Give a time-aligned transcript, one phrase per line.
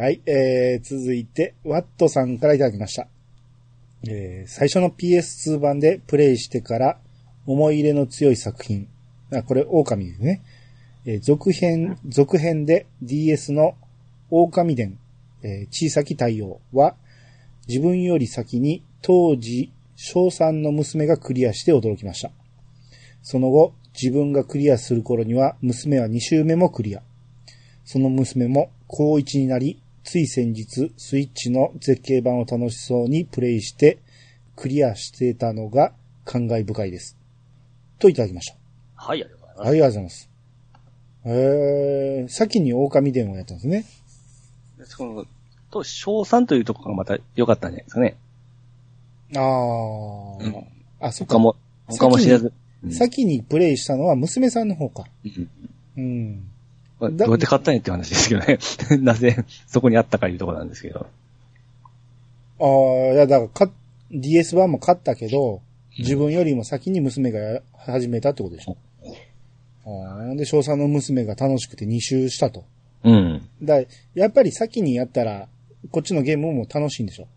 [0.00, 3.08] はい、えー、続いて、ワットさんからいただきました。
[4.06, 7.00] えー、最初の PS2 版でプレイしてから
[7.46, 8.86] 思い入れの強い作品。
[9.34, 10.40] あ、これ、狼ですね。
[11.04, 13.74] えー続編、続編で DS の
[14.30, 15.00] 狼伝、
[15.42, 16.94] えー小さき太陽は、
[17.66, 22.30] 自分より先に当時、小3の娘がクリアして驚きました。
[23.20, 27.02] その後、自分がクリアする頃には、娘は2周目もクリア。
[27.84, 33.98] その娘も高1になり、つい先日、スイッチの絶景版を楽しそうにプレイして、
[34.56, 35.92] クリアしてたのが
[36.24, 37.16] 感慨深いです。
[37.98, 38.56] といただきました。
[38.94, 39.68] はい、ありがとうございます。
[39.68, 40.30] ありがとうございます。
[41.24, 43.84] えー、先に狼伝をやったんですね。
[44.96, 45.26] この、
[45.70, 48.16] と、小3というところがまた良かったんじゃないですかね。
[49.36, 50.44] あー。
[50.44, 50.66] うん
[51.00, 51.34] あ、そっか。
[51.34, 51.56] 他も、
[51.86, 52.46] 他も知らず。
[52.46, 52.52] うん
[52.92, 55.04] 先にプレイしたのは娘さんの方か。
[55.24, 55.50] うん
[55.96, 56.50] うん。
[57.00, 58.58] まあだどうやって買ったんやって話ですけどね。
[59.02, 61.06] なぜそこにあったかいうところなんですけど。
[62.60, 63.72] ああ、いや、だからか、
[64.10, 65.60] DS 版も買ったけど、
[65.98, 68.76] 自分よりも先に娘がや始めたってことでしょ。
[69.86, 72.64] ああ、で、小3の娘が楽しくて2周したと。
[73.04, 73.48] うん。
[73.62, 73.82] だ
[74.14, 75.48] やっぱり先にやったら、
[75.90, 77.28] こっちのゲームも楽しいんでしょ。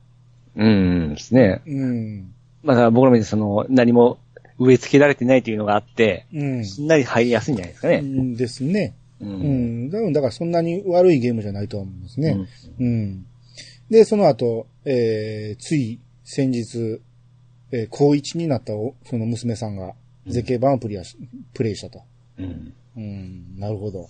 [0.56, 1.62] うんですね。
[1.66, 2.34] うん。
[2.64, 4.18] まあだから僕らみたいにその、何も
[4.60, 6.66] 植え付けられてないというのがあって、うん。
[6.66, 7.98] すんなり入りやすいんじゃないですかね。
[7.98, 8.94] うんですね。
[9.22, 9.26] う。
[9.26, 9.90] うんん。
[9.90, 12.38] だからだからそんなに悪いゲームじゃないとは思うんですね。
[12.80, 13.26] うんうん。
[13.90, 17.02] で、その後、えー、つい先日、
[17.72, 19.94] えー、高1になったおその娘さんが、
[20.28, 21.18] 絶景版をプレイし、
[21.54, 22.02] プレイしたと。
[22.38, 22.74] うん。
[22.98, 24.10] うん、なるほど。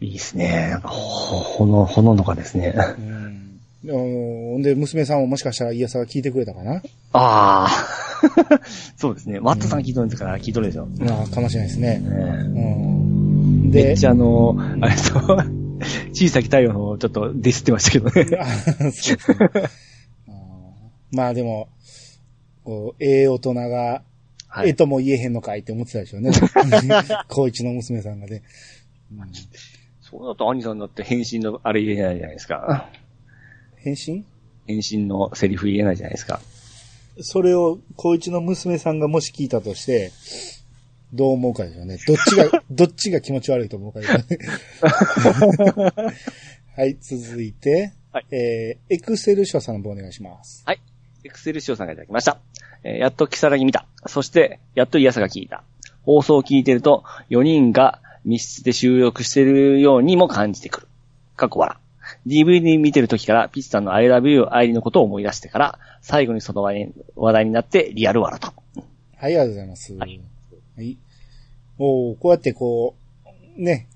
[0.00, 0.68] いいですね。
[0.70, 2.74] なんかほ、ほの、ほののかですね。
[2.76, 3.60] うん。
[3.84, 6.82] あのほんで、娘さんももしかしたらイヤサが聞いてくれたかな？
[7.12, 7.68] ああ。
[8.96, 9.40] そうですね。
[9.40, 10.86] ワットさん聞いとるんですから、聞いとるでしょ。
[10.86, 12.00] ねああ、かもしれないですね。
[12.04, 13.21] うえん。
[13.72, 15.42] でめっ、ちゃあの、あれと、
[16.12, 18.38] 小さき太陽の方ちょっとディスってましたけどね。
[18.38, 19.36] あそうですね
[20.28, 21.68] あーまあでも、
[22.64, 24.02] こう、ええ大人が、
[24.48, 26.30] はいええとも言えへんのかいって思ってたでしょうね。
[27.28, 28.42] 高一の娘さんがね。
[29.10, 29.32] うん
[30.12, 32.90] そうだと兄さんだって返信のあれ言えないじゃないですか。
[33.76, 34.26] 返信
[34.66, 36.40] 返信のセリフ言えないじゃないですか。
[37.22, 40.12] それを高一の娘さんがもし聞いたとして、
[41.12, 41.98] どう思うかですよね。
[42.06, 44.24] どっちが、 どっちが気持ち悪いと思うかですよね。
[46.74, 50.62] はい、続いて、はいえー、エクセル書さんの方お願いします。
[50.66, 50.80] はい。
[51.24, 52.40] エクセルシオさんがいただきました。
[52.82, 53.86] えーやっとキサラギ見た。
[54.06, 55.62] そして、やっとイヤサが聞いた。
[56.02, 60.88] 放送を聞いてると、4人が密室で収録してるようにも感じてくる。
[61.36, 61.76] かっこ笑。
[62.26, 68.48] DVD 見てる時から、ピッチさんの I love you 愛理のことを思い出してから、最後にその話題話題になってリアル笑と。
[68.48, 69.94] はい、ありがとうございます。
[69.94, 70.20] はい
[70.76, 70.96] はい。
[71.78, 72.94] おーこうやってこ
[73.58, 73.88] う、ね、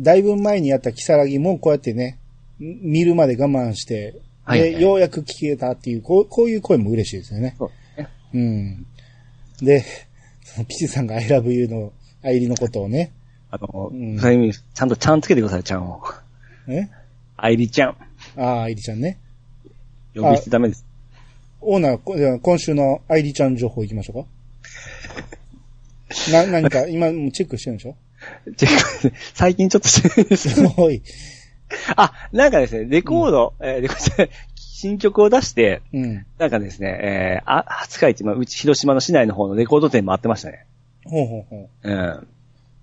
[0.00, 2.18] だいぶ前にやったキサラギもこうやってね、
[2.60, 7.56] ん見るまで我慢して、で、はいはいようやく聞けたっていう、こう、こういう声も嬉しいですよね。
[7.58, 8.08] そうですね。
[8.34, 8.86] うん。
[9.66, 9.84] で、
[10.44, 11.92] そのピチさんが I love you の
[12.22, 13.12] 愛理のことをね、
[13.50, 16.02] あの、うんそういう意味、ちゃんとちゃんつけてください、ちゃんを。
[16.68, 16.88] え？
[17.36, 17.96] 愛理ちゃん。
[18.36, 19.18] ああ、愛理ちゃんね。
[20.14, 20.86] 呼び捨てダメです。
[21.60, 24.28] オーナー今週の愛理ちゃん情報行きましょうか。
[26.32, 27.96] な、何か、今チェックしてるんでしょ？
[28.56, 30.64] チェック最近ちょっとしてないです。
[30.76, 31.02] おい。
[31.96, 36.26] あ、なんかですね、レコード、えーレコード、新曲を出して、うん。
[36.38, 40.66] なんかですね、えー、あ、廿日市、まあ、うち、広島の市内の方のレコード店回ってましたね。
[41.04, 41.90] ほうほうほう。
[41.90, 42.26] うん。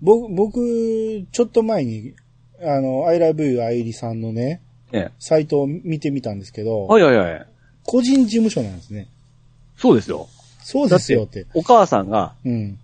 [0.02, 2.14] 僕、僕、ちょっと前に、
[2.62, 4.62] あの、I love you 愛理さんのね、
[4.92, 7.48] えサイトを見てみたんですけど、はいはいはい。
[7.84, 9.08] 個人事務所なんですね。
[9.78, 10.28] そうですよ。
[10.60, 11.46] そうですよって。
[11.54, 12.80] お母さんが、うん。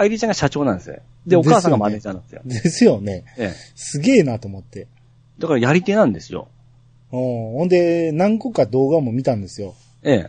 [0.00, 1.00] え、愛理ちゃんが社長なんですよ。
[1.26, 2.42] で、お母さんがマネージャーなんですよ。
[2.44, 3.24] ですよね。
[3.38, 3.54] ええ。
[3.74, 4.86] すげえなと思って。
[5.38, 6.48] だからやり手なんですよ。
[7.12, 9.74] うんほんで、何個か動画も見たんですよ。
[10.02, 10.26] え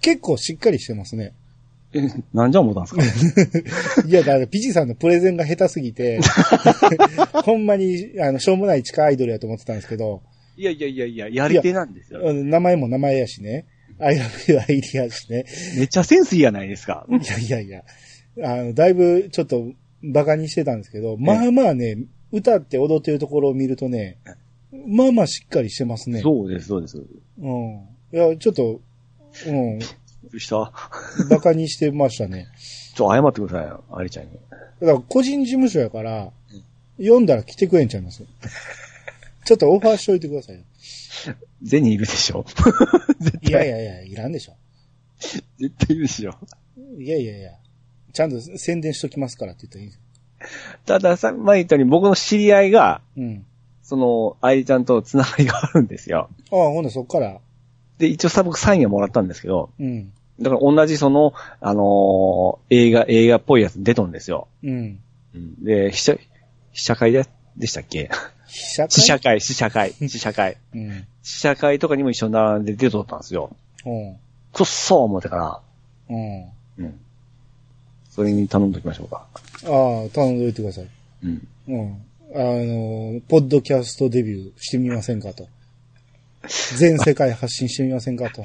[0.00, 1.32] 結構しっかりしてますね。
[1.92, 2.00] え。
[2.00, 3.34] え、なんじゃ思ったんです
[4.02, 4.02] か？
[4.06, 6.20] いや、だから、ピチさんのプレゼンが下手すぎて、
[7.44, 10.22] ほんまに、あの、しょうもない地下アイドルやと思ってたんですけど、
[10.56, 12.20] いやいやいやいや、やり手なんですよ。
[12.22, 13.66] うん名前も名前やしね、
[13.98, 15.44] I love you アイリアしね。
[15.76, 17.06] めっちゃセンスいいやないですか。
[17.10, 17.82] いやいやいや、
[18.42, 19.72] あの、だいぶちょっと
[20.02, 21.98] バカにしてたんですけど、まあまあね、
[22.32, 24.18] 歌って踊ってるところを見るとね、
[24.86, 26.20] まあまあしっかりしてますね。
[26.20, 26.98] そうです、そうです。
[26.98, 27.80] うん。
[28.12, 28.80] いや、ちょっと、
[29.46, 29.80] うん、
[30.38, 30.72] した。
[31.30, 32.48] バカにしてましたね。
[32.94, 34.32] ちょ、謝ってくださいよ、ありちゃんに。
[34.80, 36.30] だから個人事務所やから、
[36.98, 38.22] 読んだら来てくれんちゃいます
[39.44, 40.62] ちょっとオファーしといてくださいよ。
[41.62, 42.44] ゼニーいるでしょ？
[43.42, 44.54] いやいやいや、いらんでしょ。
[45.58, 46.34] 絶対いるでしょ？
[46.98, 47.52] いやいやいや。
[48.16, 49.92] ちゃんと宣伝しときますからって言ったらいい
[50.86, 53.44] たださ、前言ったように僕の知り合いが、うん。
[53.82, 56.30] その、愛ちゃんとつながりがあるんですよ。
[56.50, 57.38] ああ、ほんならそっから。
[57.98, 60.12] で、一応さ、僕サインはもらったんですけど、うん。
[60.40, 64.48] だから同じその、あのー映画、映画っぽいやつ出とんですよ。
[64.64, 64.98] うん。
[65.34, 66.18] うんで、試写、
[66.72, 67.26] 試写会で、
[67.56, 68.10] でしたっけ？
[68.48, 70.56] 被写会、試写会、試写会。
[70.74, 71.06] うん。
[71.22, 73.50] 試写会とかにも一緒に並んで出とったんですよ。
[73.84, 74.16] うん。
[74.52, 75.60] くっそー思ってから、
[76.08, 76.44] うん。
[76.78, 77.00] うん。
[78.16, 79.26] それに頼んどきましょうか。
[79.64, 80.88] ああ、頼んでおいてください。
[81.24, 81.46] うん。
[81.68, 82.02] うん。
[82.34, 85.46] あの、ポッドキャストデビューしてみませんかと。
[86.78, 88.42] 全世界発信してみませんかと。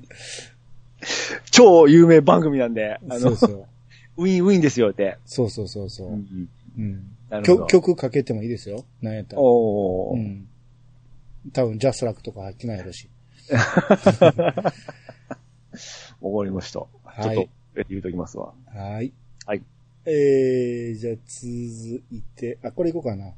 [1.52, 3.66] 超有名番組なんで、あの、そうそう。
[4.16, 5.18] ウィンウィンですよって。
[5.26, 6.16] そうそうそうそうう。
[6.16, 6.48] ん。
[6.78, 7.16] うん。
[7.28, 8.86] なるほど曲、曲かけてもいいですよ。
[9.02, 9.42] なんやったら。
[9.42, 10.16] おー。
[10.16, 10.48] うん。
[11.52, 13.10] 多分、ジャスラックとか入ってないやろし。
[16.20, 16.80] わかりました。
[16.80, 17.57] はいちょっと、
[17.88, 18.52] 言うときますわ。
[18.66, 19.12] はい。
[19.46, 19.62] はい。
[20.06, 23.32] えー、じゃあ続いて、あ、これいこうかな。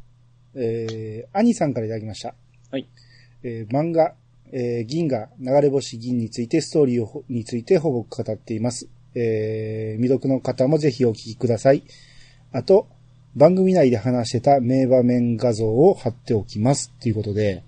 [0.55, 2.35] えー、兄さんからいただきました。
[2.71, 2.89] はい。
[3.43, 4.15] えー、漫画、
[4.53, 8.89] えー、銀河、流れ星銀について、ストーリーをについてほぼ語っています。
[9.15, 11.85] えー、未読の方もぜひお聞きください。
[12.53, 12.89] あと、
[13.37, 16.93] 番組内で話してた名場面画像を貼っておきます。
[16.97, 17.63] っていうことで、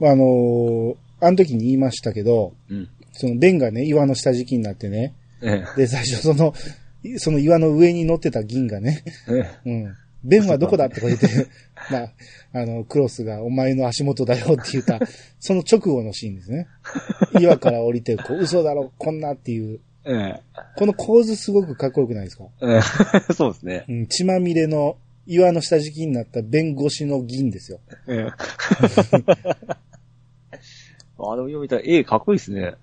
[0.00, 2.88] まあ、あのーあの時に言いましたけど、うん。
[3.12, 6.54] その弁がね、岩の下敷きになってね、えで、最初その、
[7.18, 9.32] その岩の上に乗ってた銀がね、え。
[9.64, 9.96] えうん。
[10.24, 11.28] ベンはどこだってこう言って、
[11.90, 12.12] まあ、
[12.52, 14.98] あの、クロスがお前の足元だよって言った、
[15.38, 16.66] その直後のシーンですね。
[17.40, 19.80] 岩から降りて、こう、嘘だろ、こんなっていう。
[20.04, 20.12] え。
[20.12, 20.42] え
[20.76, 22.44] この構図すごくかっこよくないですか？
[22.62, 22.66] え。
[22.66, 22.80] え
[23.30, 23.32] え。
[23.34, 23.84] そうですね。
[23.88, 24.96] うん、血まみれの
[25.26, 27.80] 岩の下敷きになった弁越しの銀ですよ。
[28.08, 28.30] ええ。
[31.20, 32.74] あの読みたら絵かっこいいですね。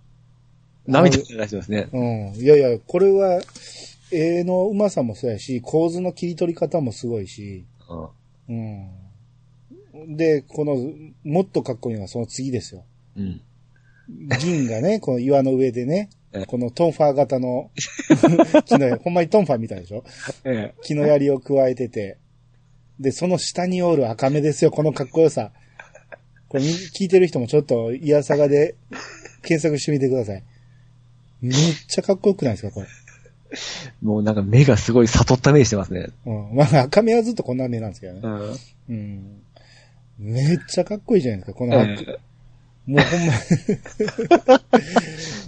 [0.87, 1.87] 涙が出してますね。
[1.91, 2.35] うん。
[2.35, 3.41] いやいや、これは、
[4.11, 7.65] 絵のうまさもそうやし、構図の切り取り方もすごいし、
[8.47, 8.89] うん。
[10.03, 10.15] うん。
[10.15, 10.77] で、この、
[11.23, 12.83] もっとかっこいいのはその次ですよ。
[13.17, 13.41] うん。
[14.39, 17.71] 銀がね、 この岩の上でねえ、このトンファー型の
[18.65, 20.03] 木の、ほんまにトンファーみたいでしょ？
[20.43, 20.81] ええ。
[20.83, 22.17] 木の槍を加えてて、
[22.99, 25.51] で、その下におる赤目ですよ、このかっこよさ。
[26.47, 28.75] これみ聞いてる人もちょっと、イヤサガで
[29.41, 30.43] 検索してみてください。
[31.41, 31.53] めっ
[31.87, 32.87] ちゃかっこよくないですか、これ？
[34.01, 36.09] もうなんか目がすごい悟った目してますね。
[36.25, 36.55] うん。
[36.55, 38.19] まあ、赤目はずっとこんな目なんですけどね。
[38.19, 38.57] ん。
[38.89, 39.41] うん。
[40.17, 42.19] めっちゃかっこいいじゃないですか、この赤、え
[42.85, 44.61] もうほんま、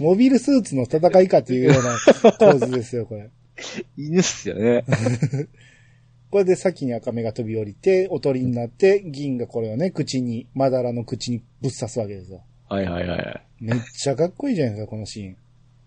[0.00, 3.30] モビルスーツの戦いかっていうような構図ですよ、これ。
[3.78, 4.84] え犬っすよね。
[6.30, 12.42] これで先に赤目が飛び降りて、おとりになって、銀がこれをね、口に、まだらの口にぶっ刺すわけですよ。
[12.68, 13.42] はいはいはい。
[13.60, 15.36] めっちゃかっこいいじゃないですか、このシーン。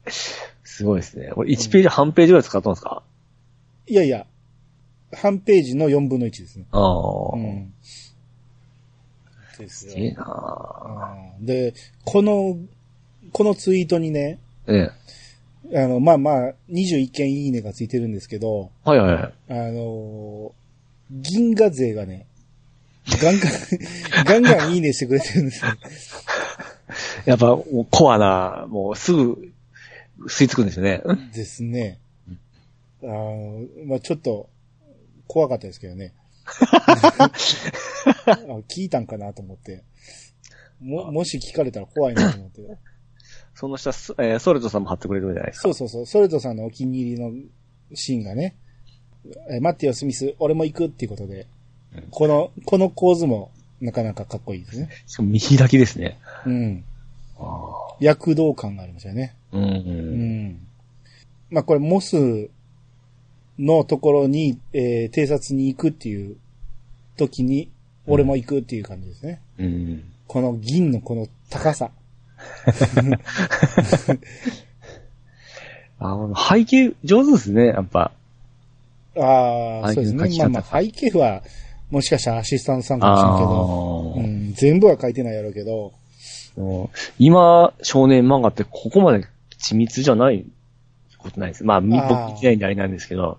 [0.08, 1.32] すごいですね。
[1.34, 3.04] これ1ページ半ページぐらい使ったんですか？
[3.88, 4.26] いやいや、
[5.14, 6.66] 半ページの4分の1ですね。
[6.72, 7.36] ああ。
[7.36, 7.74] うん。
[9.60, 9.98] ですよ。
[9.98, 11.38] いいなぁ。
[11.40, 11.74] うんで、
[12.06, 12.58] この、
[13.32, 14.90] このツイートにね、え
[15.74, 15.84] え。
[15.84, 19.34] あの、まあまあ、21件いいねがついてるんですけど、はいはいはい。
[19.50, 20.52] あのー
[21.14, 22.26] 銀河勢がね、
[23.22, 23.40] ガン
[24.26, 25.72] ガン、 ガンガンいいねしてくれてるんですね。
[27.26, 29.51] やっぱ、もうコアな、もうすぐ
[30.28, 31.02] 吸い付くんですよね。
[31.34, 32.00] ですね。
[33.04, 34.50] あのまあちょっと、
[35.28, 36.14] 怖かったですけどね。
[36.46, 37.30] あ
[38.70, 39.84] 聞いたんかなと思って。
[40.82, 42.62] も、もし聞かれたら怖いなと思って。
[43.56, 45.62] その下、スえーソルトさんも貼ってくれるじゃないですか。
[45.64, 46.06] そうそうそう。
[46.06, 47.32] ソレトさんのお気に入りの
[47.94, 48.56] シーンがね、
[49.50, 51.48] え待ってよ、スミス、俺も行くっていうことで、
[51.96, 54.90] うんこの、この構図もなかなかかっこいいですね。
[55.08, 56.20] しかも見開きですね。
[56.46, 56.84] うん。
[57.38, 59.36] あ躍動感がありますよね。
[59.58, 59.66] ーうん。
[59.66, 59.70] う
[60.50, 60.68] ん。
[61.50, 62.50] まあこれ、モス
[63.60, 66.38] のところに、えー偵察に行くっていう
[67.18, 67.70] 時に、
[68.08, 69.42] 俺も行くっていう感じですね。
[69.58, 70.04] うん。
[70.28, 71.92] この銀のこの高さ。
[76.00, 78.12] あの、背景上手ですね、やっぱ。
[79.18, 81.44] ああ、そうですねまあまあ、背景は、
[81.92, 85.92] もしかしたらアシスタントさんかもしれんけど、うん、全部は書いてないやろうけど、
[87.20, 89.26] 今、少年漫画ってここまで
[89.62, 90.46] 緻密じゃない
[91.18, 91.64] ことないです。
[91.64, 93.38] まあ、僕見てないんであれなんですけど。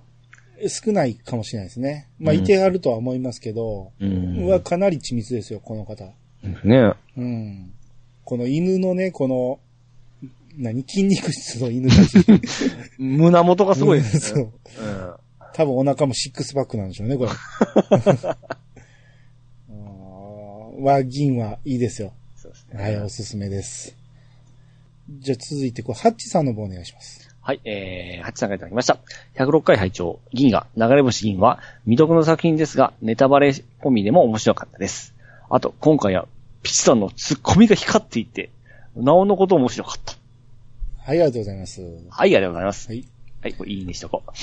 [0.68, 2.08] 少ないかもしれないですね。
[2.18, 4.46] まあ、うんいてあるとは思いますけど、うん。
[4.46, 6.04] はかなり緻密ですよ、この方。
[6.64, 7.72] ねうん。
[8.24, 9.58] この犬のね、この、
[10.56, 10.82] 何？
[10.82, 12.24] 筋肉質の犬たち。
[12.98, 14.42] 胸元がすごいですね。
[14.76, 14.84] そう。
[14.84, 15.14] うん。
[15.54, 17.30] 多分お腹もシックスパックなんでしょうね、これ。
[19.70, 19.72] う
[20.80, 22.12] んは、銀はいいですよ。
[22.36, 22.82] そうですね。
[22.82, 24.01] はい、おすすめです。
[25.18, 27.28] じゃあ続いて、これ、ハッチさんの方お願いします。
[27.40, 28.98] はい、えー、ハチさんがいただきました。
[29.34, 33.48] 106回拝聴銀河、流れ星銀は、未読の作品ですが、ネタバレ
[33.80, 35.14] 込みでも面白かったです。
[35.50, 36.26] あと、今回は、
[36.62, 38.50] ピチさんのツッコミが光っていて、
[38.96, 40.14] なおのこと面白かった。
[41.04, 41.82] はい、ありがとうございます。
[41.82, 42.88] はい、ありがとうございます。
[42.88, 43.04] はい。
[43.42, 44.30] はい、これいいねしとこう。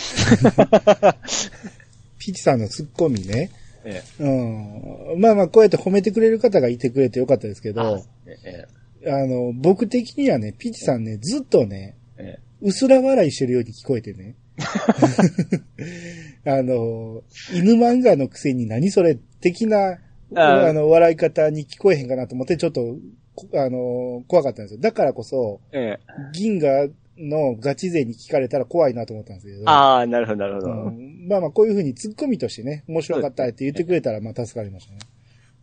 [2.20, 3.50] ピチさんのツッコミね。
[3.86, 5.22] えうん。
[5.22, 8.68] まあまあ、こうやって褒めてくれる方がいてくれてよかったですけえど、え
[9.06, 14.36] あの、僕的にはね、ピチさんね、ずっとね、ええうすら笑いしてるように聞こえてね。
[16.46, 20.00] あの、犬漫画のくせに何それ的な、
[20.36, 22.98] あーあの、笑い方に聞こえへんかなと思って、ちょっと、
[23.36, 24.82] こあの、怖かったんですよ。
[24.82, 26.00] だからこそ、ええ
[26.34, 29.70] 銀河のガチ勢に聞かれたら怖いなと思ったんですけど。
[29.70, 30.72] ああ、なるほど、なるほど。
[30.72, 35.00] うんまあまあ、こういうふうにツッコミとしてね、面白かったって言ってくれたら、まあ助かりましたね。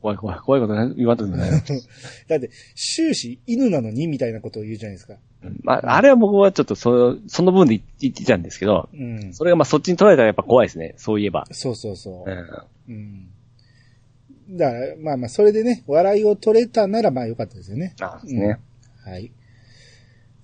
[0.07, 5.17] 怖い怖い、怖いことね言わんとく だって、終始犬なのにみたいなことを言うじゃないですか。
[5.43, 9.35] うんまあ、あれは僕はちょっとそ、その分で言ってたんですけど、うん。
[9.35, 10.95] それがまあそっちに取られたらやっぱ怖いですね。
[10.97, 11.47] そういえば。
[11.51, 12.93] そうそうそうう。
[12.93, 12.95] ん。
[12.95, 14.57] うん。
[14.57, 17.95] だから、まあまあ、それでね、笑いを取れたならまあよかったですよね。
[18.01, 18.61] あですね。
[19.05, 19.33] はい。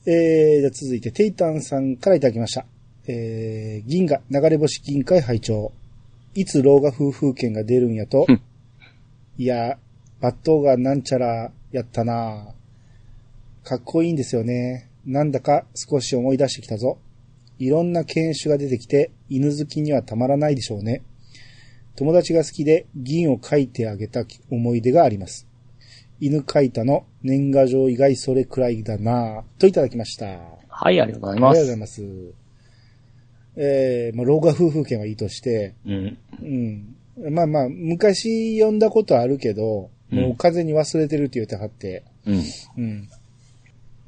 [0.06, 2.66] えー、じゃあ続いて、テイタンさんからいただきました。
[3.06, 5.72] えー、銀河、流れ星銀海拝聴
[6.34, 8.40] いつ老河夫婦権が出るんやとうん、
[9.42, 9.76] いや、
[10.20, 12.54] バットがなんちゃらやったな
[13.64, 14.88] かっこいいんですよね。
[15.04, 16.98] なんだか少し思い出してきたぞ。
[17.58, 21.02] いろんな犬種が出てきて、犬好きにはたまらないでしょうね。
[21.96, 25.48] 友達が好きで銀を描いてあげた思い出があります。
[26.20, 30.26] 犬描いたの年賀状以外それくらいだなぁといただきました。
[30.34, 31.56] あはい、ありがとうございりがます。
[31.56, 32.34] とうございます。
[33.56, 36.18] えー、まあ、老河夫婦権はいいとして、うん。
[36.42, 36.96] うん。
[37.16, 42.42] まあまあ、昔読んだことあるけど、うんもう完全に忘れてるって言ってはって、うん。
[42.76, 43.08] うん。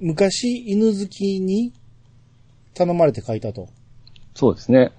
[0.00, 1.72] 昔犬好きに
[2.74, 3.68] 頼まれて書いたと。
[4.34, 4.92] そうですね。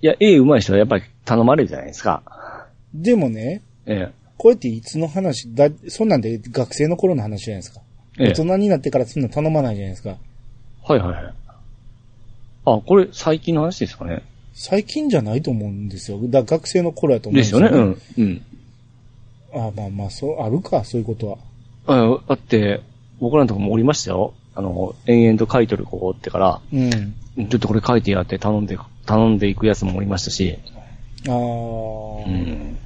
[0.00, 2.66] いや、絵上手い人はやっぱり頼まれるじゃないですか。
[2.94, 7.80] でもね、えこれっていつの話だ、そんなんで学生の頃の話じゃないですか。
[8.18, 8.24] え。
[8.24, 8.44] ええ大。
[8.44, 10.16] 人になってからそんな頼まないじゃないですか。
[10.82, 11.34] はいはいはい。
[12.66, 14.22] あ、これ最近の話ですかね。
[14.54, 16.18] 最近じゃないと思うんですよ。
[16.24, 17.68] だ学生の頃やと思うんですよね。
[17.68, 18.02] うん。
[18.18, 18.42] うん。
[19.52, 21.38] あまあまあ、そう、あるか、そういうことは。
[21.86, 22.80] あだって、
[23.20, 24.32] 僕らのとこもおりましたよ。
[24.54, 26.90] あの、延々と書いてる子ってから、うん。
[26.90, 30.56] ちょっとこれ書いてやって頼んで、頼んでいくやつもおりましたし。
[31.28, 31.36] ああ、う
[32.30, 32.78] ん。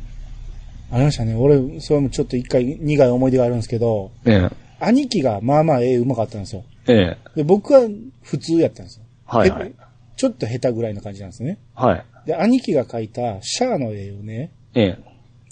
[0.91, 1.35] ありましたね。
[1.35, 4.57] 俺、それもちょっと一回苦い思い出があるんですけど、ええ。
[4.81, 6.65] 兄貴がまあまあ絵うまかったんですよ。
[6.87, 7.19] ええ。
[7.37, 7.83] で、僕は
[8.23, 9.05] 普通やったんですよ。
[9.27, 9.73] はいはいへ。
[10.19, 11.59] ちょっと下手ぐらいな感じなんですね。
[11.75, 12.05] はい。
[12.27, 14.99] で、兄貴が描いたシャアの絵をね、ええ。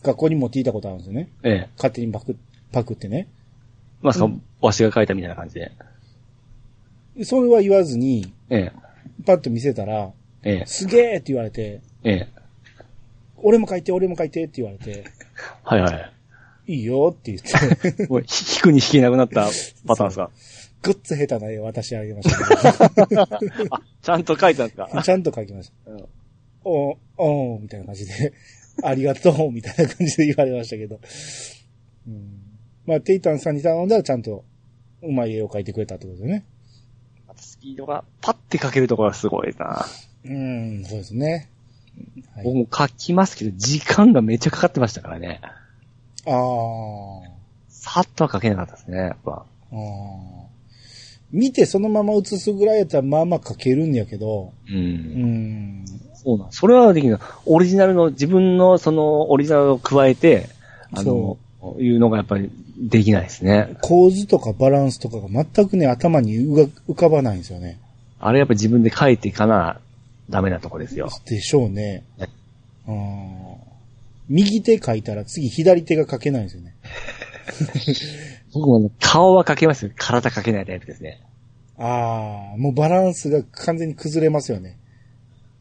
[0.02, 1.28] 学校に持っていたことあるんですよね。
[1.44, 1.68] ええ。
[1.76, 2.36] 勝手にパク、
[2.72, 3.28] パクってね。
[4.02, 5.70] まあ、その、わしが書いたみたいな感じで。
[7.16, 8.72] でそれは言わずに、ええ。
[9.24, 10.10] パッと見せたら、
[10.42, 10.66] ええ。
[10.66, 12.28] すげえって言われて、ええ。
[13.36, 15.04] 俺も描いて、俺も描いてって言われて、
[15.62, 15.90] はいは
[16.66, 16.72] い。
[16.72, 19.48] いいよって言って、 もう、ひ引くに引けなくなった
[19.86, 20.30] パターンですか？
[20.86, 25.02] ごっつ下手な絵を渡してあげましたけど、あ、ちゃんと書いたんですか？
[25.02, 25.90] ちゃんと描きました。
[25.92, 26.04] うん
[26.68, 28.32] おー、おー、みたいな感じで、
[28.82, 30.98] ありがとう、みたいな感じで言われましたけど。
[32.08, 32.42] うん、
[32.86, 34.44] まあ、テイタンさんに頼んだらちゃんと、
[35.02, 36.44] うまい絵を描いてくれたってことでね。
[37.36, 39.86] スピードがパッて書けるところがすごいな。
[40.24, 41.48] うん、そうですね。
[42.34, 45.40] はい僕も書きますけど、時間がめっちゃかかってましたからね。
[46.26, 47.20] あー
[47.68, 49.46] さっとは書けなかったですね、やっぱ。
[49.70, 50.45] あー。
[51.32, 54.72] 見てそのまま写すぐらいやったらまあまあ描けるんやけど、う。
[54.72, 55.84] うんん。
[56.14, 56.52] そうなん。
[56.52, 57.18] それはできる。
[57.44, 60.48] オリジナルの、自分のその、オリジナルを加えて、
[60.92, 61.36] あの、
[61.78, 63.76] いうのがやっぱりできないですね。
[63.82, 67.80] 構図とかバランスとかが全くね、頭に浮かばないんですよね。
[68.20, 69.80] あれやっぱ自分で書いていかな、
[70.30, 71.08] ダメなとこですよ。
[71.26, 72.28] でしょうねね。
[72.88, 73.36] うん
[74.28, 76.74] 右手書いたら次左手が書けないんですよね。
[78.56, 79.90] 僕もね、顔は書けますよ。
[79.96, 81.20] 体書けないタイプですね。
[81.78, 84.78] ああ、もうバランスが完全に崩れますよね。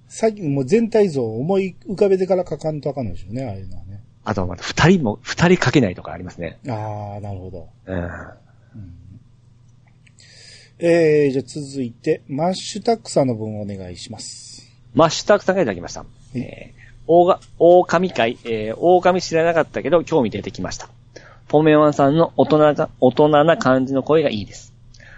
[0.07, 4.01] さっき、もう全体像を思い浮かべてから書かんとあかんのでしょうね、ああいうのはね。
[4.23, 6.57] あとはまた二人も、二人書けないとかありますね。
[6.69, 7.67] ああ、なるほど。
[7.85, 8.09] うん。
[10.79, 14.71] えー、じゃあ続いて、マッシュタックさんの分お願いします。
[14.93, 16.05] マッシュタクさんがいただきました。
[16.33, 16.73] えー、
[17.07, 20.89] 大が、狼会、えー、狼知らなかったけど興味出てきました。
[21.47, 24.73] ポメワンさんの大人な、大人な感じの声がいいです。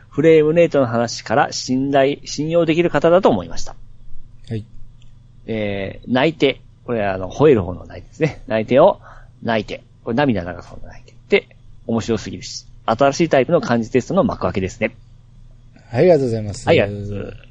[0.10, 3.75] フレームレートの話から信頼、信用できる方だと思いました。
[4.50, 4.65] はい。
[5.46, 8.41] えー、泣いて、これはあの、吠える方の泣いてですね。
[8.48, 9.00] 泣いてを、
[9.43, 9.84] 泣いて。
[10.03, 11.13] これ涙流す方の泣いて。
[11.29, 11.55] で、
[11.86, 14.96] 面白すぎるし、新しいタイプの漢字テストの幕開けですね。
[15.91, 16.67] ありがとうございます。
[16.67, 17.48] はい、ありがとうございます。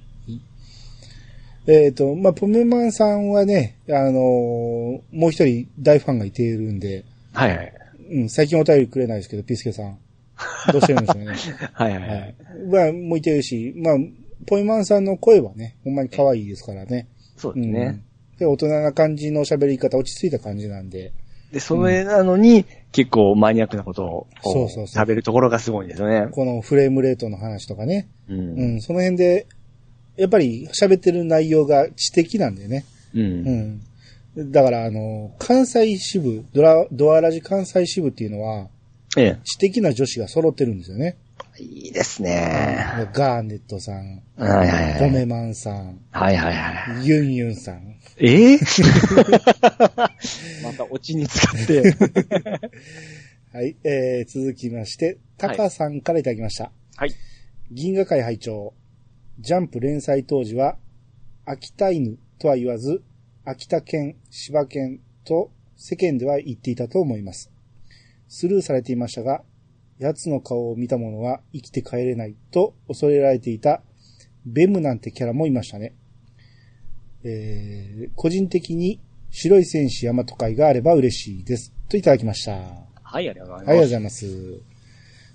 [1.69, 4.13] えっ、と、まあ、ポメマンさんはね、あのー
[5.13, 7.73] もう一人大ファンがいているんで、はいはい。
[8.11, 9.99] うん、最近お便りくれないですけど、ピースケさん。
[10.73, 11.33] どうしてるんでしょうね。
[11.73, 12.09] はいはいは。
[12.09, 12.67] はいい。
[12.71, 13.97] まあ、向いてるし、まあ、
[14.47, 17.09] ポメマンさんの声はね、ほんまに可愛いですからね。
[17.37, 17.81] そうですね。
[17.81, 18.03] うん
[18.39, 21.13] で、大人な感じの喋り方、落ち着いた感じなんで。
[21.53, 26.29] で、それなのに、結構マニアックなことを、こそうそうそう喋るところがすごいんですよね。
[26.31, 28.09] このフレームレートの話とかね。
[28.29, 28.35] う。
[28.35, 29.47] うんん、その辺で、
[30.17, 32.85] やっぱり喋ってる内容が知的なんでね。
[33.15, 33.21] う。
[33.21, 33.81] うんん。
[34.37, 38.69] だから、あの、関西支部、ドラ、ドアラジ関西支部っていうのは、
[39.17, 41.17] え知的な女子が揃ってるんですよね。
[41.59, 41.63] え。
[41.63, 43.09] いいですね。
[43.15, 44.99] ガーネットさん、はいはいはい。
[44.99, 47.07] ポメマンさん、はいはいはい。
[47.07, 47.97] ユンユンさん。
[48.19, 48.59] ええ？
[50.63, 51.95] またオチに使って。
[53.53, 56.71] はい、えー、続きまして、タカさんからいただきました。
[56.97, 57.15] はい。
[57.71, 58.75] 銀河会拝聴
[59.39, 60.77] ジャンプ連載当時は、
[61.47, 63.03] 秋田犬とは言わず、
[63.49, 67.53] 秋田犬、柴犬と世間では言っていたと思います。
[68.27, 69.45] スルーされていましたが、
[70.01, 73.83] 奴の顔を見た者は生きて帰れないと恐れられていた
[74.45, 75.95] ベムなんてキャラもいましたね。
[77.23, 79.01] えー、個人的に
[79.31, 81.73] 白い戦士ヤマト会があれば嬉しいです。
[81.89, 82.53] といただきました。
[82.53, 83.63] はい、ありがとうございます。
[83.63, 84.61] ありがとうございます。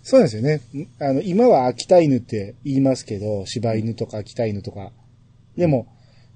[0.03, 0.56] そうなんですよね。
[0.74, 4.91] んあの、今は秋田犬って言いますけど、柴犬とか秋田犬とか。
[5.56, 5.88] でも、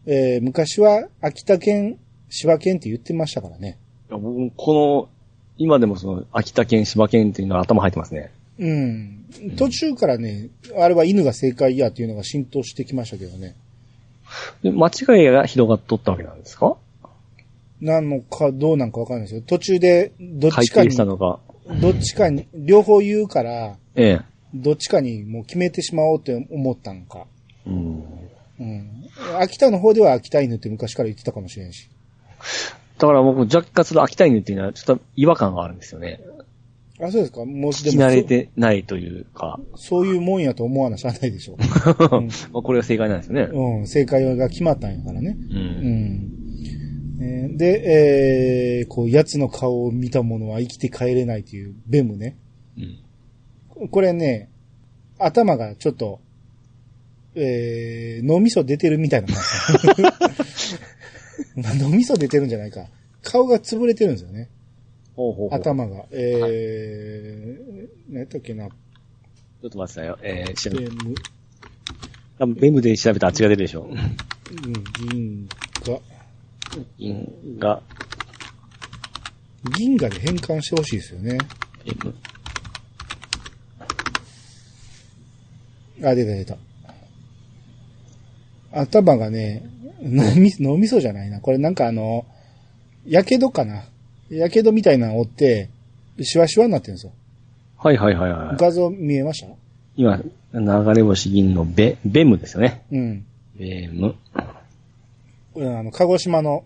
[0.07, 1.97] えー昔は秋田県、
[2.29, 3.77] 柴犬って言ってましたからね。
[4.09, 5.09] いや僕この、
[5.57, 8.31] 今でもその、秋田県、柴県っていうのは頭入ってますね。
[8.59, 9.25] うん。
[9.57, 13.55] 途中からね、あれは犬が正解やっていうのが浸透してきましたけどね。
[14.63, 16.77] で間違いが広がっとったわけなんですか？
[17.81, 19.41] なのかどうなんかわかんないですよ。
[19.45, 21.39] 途中で、どっ改ちかに、定したのが。
[21.81, 24.21] どっちかに、両方言うから、ええ。
[24.53, 27.25] どっちかにもう決めてしまおうって思ったんか。
[27.67, 28.03] うん。
[28.59, 29.04] うん。
[29.39, 31.89] 秋田の方では秋田犬って昔から言ってたかもしれんし。
[32.98, 36.22] だから僕、若干その秋田犬っていうのはちょっと違和感があるんですよね。
[37.01, 39.60] あ、そうですかもう聞き慣れてないというか。
[39.75, 41.57] そそういうもんやと思わなしゃあないでしょ。
[42.53, 43.50] まあこれが正解なんですよね。
[43.51, 45.38] うん、正解が決まったんやからね。
[45.50, 45.53] う。
[45.53, 46.31] うんん。
[47.22, 52.38] えーで、えー、こう、奴の顔を見た者は生きて帰れないというベムね。
[52.77, 53.90] うん。
[53.90, 54.50] これね、
[55.18, 56.20] 頭がちょっと、
[57.35, 59.37] えー、脳みそ出てるみたいな感
[59.95, 60.03] じ。
[61.61, 62.87] ま あ脳みそ出てるんじゃないか。
[63.21, 64.50] 顔が潰れてるんですよね。
[65.15, 65.59] ほうほうほう。
[65.59, 66.05] 頭が。
[66.11, 68.67] えー、何やったっけな。
[68.67, 70.17] ちょっと待ってくださいよ。
[70.21, 70.87] えー、調べ
[72.37, 73.89] 多分ベムで調べたらあっちが出るでしょう。
[73.89, 73.98] うん、
[75.09, 75.50] 銀
[75.85, 76.00] 河。
[76.98, 77.81] 銀が、
[79.77, 81.37] 銀河で変換してほしいですよね。
[86.03, 86.57] あ、出た出た。
[88.75, 89.64] 頭がね、
[90.01, 91.40] 脳み、脳みそじゃないな。
[91.40, 92.25] これなんかあの、
[93.07, 93.85] やけどかな。
[94.29, 95.70] やけどみたいなのを追って、
[96.22, 97.11] シワシワになってるんですよ。
[97.77, 98.57] はいはいはいはい。
[98.57, 99.53] 画像見えました？
[99.98, 100.18] 今、
[100.53, 102.83] 流れ星銀のベ、ベムですよね。
[102.92, 103.25] うん。
[103.57, 104.16] ベム。
[105.53, 106.64] これあの、鹿児島の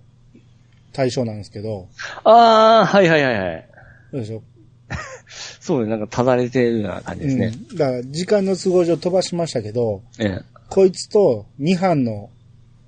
[0.93, 1.88] 対象なんですけど、
[2.24, 3.65] あー、はいはいはいはい。
[4.12, 4.38] どうでしょ？
[4.38, 4.41] う。
[5.30, 7.54] そうね、なんかただれてるような感じですね。
[7.69, 7.78] うん。
[7.78, 10.39] だから、時間の都合上飛ばしましたけど、ええ。
[10.69, 12.29] こいつと2班の、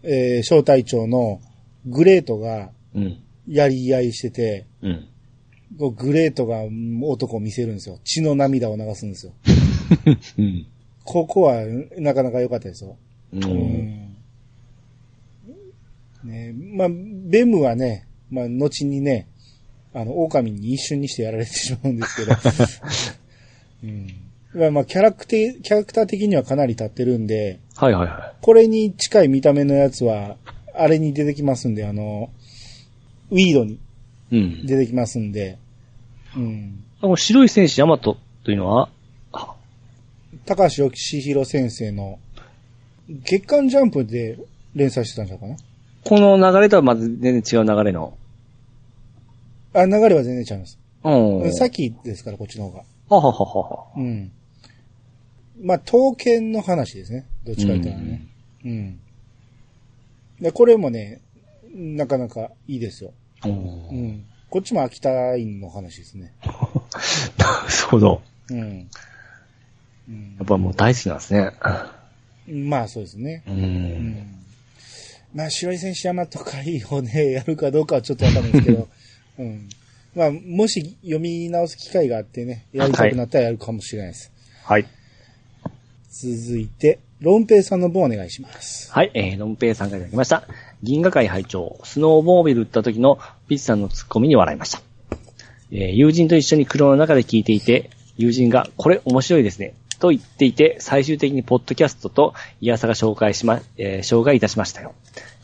[0.03, 1.41] えー、小隊長の
[1.85, 3.17] グレートがうん。
[3.47, 5.07] やり合いしてて、うん。
[5.95, 7.99] グレートがうん男を見せるんですよ。
[8.03, 9.33] 血の涙を流すんですよ。
[10.37, 10.67] うん。
[11.03, 11.63] ここは
[11.97, 12.97] なかなか良かったですよ。
[13.33, 13.37] う。
[13.37, 14.15] うんん。
[16.23, 19.27] ねまあ、ベムはね、まあ、後にね、
[19.93, 22.37] あの、狼に一瞬にしてやられてしまうんですけど、
[23.83, 24.07] うん。
[24.53, 30.37] まあ、まあ、キャラクター、キャラクター的にはかなり立ってるんで、はいはいはこれに近い見た目のやつは、
[30.75, 32.29] あれに出てきますんで、あの、
[33.31, 33.79] ウィードにい。
[34.31, 34.65] うん。
[34.67, 35.57] 出てきますんで、
[36.37, 36.83] うん。
[37.01, 38.89] この白い戦士ヤマトというのは、
[39.33, 39.55] あ
[40.45, 42.19] 高橋義弘先生の
[43.09, 44.37] 月刊ジャンプで
[44.75, 45.63] 連載してたんじゃないか
[46.03, 48.15] この流れとはまず全然違う流れの？
[49.73, 50.79] なあ、流れは全然違います。
[51.03, 51.53] うん。
[51.53, 52.83] 先ですから、こっちの方が。
[53.09, 53.85] ははははは。
[53.97, 54.31] うん。
[55.63, 57.25] まあ、刀剣の話ですね。
[57.45, 58.27] どっちか言ったらね。
[58.65, 58.99] うん。
[60.39, 61.21] で、これもね、
[61.73, 63.13] なかなかいいですよ。
[63.45, 63.51] うん。
[63.51, 64.25] うん。
[64.49, 66.34] こっちも秋田インの話ですね。
[66.43, 68.21] なるほど。
[68.49, 68.60] うん。
[70.10, 71.51] うんやっぱもう大好きなんですね。
[72.47, 73.43] まあ、そうですね。
[73.47, 73.51] う。
[73.51, 74.41] うんん。
[75.34, 78.89] まあ、白井選手山と会をね、やるかどうかはちょっとわかんないですけど、
[79.39, 79.69] うん。
[80.13, 84.32] まあ、もし読み直す機会があってね、やりたくなったらやるかもしれないです。
[84.63, 84.86] はい。
[86.10, 88.91] 続いて、ロンペイさんの分お願いします。
[88.91, 90.47] はい、えー、ロンペイさんからいただきました。
[90.81, 94.81] 銀河会会長、スノーモービル打った時のピッチさんのツッコミに笑いました。
[95.71, 99.75] えー、友人と一緒に車の中で聞いていて、友人が、これ面白いですね。
[99.99, 104.95] と言っていて、最終的にポッドキャストとイヤサが紹介しま、えー、紹介いたしましたよ。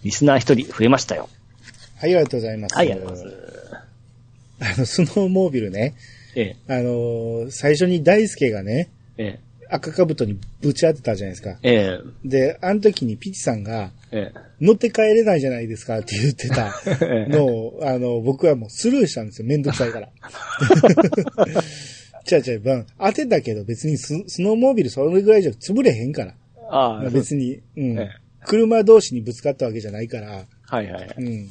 [0.04, 1.30] リスナー一人増えましたよ。
[1.98, 2.76] はい、ありがとうございます。
[2.76, 4.78] はい、ありがとうございます。
[4.78, 5.94] あの、スノーモービルね、
[6.36, 11.58] えあのー最初に大輔がね、ー、え赤かぶとにぶち当てたじゃないですかー、。
[11.64, 19.48] えー、で、あの時にピチさんが、え乗って帰れないじゃないですかって言ってたー、 のを、あの、僕はもうスルーしたんですよ。
[19.48, 20.10] めんどくさいから。
[22.30, 26.34] 違う違う、まあ当てたけど別にススノーモービルそれぐらいじゃ潰れへんから。
[26.70, 28.10] ああ、別に、うんええ。
[28.46, 31.16] 車同士にぶつかったわけじゃないから、はいはい。
[31.18, 31.50] うん。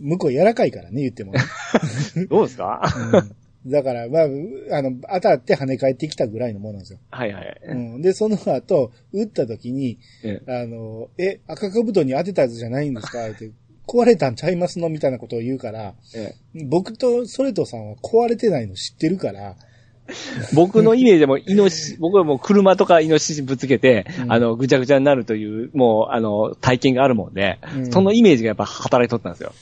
[0.00, 1.32] 向こう柔らかいからね、言っても。
[2.28, 6.98] どうですか、うんだから、まあ、あの、当たって跳ね返ってきたぐらいのものなんですよ。
[7.10, 7.60] はいはい。
[7.68, 8.02] うん。
[8.02, 13.30] で、その後、撃った時に、えあの、え、赤かぶとに当てたやつじゃないんですか？
[13.30, 13.50] って、
[13.86, 14.88] 壊れたんちゃいますの？
[14.88, 16.34] みたいなことを言うから、え
[16.68, 19.54] 僕とソレトさんは壊れてないの知ってるから、
[20.54, 29.52] 僕のイメージでも、イノシシ、僕はもう車とかイノシシぶつけて、うんあの、ぐちゃぐちゃになるという、もう、あの、体験があるもんで、うんそのイメージがやっぱ働いとったんですよ。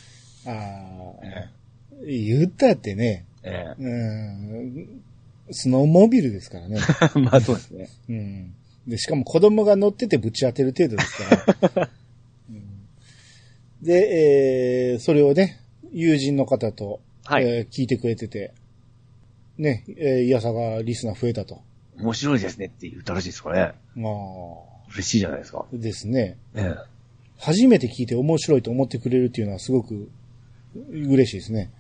[0.47, 5.03] ああ、言ったってね、えうん、
[5.51, 6.79] スノーモービルですからね。
[7.17, 7.89] え まあそうですね。
[8.09, 8.55] うん。
[8.87, 11.91] で、しかも子供が乗っててぶち当てる程度ですから。
[12.51, 12.63] うん
[13.83, 15.59] で、えー、それをね、
[15.91, 18.53] 友人の方と、はいえー聞いてくれてて、
[19.57, 21.63] ね、えー、いやさがリスナー増えたと。
[21.99, 23.61] 面白いですねって言ったらしいですかね。
[23.61, 23.73] あ
[24.93, 25.65] 嬉しいじゃないですか。
[25.73, 26.37] あ、ですね。
[26.55, 26.91] ええ
[27.41, 30.11] 初めて聞いて面白いと思ってくれるっていうのはすごく
[30.93, 31.71] 嬉しいですね。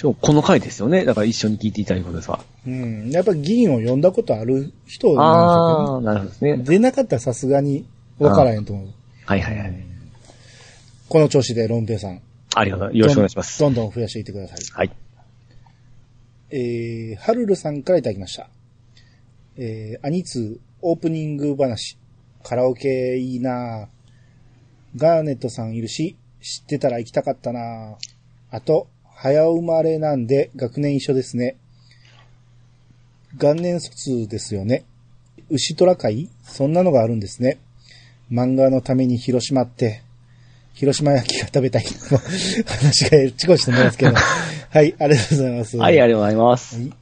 [0.00, 1.04] しかもこの回ですよね。
[1.04, 2.40] だから一緒に聞いていただくことですわ。
[2.66, 3.10] うん。
[3.10, 6.56] やっぱ議員を呼んだことある人なんああ、なるほどですね。
[6.56, 7.84] 出なかったらさすがに
[8.18, 8.88] 分からへんと思う。
[9.26, 9.74] はいはいはい。
[11.06, 12.22] この調子でロンペイさん。
[12.54, 12.96] ありがとう。
[12.96, 13.60] よろしくお願いします。
[13.60, 14.58] どんどん増やしていってください。
[14.72, 14.90] はい。
[16.48, 18.48] えー、ハルルさんからいただきました。
[19.58, 21.98] えー、アニツーオープニング話。
[22.42, 23.86] カラオケいいなぁ
[24.96, 27.94] ガーネットさんいるし、知ってたら行きたかったなぁ
[28.50, 28.88] あと、
[29.22, 31.56] 早生まれなんで学年一緒ですね。
[33.36, 34.84] 元年卒ですよね。
[35.50, 36.30] 牛虎会？
[36.42, 37.58] そんなのがあるんですね。
[38.32, 40.02] 漫画のために広島って、
[40.72, 41.84] 広島焼きが食べたい。
[42.66, 44.14] 話がえっちこしてますけど。
[44.70, 45.76] はい、ありがとうございます。
[45.76, 46.76] はい、ありがとうございます。
[46.76, 46.92] はい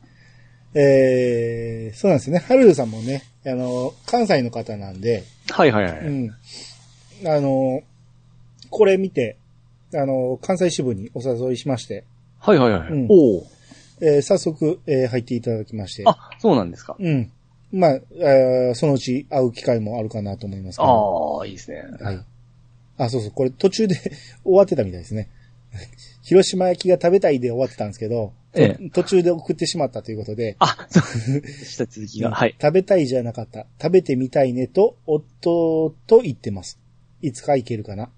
[0.74, 2.40] えー、そうなんですよね。
[2.40, 5.98] ハルルさんもね、あの、関西の方なんで、はいはいはい。
[5.98, 6.30] うん。
[7.26, 7.82] あの、
[8.70, 9.36] これ見て、
[9.94, 12.04] あの、関西支部にお誘いしまして、
[12.38, 12.88] はいはいはい。
[12.88, 13.46] うんおお。
[14.00, 16.96] えー早速、えー入っていただきまして、あ、そうなんですか。
[16.98, 17.30] うん。
[17.72, 21.38] まあ、えーそのうち会う機会もあるかなと思いますけど。
[21.40, 21.82] ああ、いいですね。
[22.00, 22.24] はい。
[22.98, 23.96] あ、そうそう、これ途中で
[24.44, 25.28] 終わってたみたいですね。
[26.22, 31.42] 広島焼きが食べたいで終わってたんですけど、え途中で送ってしまったということで、あ、そう。
[31.64, 32.30] した続きが。
[32.30, 32.54] はい。
[32.60, 33.66] 食べたいじゃなかった。
[33.80, 36.78] 食べてみたいねと、夫と言ってます。
[37.22, 38.10] いつか行けるかな。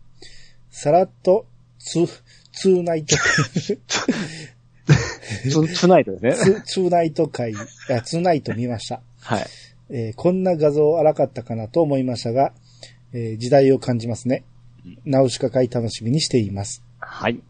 [0.70, 1.46] さらっと、
[1.80, 2.06] ツ、
[2.52, 3.80] ツーナイト、ツ
[5.74, 6.60] ツナイトですね。
[6.60, 9.00] ツ、ツーナイト会、あツーナイト見ました。
[9.20, 9.46] はい。
[9.90, 12.52] えーこんな画像荒かったかなと思いましたが、
[13.12, 14.44] えー時代を感じますね。
[15.04, 16.82] ナウシカ会楽しみにしています。
[16.98, 17.40] はい。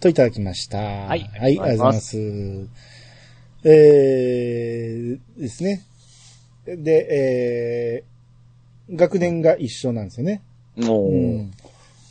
[0.00, 0.78] といただきました。
[0.78, 2.18] はいはい、あありがとうございます。
[3.64, 5.82] えー、ですね。
[6.64, 8.04] で、
[8.88, 10.42] えー、学年が一緒なんですよね。
[10.78, 11.42] おうー。
[11.42, 11.50] ん。
[11.50, 11.64] だか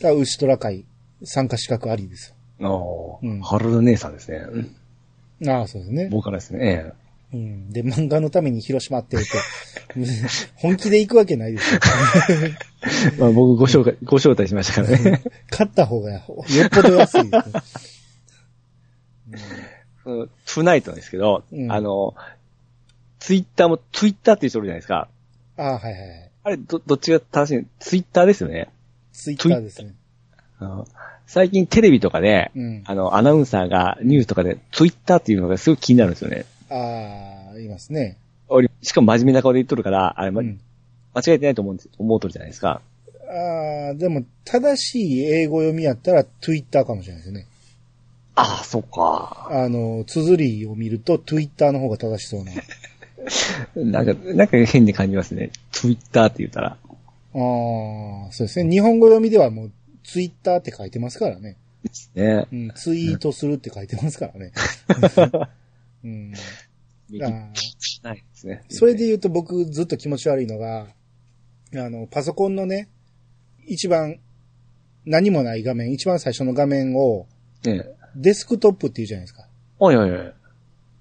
[0.10, 0.86] ら、牛虎会、
[1.24, 3.44] 参加資格ありですおうんー。
[3.44, 4.38] ハルル姉さんですね。
[4.38, 5.54] よ。
[5.54, 6.10] ああ、そうですね。
[6.12, 6.92] 僕からですね。
[7.34, 7.70] うん。
[7.72, 9.38] で、漫画のために広島って言うと、
[10.56, 11.80] 本気で行くわけないですよ。
[12.30, 12.56] え
[13.16, 15.22] えまあ僕ご紹介、ご招待しましたからね。
[15.52, 17.62] 勝った方がよっぽど安いですよ。
[20.04, 22.16] そのトゥナイトですけど、うんあの、
[23.20, 25.08] ツイッターも、ツイッターっていう人いるじゃないですか。
[25.58, 26.32] ああ、はいはいはい。
[26.46, 28.70] あれ、ど、どっちが正しいツイッターですよね。
[29.14, 29.94] ツイッターですね。
[31.28, 36.46] 最近テレビとかで、うんあの、アナウンサーがニュースとかでツイッターっていうのがすごく気になるんですよね。
[36.70, 38.18] ああ、いますね。
[38.48, 40.60] 俺、しかも真面目な顔で言っとるから、あれ、まうん。
[41.14, 42.82] 間違えてないと思うんです、思うとるじゃないですか。
[43.30, 47.46] ああ、でも、正しい英語読みやったら、ツイッターかもしれないですね。
[48.36, 49.50] ああ、そっか。
[49.52, 52.52] あの、綴りを見ると、ツイッターの方が正しそうな。
[53.76, 55.52] なんか、なんか変に感じますね。
[55.72, 56.68] ツイッターって言ったら。
[56.70, 58.70] ああ、そうですね。
[58.70, 59.72] 日本語読みではもう、
[60.04, 61.58] ツイッターって書いてますからね。
[62.16, 62.48] ね。
[62.52, 64.52] うん、ツイートするって書いてますからね。
[66.04, 68.64] うん、ないですね。
[68.70, 70.88] それで言うと僕ずっと気持ち悪いのが、
[71.76, 72.90] あの、パソコンのね、
[73.66, 74.20] 一番
[75.06, 77.28] 何もない画面、一番最初の画面を
[77.66, 77.96] ええ。
[78.16, 79.46] デスクトップって言うじゃないですか。
[79.80, 80.34] おいおいおい。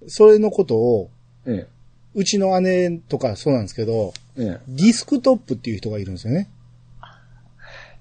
[0.07, 1.11] それのことを、
[1.47, 1.69] ええ。
[2.15, 4.61] うちの姉とかそうなんですけど、ええ。
[4.69, 6.49] ディスクトップっていう人がいるんですよね。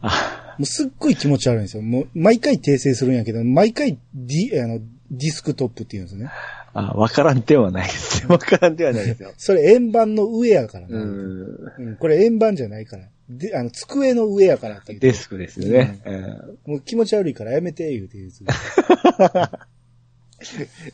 [0.02, 1.84] あ、 もうすっごい気持ち悪いんですよ。
[1.84, 4.80] もう毎回訂正するんやけど、毎回ディ、あの、
[5.10, 6.32] ディスクトップって言うんですよね。
[6.74, 8.30] あ、わからんではないですよ。
[8.30, 9.34] わからんではないですよ。
[9.38, 10.94] それ円盤の上やからね。
[10.94, 10.98] う。
[10.98, 13.08] うんん、これ円盤じゃないから。
[13.30, 16.00] で、あの、机の上やからって言ってデスクですよね。
[16.06, 18.46] うんもう気持ち悪いからやめて、言うて言うて。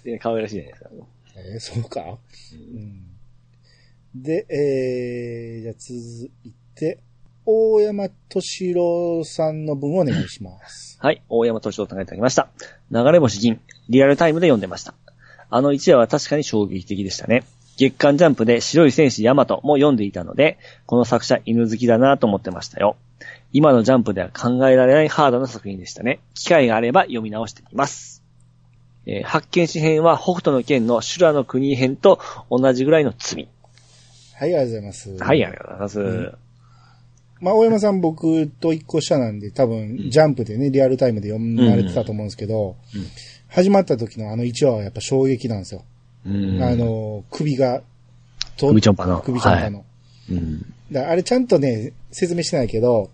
[0.09, 0.89] で可愛らしいじゃないですか。
[1.35, 2.17] えーそうか、
[2.53, 3.07] うん、
[4.15, 6.99] で、えー、じゃあ続いて、
[7.45, 10.97] 大山敏郎さんの分をお願いします。
[11.01, 12.47] はい、大山敏郎さんがいただきました。
[12.89, 14.93] 流れ星銀、リアルタイムで読んでました。
[15.49, 17.43] あの一話は確かに衝撃的でしたね。
[17.75, 22.95] 月刊ジャンプで白い戦士ヤマトも読んでいたので、この作者犬好きだなと思ってましたよ。
[23.51, 26.19] 今のジャンプでは考えられないハードな作品でしたね。
[26.33, 28.23] 機会があれば読み直してみます。
[29.05, 33.49] えー発見詩編は北斗の剣の修羅の国編と同じぐらいの罪。
[34.35, 35.17] はい、ありがとうございます。
[35.17, 36.29] はい、ありがとうございます。
[36.29, 36.42] ん
[37.43, 43.01] まあ、大山さん僕と一個下なんで、多分、ジャンプでね、リアルタイムで読まれてたと思うんですけど、うん
[43.53, 45.83] 始まった時のあの1話はやっぱ衝撃なんですよ。
[46.25, 47.83] うんあ、の、首が、
[48.57, 49.85] と首ちょんぱの首ちょんぱの。
[50.31, 50.73] うん。
[50.91, 53.11] だあれちゃんとね、説明してないけど、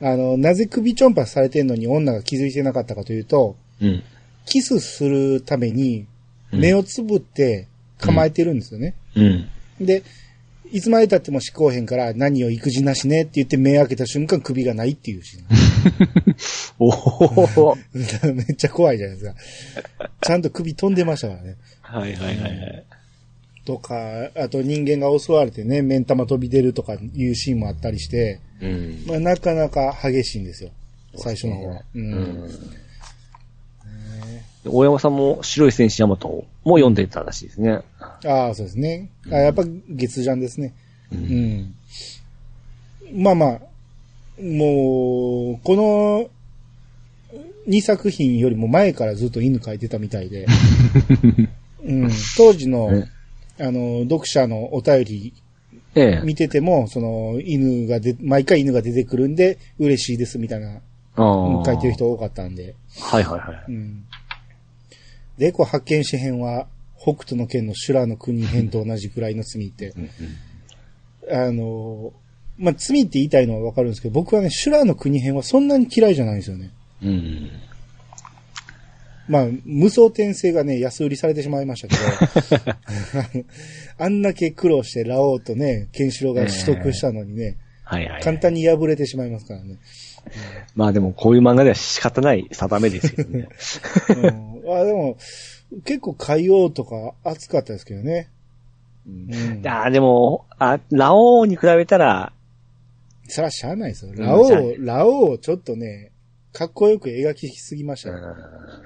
[0.00, 4.04] あの、なぜ首ちょんぱされてんのに女が気づいてなかったかというと、うん。
[4.46, 6.06] キスするために、
[6.52, 7.66] 目をつぶって
[7.98, 8.94] 構えてるんですよね。
[9.16, 9.48] うん。
[9.80, 10.04] で、
[10.72, 15.44] いつまで経っても執行へんから何を育児なしねって言って目開けた瞬間首がないっていうシ ーン。
[16.78, 16.88] お
[17.70, 17.76] お。
[18.34, 19.32] めっちゃ怖いじゃないです
[19.98, 20.10] か。
[20.20, 21.56] ちゃんと首飛んでましたからね。
[21.82, 22.84] はいはいはいはい。
[23.64, 29.04] とか、あと人間が襲われてね、目ん玉飛び出るとかいうシーンもあったりして、うん。
[29.06, 30.70] まあ、なかなか激しいんですよ。
[31.16, 31.82] 最初の方は。
[31.94, 31.98] う。
[31.98, 32.50] うんん。
[34.66, 36.28] 大山さんも白い戦士ヤマト
[36.64, 37.80] も読んでたらしいですね。
[38.26, 39.10] ああ、そうですね。
[39.30, 40.74] あやっぱ月ジャンですね。
[41.12, 41.16] う。
[41.16, 41.24] うん
[41.60, 41.74] ん。
[43.22, 43.50] まあまあ、
[44.42, 46.30] もう、この
[47.68, 50.46] 2作品よりも前からずっと犬描いてたみたいで、
[51.84, 53.10] うん、当時の、ね
[53.60, 55.32] あの、読者のお便り
[55.94, 56.26] ええ。
[56.26, 60.80] 見てても、その、犬がで、毎回犬が出てくるんで、嬉しいですみたいな、
[61.16, 61.92] 書いてる。
[61.92, 62.74] 人多かったんで。
[63.00, 63.64] はいはいはい。
[63.68, 64.04] うん。
[65.38, 66.66] で、こう発見詩編は、
[66.96, 70.10] 北斗の剣の修羅の国編と同じくらいの罪って、うん
[71.30, 72.12] あの、
[72.58, 76.70] まあ、罪って言いたいのはわかるんですけど、僕はね、修羅の国編はそんなに嫌いじゃないんですよね。
[77.02, 77.08] うん。
[77.08, 77.50] うん。
[79.26, 82.66] まあ、無双転生がね、安売りされてしまいましたけ
[83.32, 83.44] ど、
[83.98, 88.22] あんだけ苦労してラオウとね、ケンシロウが取得したのにね、はいはい。
[88.22, 89.78] 簡単に破れてしまいますからね。
[90.74, 93.48] まあでもこういう漫画では仕方ない定めですけどね。
[94.08, 95.16] うん、あでも、
[95.84, 98.30] 結構海王とか熱かったですけどね。
[99.06, 102.32] うんうんいやーでも、あ、ラオウに比べたら、
[103.28, 104.12] そらしゃあないですよ。
[104.12, 106.12] んラオウ、ラオウをちょっとね、
[106.52, 108.16] かっこよく描きすぎましたよ。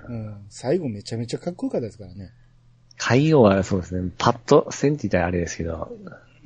[0.08, 0.36] うんうん。
[0.48, 2.30] 最後めちゃめちゃかっこよかったですからね。
[2.96, 5.92] 海王はそうですね、パッとせんって言ったらあれですけど、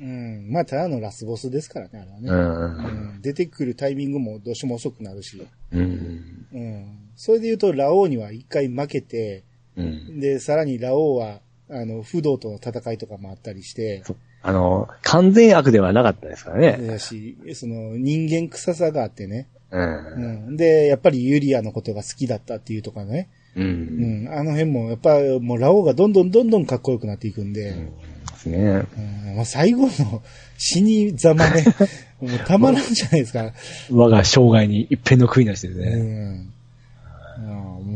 [0.03, 0.51] うん。
[0.51, 2.29] まあ、ただのラスボスですからね、あれはね。
[2.29, 2.33] う。
[2.33, 3.21] うんん。
[3.21, 5.41] 出てくるタイミングもどうしても遅くなるし。
[5.71, 6.47] うん。
[6.53, 6.85] うん。
[7.15, 9.43] それで言うと、ラオウには一回負けて、
[9.77, 10.19] うん。
[10.19, 11.39] で、さらにラオウは、
[11.69, 16.85] あの、不動との戦いとかもあったりして、そあの、完全悪ではなかったですからね。
[16.85, 19.47] だし、その、人間臭さがあってね。
[19.71, 19.77] う。
[19.77, 20.57] うんん。
[20.57, 23.29] で、やっぱりユリアのことが好きだったっていうとかね。
[23.55, 23.61] う。
[23.61, 24.29] うんん。
[24.29, 27.73] あの辺も、やっぱ、もうラオウがどんどんどんどんかっこよくなっていくんで、
[28.31, 28.57] ですね。
[28.97, 30.21] うんまあ、最後の
[30.57, 31.65] 死にざまね、
[32.21, 33.51] もうたまらんじゃないですか。
[33.91, 35.95] 我が生涯に一片の悔いなしでね。
[35.95, 35.99] ん。
[35.99, 35.99] う
[36.39, 36.49] ん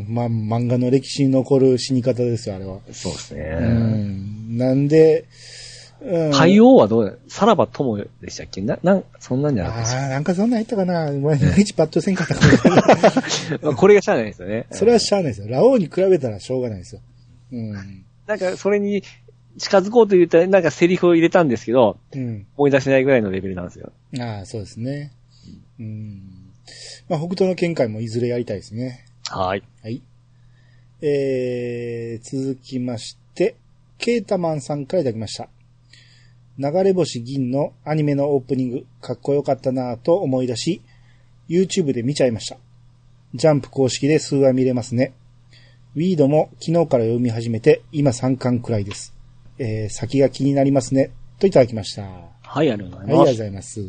[0.09, 2.79] まあ、漫画の歴史に残る死に方ですよ、あれは。
[2.91, 3.43] そうですうね。
[3.59, 4.57] ん。
[4.57, 5.25] なんで、
[6.01, 6.31] うん。
[6.31, 8.61] 海王はどうださらば友でしたっけ？
[8.61, 11.11] な、なん、そんなんじゃなかったああ、なんかそんなん言ったかな。
[11.11, 12.35] 前の一パッとせんかった
[13.73, 14.65] これがしゃあないですよね。
[14.71, 15.47] それはしゃあないですよ。
[15.49, 17.01] ラオウに比べたらしょうがないですよ。
[17.51, 17.71] うん。
[18.27, 19.03] なんか、それに
[19.57, 22.45] 近づこうと言ったら、なんかセリフを入れたんですけど、うん。
[22.57, 23.91] 思い出せないぐらいのレベルなんですよ。
[24.19, 25.11] ああ、そうですね。
[25.79, 26.21] うん。
[27.09, 29.05] まあ、北斗の見解もいずれやりたいですね。
[29.29, 29.63] はい。
[29.83, 30.01] はい。
[31.01, 33.55] えー、続きまして、
[33.97, 35.49] ケータマンさんからいただきました。
[36.59, 40.81] 流れ星銀のアニメのオープニング、かっこよかったなぁと思い出し、
[41.49, 42.57] YouTube で見ちゃいました。
[43.33, 45.13] ジャンプ公式で数話見れますね。
[45.95, 49.16] ウィードも昨日から読み始めて、今3巻くらいです。
[49.59, 51.11] えー、先が気になりますね。
[51.39, 52.03] といただきました。
[52.03, 53.37] はい、はい、ありがとうござありがとうごいます。
[53.37, 53.81] ざいます。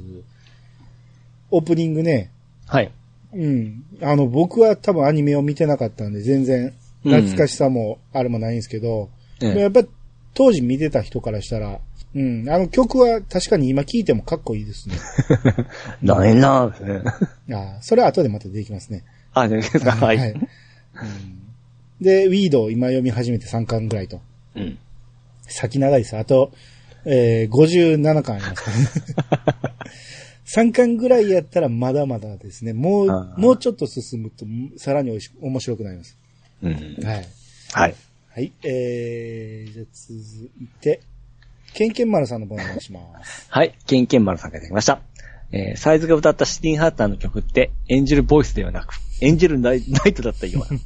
[1.51, 2.31] オープニングね、
[2.67, 2.91] はい。
[3.35, 3.85] うん。
[4.03, 9.83] あの、僕は多分アニメを見てなかったんで、全然懐かしさもあれもないんですけど、ええやっぱ
[10.35, 11.79] 当時見てた人からしたら、
[12.15, 14.97] うん、あの曲は確かに今聴いてもかっこいいですね。
[16.05, 17.03] だねんなですね。
[17.55, 19.05] あ あ、それは後でまた出てきますね。
[19.35, 20.17] あ、じゃあ、はい。
[20.17, 20.49] うん
[22.01, 24.21] で、ウィードを今読み始めて3巻ぐらいと。
[24.55, 24.79] うん。
[25.49, 26.17] 先長いです。
[26.17, 26.53] あと、
[27.05, 28.89] えー、57巻ありますからね。
[30.47, 32.73] 3巻ぐらいやったらまだまだですね。
[32.73, 34.47] もうもうちょっと進むと、
[34.79, 36.17] さらにおいし面白くなります。
[36.63, 36.73] うん。
[37.05, 37.29] はい。
[37.73, 37.95] はい。
[38.31, 38.53] はい。
[38.63, 41.01] えー、じゃあ続いて、
[41.75, 43.47] ケンケン丸さんの方お願いします。
[43.51, 43.75] はい。
[43.87, 45.03] ケンケンマルさんからいただきました。
[45.53, 50.81] えー、サイズが歌ったシティンハーターの曲って、エンジェルボイスではなく、エンジェルナイ ナイトだったような。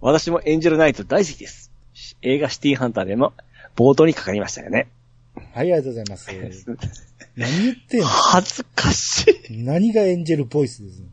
[0.00, 1.70] 私もエンジェルナイト大好きです。
[2.22, 3.32] 映画シティンハンターでも、
[3.76, 4.88] 冒頭にかかりましたよね。
[5.36, 6.28] はい、ありがとうございます。
[7.36, 8.06] 何言ってんの？
[8.06, 9.62] 恥ずかしい。
[9.62, 11.00] 何がエンジェルボイスです？
[11.00, 11.06] ね。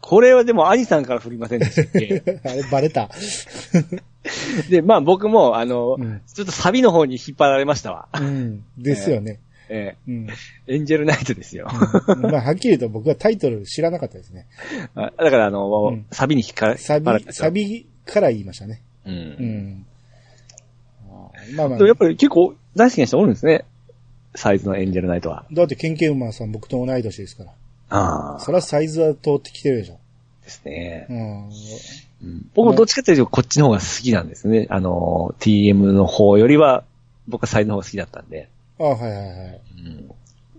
[0.00, 2.22] これはでも、アニさんから振りませんでしたっけ？
[2.44, 3.10] あれ、バレた。
[4.70, 8.08] で、まあ僕も、あの、うんちょっとサビの方に引っ張られましたわ。
[8.18, 8.64] うん。
[8.78, 9.40] ですよね。
[9.68, 10.26] えうん。
[10.26, 10.32] ー
[10.68, 11.68] エンジェルナイトですよ。
[12.08, 14.46] うんまあ、はっきり言うと僕はタイトル知らなかったですね。
[14.94, 18.80] あだから、あの、うんサビに引っかられた、んですよサビから言いましたね。
[19.04, 19.10] う。
[19.10, 19.86] うんん。
[19.86, 19.95] あー
[21.54, 23.64] まあまあでもやっぱり結構大好きな人おるんですね。
[24.34, 25.46] サイズのエンジェルナイトは。
[25.52, 27.52] だってケンケンウマンさん僕と同い年ですから。
[27.88, 29.98] あそりゃサイズは通ってきてるでしょ。
[30.44, 31.14] ですねう。
[31.14, 31.48] ん。
[32.22, 34.66] うん僕もどっちかというとこっちの方が好きなんですね。
[34.70, 36.84] あの、TM の方よりは、
[37.28, 38.48] 僕はサイズの方が好きだったんで。
[38.78, 39.60] あはいはいはい。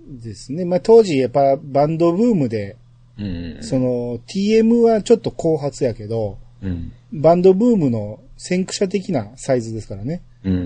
[0.07, 0.21] うん。
[0.21, 0.65] ですね。
[0.65, 2.77] まあ当時やっぱバンドブームで、
[3.17, 3.57] うん。
[3.61, 6.91] その TM はちょっと後発やけど、うん。
[7.11, 10.21] バンドブームの先駆者的なサイズですからね。
[10.51, 10.53] う。
[10.53, 10.63] うん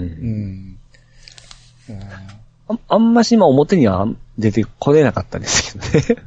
[0.70, 0.78] ん。
[1.90, 6.22] あああんまし今表には出てこれなかったですけどね。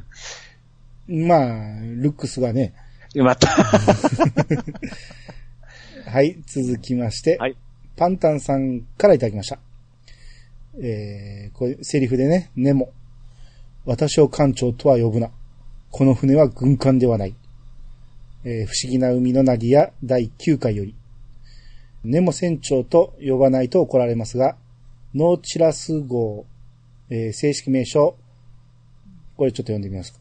[1.09, 1.39] ーまあ、
[1.81, 2.73] ルックスがね。
[3.15, 3.47] また。
[6.07, 7.55] はい、続きまして、はい。
[7.95, 9.59] パンタンさんからいただきました。
[10.81, 12.91] えー、これ、セリフでね、ネモ。
[13.85, 15.29] 私を艦長とは呼ぶな。
[15.91, 17.35] この船は軍艦ではない。
[18.43, 20.93] えー不思議な海のなぎや第9回より。
[22.05, 24.55] ネモ船長と呼ばないと怒られますが、
[25.13, 26.45] ノーチラス号、
[27.09, 28.15] えー正式名称、
[29.37, 30.19] これちょっと読んでみますか。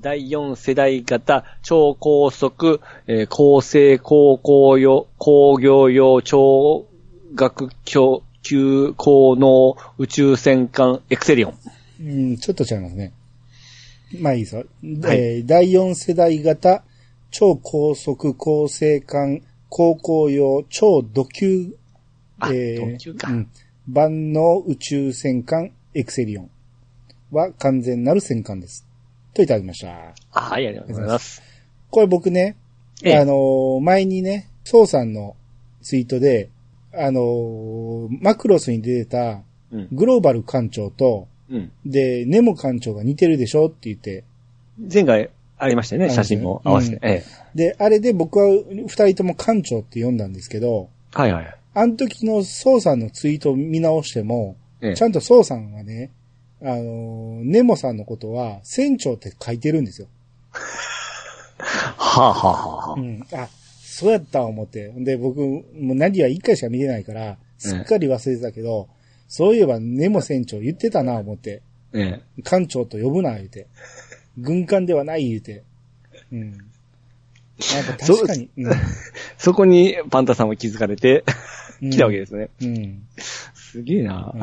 [0.00, 6.86] 第4世代型超高速、えー高性高校用、工業用超
[7.34, 11.54] 学級級高能宇宙戦艦エクセリオン。
[12.00, 13.12] うん、ちょっと違いますね。
[14.20, 14.64] まあいいですよ。
[15.02, 16.84] はいえー第4世代型
[17.30, 21.76] 超高速高性艦高校用超土級、
[22.38, 23.50] あ土級かうん
[23.90, 26.50] 万能宇宙戦艦エクセリオン
[27.30, 28.86] は完全なる戦艦です。
[29.32, 30.14] といただきました。
[30.32, 31.42] あはい、ありがとうございます。
[31.90, 32.56] これ僕ね、
[33.02, 35.36] ええあのー前にね、ソウさんの
[35.80, 36.50] ツイートで、
[36.92, 39.88] あのーマクロスに出てたうん。
[39.92, 41.72] グローバル艦長と、うん。
[41.84, 44.24] で、ネモ艦長が似てるでしょって言って、
[44.92, 47.24] 前回ありましたよね、写真も合わせて。
[47.54, 51.54] で、あれで僕は二人とも艦長って読んだんですけど、はいはい。
[51.74, 56.10] あの時の宋さんのツイートを見直しても、ええちゃんと宋さんはね、
[56.62, 60.08] あのー、ネモさんのことは船長って書いてるんですよ。
[61.96, 63.26] はあ、はあはあはあ、うん。
[63.32, 63.48] あ、
[63.80, 64.92] そうやった思って。
[64.96, 68.88] で、僕、もう何は一回しか見てないから、すっかり忘れてたけど、
[69.26, 73.66] そういえばネモ船長言ってたな思って、え艦長と呼ぶな言うて。
[74.38, 75.64] 軍艦ではない言うて。
[76.32, 76.50] うん。
[76.52, 78.48] なんか確かに。
[78.56, 78.76] うんえ。
[79.36, 81.24] そこにパンタさんも気づかれて、
[81.80, 82.50] 来たわけですね。
[82.62, 83.02] うん。
[83.54, 84.40] すげえな、うん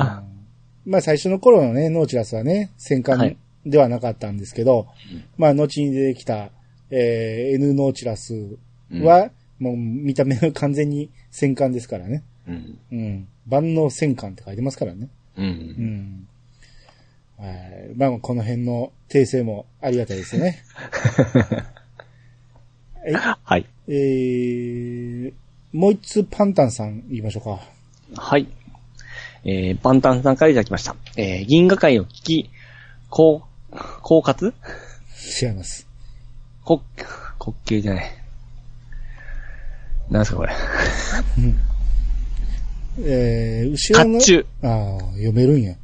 [0.88, 6.50] まあ最初の頃のね、ノーチラスはね、戦艦はいではなかったんですけど、うんまあ後に出てきた、
[6.90, 8.56] えー N ノーチラス
[8.92, 12.22] は、もう見た目は完全に戦艦ですからね。
[12.46, 12.78] うん。
[12.92, 13.28] うん。
[13.48, 15.08] 万能戦艦って書いてますからね。
[15.36, 15.42] う。
[15.42, 16.28] うんん。
[17.38, 17.94] はい。
[17.96, 20.62] まあこの辺の訂正もありがたいですよね。
[23.44, 23.66] はい。
[23.88, 25.32] えー、
[25.72, 27.60] もう一つパンタンさん言いましょうか。
[28.20, 28.48] はい。
[29.44, 30.96] えー、パンタンさんからいただきました。
[31.16, 32.50] えー、銀河会を聞き、
[33.10, 34.52] こう、狡猾？
[35.42, 35.86] 違います。
[36.64, 36.82] こ、
[37.38, 38.10] 滑稽じゃない。
[40.10, 40.52] なんすかこれ。
[43.04, 44.46] えー、後ろの、甲冑。
[44.62, 45.76] ああ、読めるんや。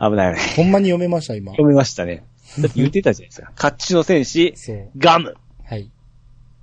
[0.00, 0.40] 危ないよね。
[0.56, 1.52] ほんまに読めました、今。
[1.52, 2.24] 読みましたね。
[2.58, 3.52] だって言ってたじゃないですか。
[3.70, 4.90] 甲冑の戦士、そう。
[4.96, 5.36] ガム。
[5.64, 5.90] はい。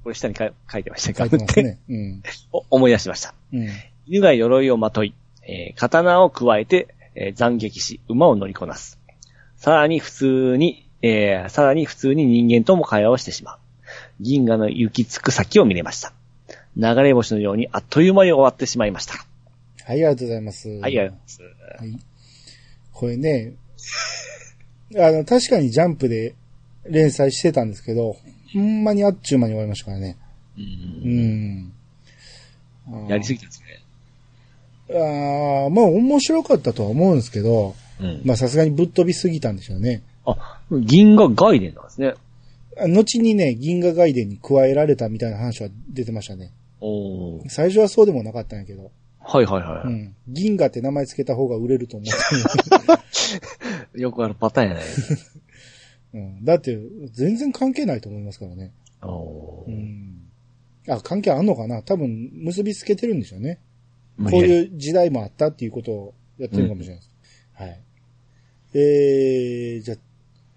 [0.04, 1.26] これ下にか書いてました。
[1.26, 1.62] 書ガムって。
[1.62, 1.80] いてますね。
[1.90, 2.24] うん。
[2.52, 3.34] お思い出しました。
[3.54, 3.68] うん。
[4.08, 5.14] 犬が鎧をまとい、
[5.44, 9.00] えー刀を加えて、えー斬撃し、馬を乗りこなす。
[9.58, 13.58] さらに普通に、えー、さらに普通に人間とも会話をしてしまう。
[14.20, 16.14] 銀河の行き着く先を見れました。
[16.78, 19.14] 流れ星のようにあっという間に終わってしまいました。
[19.14, 19.26] はい、
[19.86, 20.70] ありがとうございます。
[20.70, 21.42] はい、ありがとうございます。
[21.84, 22.11] はい。
[23.02, 23.54] これね、
[24.95, 26.36] あの、確かにジャンプで
[26.86, 28.16] 連載してたんですけど、
[28.54, 30.18] ほんまにあっちゅう間に終わりましたからね。
[30.56, 30.64] うう
[31.10, 31.74] んん。
[32.89, 33.80] あーやりすぎたんですね。
[34.91, 38.22] あーまあ面白かったとは思うんですけど、うん。
[38.24, 40.04] まあさすがにぶっ飛びすぎたんでしょうね。
[40.28, 42.14] あ、銀河外伝なんですね。
[42.78, 46.52] あ後にね、銀河外伝に加えられたみたいな話は出てましたね。
[47.47, 48.91] 最初はそうでもなかったんやけど、
[49.24, 49.88] はいはいはい。
[49.88, 50.15] うん。
[50.28, 52.05] 銀河って名前つけた方が売れると思
[53.95, 55.32] よくあるパターンやないですか。
[56.15, 56.43] うん。
[56.43, 56.78] だって、
[57.13, 58.72] 全然関係ないと思いますからね。
[59.01, 60.28] おーうん。
[60.89, 61.84] あ、関係あんのかな？
[61.84, 63.59] 多分、結びつけてるんでしょうね。
[64.17, 67.11] 無こういう時代もあったっていうことをやってるかもしれないです。
[67.53, 67.80] はい。
[68.74, 69.97] えー、じゃあ、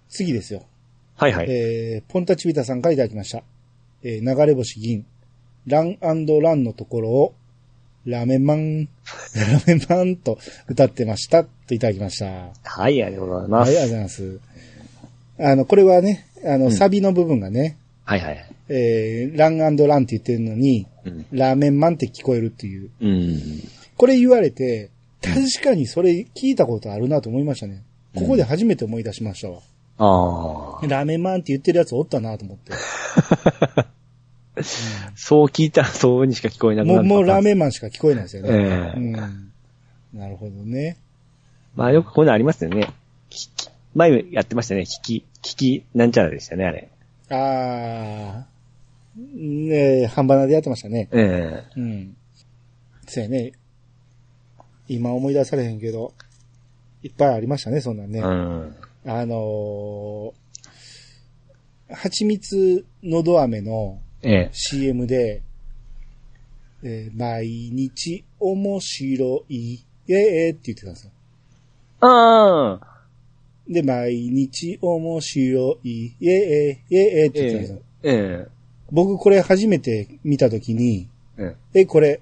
[0.09, 0.63] 次ですよ。
[1.15, 1.47] はいはい。
[1.49, 3.43] えー、ポンタチビタさんからいただきました。
[4.03, 5.05] えー、流れ星銀、
[5.65, 7.35] ランランのところを、
[8.05, 8.87] ラメマン、
[9.35, 10.37] ラメマンと
[10.67, 12.25] 歌ってました、といただきました。
[12.25, 13.71] はい、はい、ありがとうございあます。
[13.71, 14.39] りがとうございます。
[15.39, 18.45] あの、これはね、あの、うんサビの部分がね、はいはい。
[18.69, 21.25] えー、ランランって言ってるのに、うん。
[21.31, 22.89] ラーメンマンって聞こえるっていう。
[23.01, 23.41] うん。
[23.97, 24.89] これ言われて、
[25.21, 27.81] 確かにそれ聞いたことあるなと思いましたね。
[28.15, 29.59] ここで初めて思い出しましたわ。
[29.97, 30.87] ああ。
[30.87, 32.73] ラーメンマンって言ってるやつおったなと思って。
[35.15, 37.09] そう聞いたらそうにしか聞こえなくなもう、る。
[37.09, 37.43] もうラーン。
[37.43, 38.49] メンマンしか聞こえないですよね。
[38.51, 39.11] ええうん。
[40.13, 40.97] なるほどね。
[41.75, 42.89] まあよくこういうのありますよね。
[43.29, 44.81] 聞き、前やってましたね。
[44.81, 46.89] 聞き、聞き、なんちゃらでしたね、あれ。
[47.29, 48.55] あー。
[49.17, 51.07] ねえ、半ばなでやってましたね。
[51.11, 52.15] えうん。
[53.07, 53.53] そうやね。
[54.87, 56.13] 今思い出されへんけど、
[57.03, 58.19] いっぱいありましたね、そんなんね。
[58.19, 58.75] えうん。
[59.05, 65.41] あのー、蜂蜜のど飴のええ CM で、
[66.83, 71.11] えー毎日面白い、イェーって言ってたんですよ。
[72.01, 72.95] ああ。
[73.67, 77.79] で、毎日面白い、イェーイェーって言ってたんですよ。
[78.03, 78.55] ええ
[78.91, 82.21] 僕これ初めて見たときに、えええ、これ、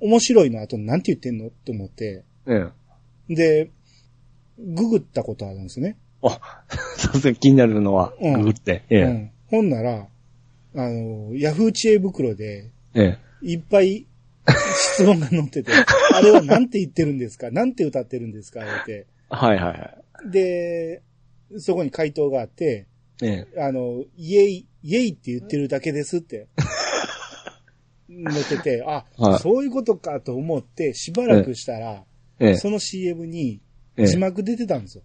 [0.00, 2.66] 面白いの後なんて言ってんのって思って、え
[3.28, 3.70] えで、
[4.58, 5.96] ググったことあるんですね。
[6.22, 6.38] あ、
[6.96, 8.84] さすが気になるのは、うんググって。
[8.90, 9.30] ええうん。
[9.50, 10.06] ほんなら、
[10.76, 13.18] あの、ヤフー知恵袋で、ええ。
[13.42, 14.06] いっぱい
[14.94, 15.72] 質問が載ってて、
[16.14, 17.50] あれはなんて言ってるんですか？
[17.50, 18.60] なんて歌ってるんですか？
[18.82, 19.06] って。
[19.30, 19.74] はいはいは
[20.26, 20.30] い。
[20.30, 21.02] で、
[21.58, 22.86] そこに回答があって、
[23.22, 23.60] ええ。
[23.60, 26.46] あの、イェイ、イェイって言ってるだけですって。
[28.08, 29.38] 載ってて、あ、はい。
[29.40, 32.04] そういうことかと思って、しばらくしたら、
[32.38, 32.56] ええ。
[32.56, 33.60] その CM に
[33.96, 34.06] ええ。
[34.06, 35.02] 字幕出てたんですよ。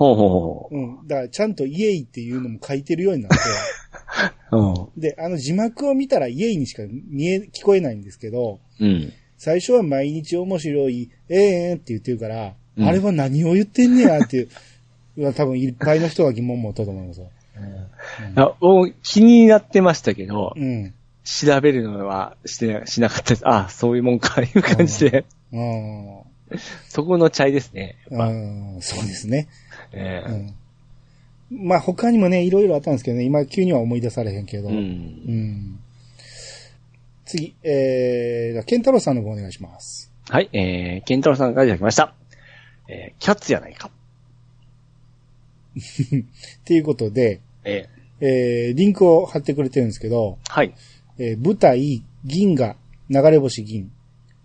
[0.00, 1.06] ほうほうほうん。
[1.06, 3.36] だからちゃんとイエイっていうのも書いてるようになって、
[4.56, 4.98] う。
[4.98, 8.88] で、あの字幕を見たらイエイにしか見え、聞こえないんですけど、うん。
[8.88, 9.12] うん。
[9.36, 14.48] 最初は毎日面白い、ええー、って言ってるから、うんあれは何を言ってんねやって
[15.16, 17.30] いう、多分いっぱいの人が疑問持ったと思いますよ。
[18.36, 20.94] あ、もう気になってましたけど、うん。
[21.24, 23.42] 調べるのはして、しなかったです。
[23.44, 25.26] あ、そういうもんか、いう感じで。
[25.52, 26.20] うん。
[26.88, 27.96] そこのチャイですね。
[28.10, 29.48] うん、そうですね。
[29.92, 30.22] え
[31.50, 31.66] うん。
[31.66, 34.68] まあ他にもね、いろいろあったんですけどね、今急には思い出されへんけど。
[34.68, 34.74] えう。
[34.76, 35.80] うんん。
[37.24, 40.12] 次、えー、ケンタロウさんの方お願いします。
[40.28, 42.12] はい、えー、ケンタロウさんからいただきました。
[42.88, 43.90] えー、キャッツやないか。
[45.78, 47.88] っていうことで、え
[48.20, 50.74] えー、リンクを貼ってくれてるんですけど、ー、はい。
[51.18, 52.76] えー舞台、銀河、
[53.08, 53.92] 流れ星銀、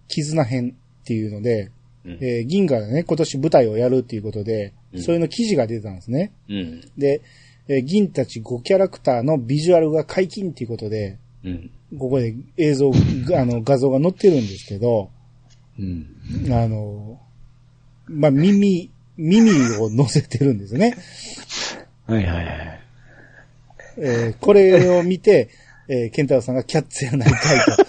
[0.07, 1.71] 絆編っていうので、
[2.05, 6.31] うんえー銀河がね、今年舞台をやるっていうことで、うんそれの記事が出てたんですね。
[6.49, 6.81] うん。
[6.97, 7.21] で、
[7.67, 11.69] えー銀たち5キャラクターのビジュアルが解禁っていうことで、うん。
[11.97, 12.91] ここで映像、
[13.35, 15.09] あの、画像が載ってるんですけど、
[15.79, 16.07] うん。
[16.51, 17.19] あの、
[18.07, 20.95] まあ、耳、耳を載せてるんですね。
[22.07, 22.79] はいはいはい。
[23.97, 25.49] えーこれを見て、
[25.87, 27.85] えーケンタロウさんがキャッツやないかいと。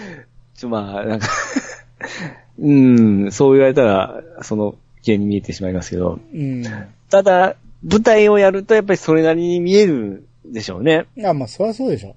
[0.56, 1.28] ちょ、まあ、なんか
[2.58, 6.64] うん、そう言われたら、その系に見えてしまいますけど、うん。
[7.10, 11.06] ただ、舞台をやるとやっぱりそれなりに見えるでしょうね。
[11.24, 12.16] あ、まあ、そりゃそうでしょ。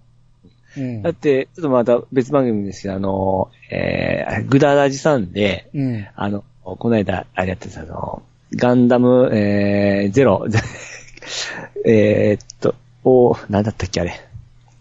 [0.78, 1.10] うんだ。
[1.10, 6.08] って、ちょっとまた別番組ですけど、あの、えー、グダラジさんで、うん。
[6.16, 8.24] あの、この間、あれやってた、あの、
[8.56, 10.48] ガンダム、えー、ゼロ、
[11.86, 14.14] えーっと、おなんだったっけ、あれ。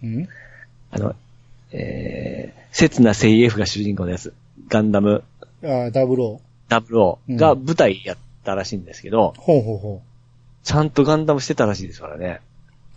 [0.03, 0.29] うん。
[0.91, 1.15] あの、
[1.73, 4.33] えー、刹那聖 F が主人公のやつ。
[4.69, 5.23] ガンダム
[5.63, 10.03] あ、ダブルオ00が舞台やったらしいんですけど、ほうほうほ
[10.63, 12.41] ちゃんとガンダムしてたらしいですからね。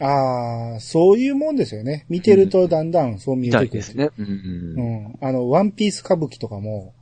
[0.02, 2.06] ああ、そういうもんですよね。
[2.10, 3.68] 見てるとだんだんそう見えてくる。
[3.68, 4.10] いですね。
[4.18, 5.04] うんううん。
[5.12, 5.18] ん。
[5.22, 6.94] あの、ワンピース歌舞伎とかも、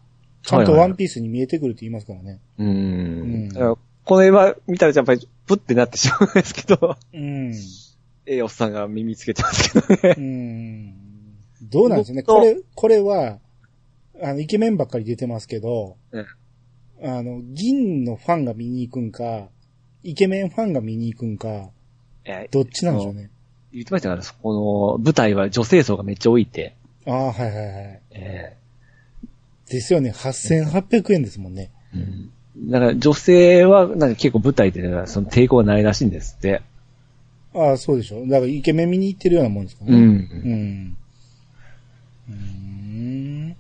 [0.42, 2.40] ちゃんとワンピースに見えてくるって言いますからね。
[2.58, 3.50] ううんん。
[3.50, 7.54] だからこの絵は見たらやっぱり、プってなってしまうんですけど、うん。
[8.26, 10.16] ええおっさんが耳つけてますけどね。
[10.18, 10.94] うん。
[11.70, 12.24] どうなんですね。
[12.24, 13.40] ことれ、これは、
[14.22, 16.26] あの、イケメンばっかり出てますけど、うん
[17.04, 19.48] あの、銀のファンが見に行くんか、
[20.04, 21.70] イケメンファンが見に行くんか、
[22.26, 23.30] えどっちなんでしょうね。
[23.72, 26.76] 言ってましたから、そこの舞台は女性層がめっちゃ多いって。
[27.06, 28.02] ああ、はいはいはい。
[28.12, 28.58] え
[29.70, 30.12] ですよね。
[30.12, 31.72] 8800円ですもんね。
[31.94, 32.72] えうん。
[32.72, 36.62] だから女性はなんか結構舞台で、ね、その抵抗がないらしいんですって。
[37.54, 38.22] ああ、そうでしょ。
[38.28, 39.92] だからイケメン見に行ってるようなもんですかね。
[39.92, 40.00] うん。
[40.00, 40.98] うん。
[42.30, 43.56] うーん。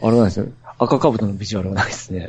[0.00, 0.48] あれなんですよ。
[0.78, 2.28] 赤兜のビジュアルがないですね。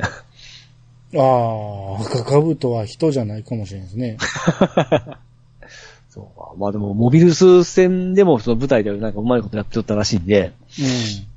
[1.16, 4.16] ああ、赤かぶとは人じゃないかもしれないですね。
[6.10, 6.52] そうか。
[6.56, 10.52] まあでも、モビルス戦でもその舞台でなんかうまいことやっておったらしいんで、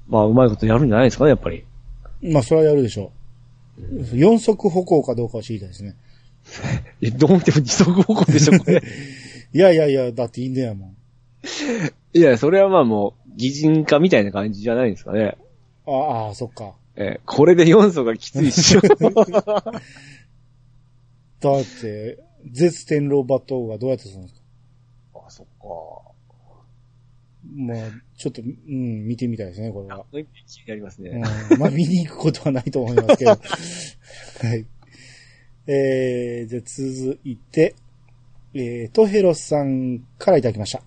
[0.08, 1.64] まあうまいことやるんじゃないですかね、やっぱり。
[2.24, 2.34] うん。
[2.34, 3.12] まあ、それはやるでしょ
[3.80, 4.18] う。
[4.18, 5.96] 四足歩行かどうかは知りたいですね。
[7.02, 8.82] え、どう見ても二足歩行でしょ、これ。
[9.54, 10.96] いやいやいや、だっていいんだよ、もん。
[12.14, 15.38] いや、それはまあもう、擬人化みたいな感じじゃないですかね。
[15.86, 16.74] ああ、そっか。
[16.98, 18.82] えーこれで4層がきついっしょ。
[21.40, 22.18] だって、
[22.52, 24.34] 絶天狼抜刀がどうやってするんです
[25.14, 25.22] か？
[25.28, 25.68] あ、そっか。
[27.56, 27.78] まあ、
[28.18, 30.06] ちょっと、うん、見てみたいですね、これは。
[30.12, 30.26] 気に
[30.68, 31.12] なりますね。
[31.12, 33.32] うん、まあ、見に行くことはないと思いますけど。
[34.48, 34.66] はい。
[35.68, 37.76] えー、じゃあ続いて、
[38.54, 40.82] えー、トヘロスさんからいただきました。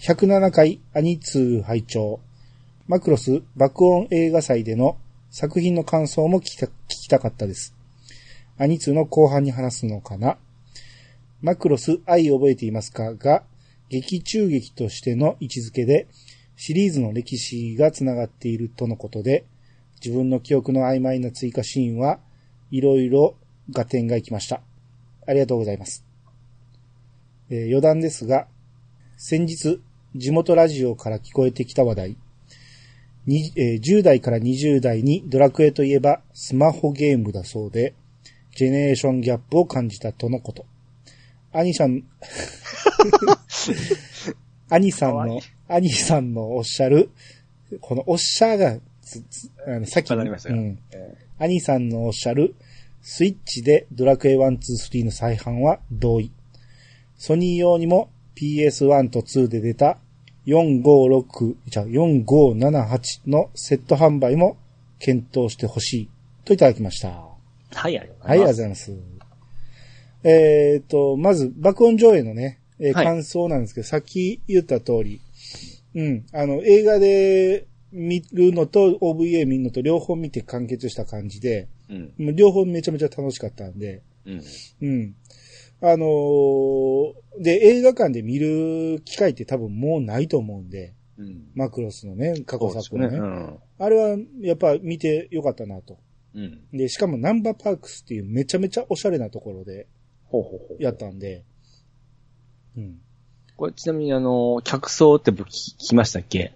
[0.00, 2.20] 107回アニツー拝聴
[2.86, 4.98] マクロス爆音映画祭での
[5.38, 7.74] 作品の感想も聞きた聞きたかったです。
[8.56, 10.38] アニツの後半に話すのかな？
[11.42, 13.14] マクロス愛覚えていますか？
[13.14, 13.42] が、
[13.90, 16.08] 劇中劇としての位置づけで、
[16.56, 19.44] シリーズの歴史が繋がっているとのことで、
[20.02, 22.18] 自分の記憶の曖昧な追加シーンは
[22.70, 23.36] いろいろ
[23.74, 24.62] 合点がいきました。
[25.26, 26.02] ありがとうございます。
[27.50, 28.46] えー余談ですが、
[29.18, 29.82] 先日、
[30.14, 32.16] 地元ラジオから聞こえてきた話題、
[33.26, 37.94] にえー10代から20代にドラクエといえばスマホゲームだそうで、
[38.54, 40.64] ジェネレーションギャップを感じたとのこと。
[41.52, 42.04] アニさん、
[44.70, 47.10] アニさんのアニさんのおっしゃる、
[47.80, 48.78] このおっしゃが、
[49.66, 50.08] あの、さっき
[50.50, 50.78] うん。
[50.92, 52.54] えアニさんのおっしゃる、
[53.02, 56.32] スイッチでドラクエ1、2、3の再販は同意。
[57.16, 59.98] ソニー用にも PS1 と2で出た
[60.46, 64.56] 456、じゃあ4578のセット販売も
[64.98, 66.10] 検討してほしい
[66.44, 67.08] といただきました。
[67.08, 67.36] は
[67.72, 68.92] はい、ありがとうごい、ありがとうございざいます。
[70.24, 75.20] えっ、と、まず爆音上映のね、えーはい感想なんですけど、さっき言った通り、
[75.94, 82.12] うん、あの、映画で見るのと OVA 見るのと両方見て完結した感じで、ます。
[82.18, 82.36] うん。
[82.36, 84.42] 両方めちゃめちゃ楽しかったんで、うん。
[84.82, 85.14] うん。
[85.80, 91.48] あのーで、映画館で見る機会って多分もうないと思うんで、うん。
[91.54, 93.18] マクロスのね、過去作のね。
[93.18, 93.58] うん。
[93.78, 95.98] あれはやっぱ見てよかったなと。
[96.34, 96.60] うん。
[96.72, 99.86] で、しかもナンバーパークスっていうめちゃめちゃおしゃれなところで。
[100.80, 101.44] やったんで、
[102.76, 102.98] うん。
[103.56, 106.52] これちなみにあの、客層って僕聞きましたっけ？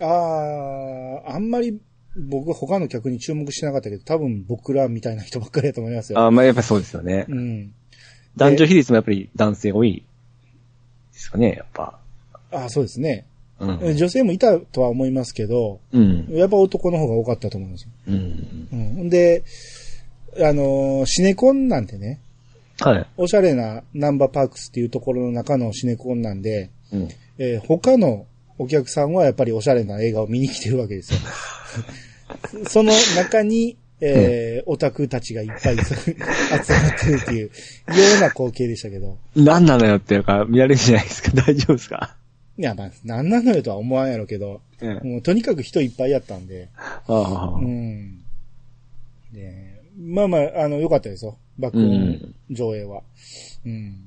[0.00, 1.78] あー、あんまり
[2.16, 6.20] 僕は他の客に注目してなかったけど、多分僕らみたいな人ばっかりだと思いますよ。
[6.20, 7.26] あまあやっぱりそうですよね。
[7.28, 7.74] うん。
[8.38, 10.04] 男女比率もやっぱり男性多い
[11.12, 11.98] ですかね、やっぱ。
[12.50, 13.26] あそうですね。
[13.60, 13.96] うん。
[13.96, 16.26] 女性もいたとは思いますけど、うん。
[16.30, 17.90] やっぱ男の方が多かったと思いますよ。
[18.08, 18.68] うん。
[18.72, 19.10] うん。
[19.10, 19.42] で、
[20.36, 22.20] あのーシネコンなんてね、
[22.80, 23.06] はい。
[23.16, 27.08] おしゃれなナンバーパークスっていうところの中のシネコンなんで、うん。
[27.38, 28.26] えー他の
[28.58, 31.20] お客さんはやっぱりおしゃれな映画を見に来てるわけですよ。
[32.68, 37.50] その中に、えーオタクたちがいっぱい集まってるっていう、よ
[38.18, 39.18] うな光景でしたけど。
[39.34, 41.32] 何なのよっていうか、見られるじゃないですか？
[41.32, 42.14] 大丈夫ですか？
[42.58, 45.12] いや、まあ、なんなのよとは思わんやろけど、うん。
[45.12, 47.54] もうとにかく人いっぱいやったんで、ああ。
[47.56, 48.18] うん。
[49.32, 51.38] で、まあまあ、あの、良かったですよ。
[51.58, 52.34] 爆う音ん。
[52.50, 53.02] 上映は。
[53.64, 54.04] うん。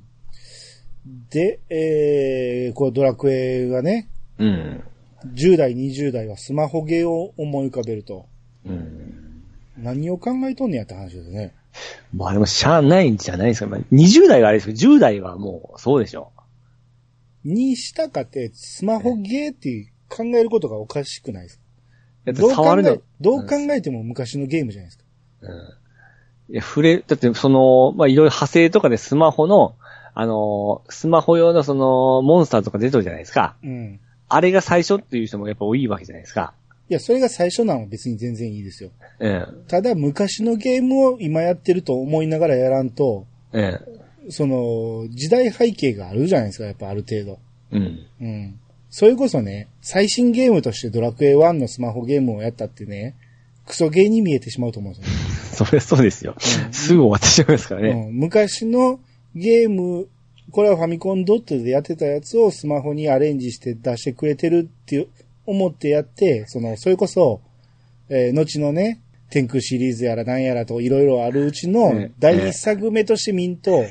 [1.30, 4.82] で、えー、こうドラクエがね、うん。
[5.34, 8.26] 10代、20代はスマホゲーを思い浮かべると、
[8.66, 9.11] うん。
[9.78, 11.54] 何を考えとんねやって話ですね。
[12.14, 13.66] まあでも、しゃあないんじゃないですか。
[13.66, 16.32] まあ、20代があれですけど、10代はもう、そうでしょ。
[17.44, 21.58] にしたかって、スマホゲーって考えることがおかしくないです
[22.26, 22.32] か？
[22.32, 25.04] どう考触るのえ、どう考えても昔のゲームじゃないですか。
[25.40, 25.48] う
[26.52, 26.54] ん。
[26.54, 29.76] いや、触れ、だってその、まあ、いろいろ派生とかでスマホの、
[30.14, 33.56] あのースマホ用のその、モンスターとか出てるじゃないですか。
[33.64, 34.00] うん。
[34.28, 36.54] あれが最初っていう人もやっぱ多いわけじゃないですか。
[36.88, 38.90] いや、それが最初なのは別に全然いいですよ。
[39.20, 43.78] えただ、昔のゲームを今やってると思いながらやらんと、え。
[43.80, 47.38] えその、時代背景があるじゃないですか、やっぱある程度。
[47.72, 47.76] え。
[47.76, 47.98] うん。
[48.20, 48.58] うん。
[48.90, 53.16] それこそね、最新ゲームとしてドラクエ1のスマホゲームをやったってね、
[53.66, 55.22] クソゲーに見えてしまうと思うんですよね。
[55.64, 56.34] それそうですよ。
[56.70, 57.88] すぐ終わってしまいますからね。
[58.08, 59.00] うん、昔の
[59.34, 60.08] ゲーム、
[60.50, 65.06] これはファミコンドットでやってたやつをスマホにアレンジして出してくれてるって
[65.46, 67.40] 思ってやって、その、それこそ、
[68.08, 73.84] えー後のね、天空シリーズやら何やらといろいろあるうちのええ第一作目として見んと、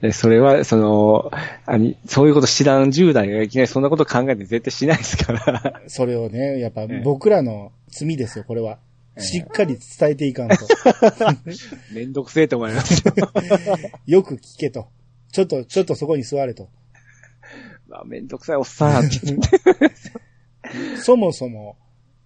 [0.00, 1.30] でそれは、その、
[1.66, 5.82] あに、そういうこと知らん10代がいきなりそんなこと考えて絶対しないですから。
[5.86, 8.78] それをね、やっぱえ僕らの罪ですよ、これは。
[9.16, 10.56] ええしっかり伝えていかんと。
[11.94, 13.14] めんどくせえと思いますよ。
[14.06, 14.88] よく聞けと。
[15.32, 16.68] ちょっと、ちょっとそこに座れと。
[17.88, 19.08] まあ、めんどくさいおっさん。
[21.02, 21.76] そもそも、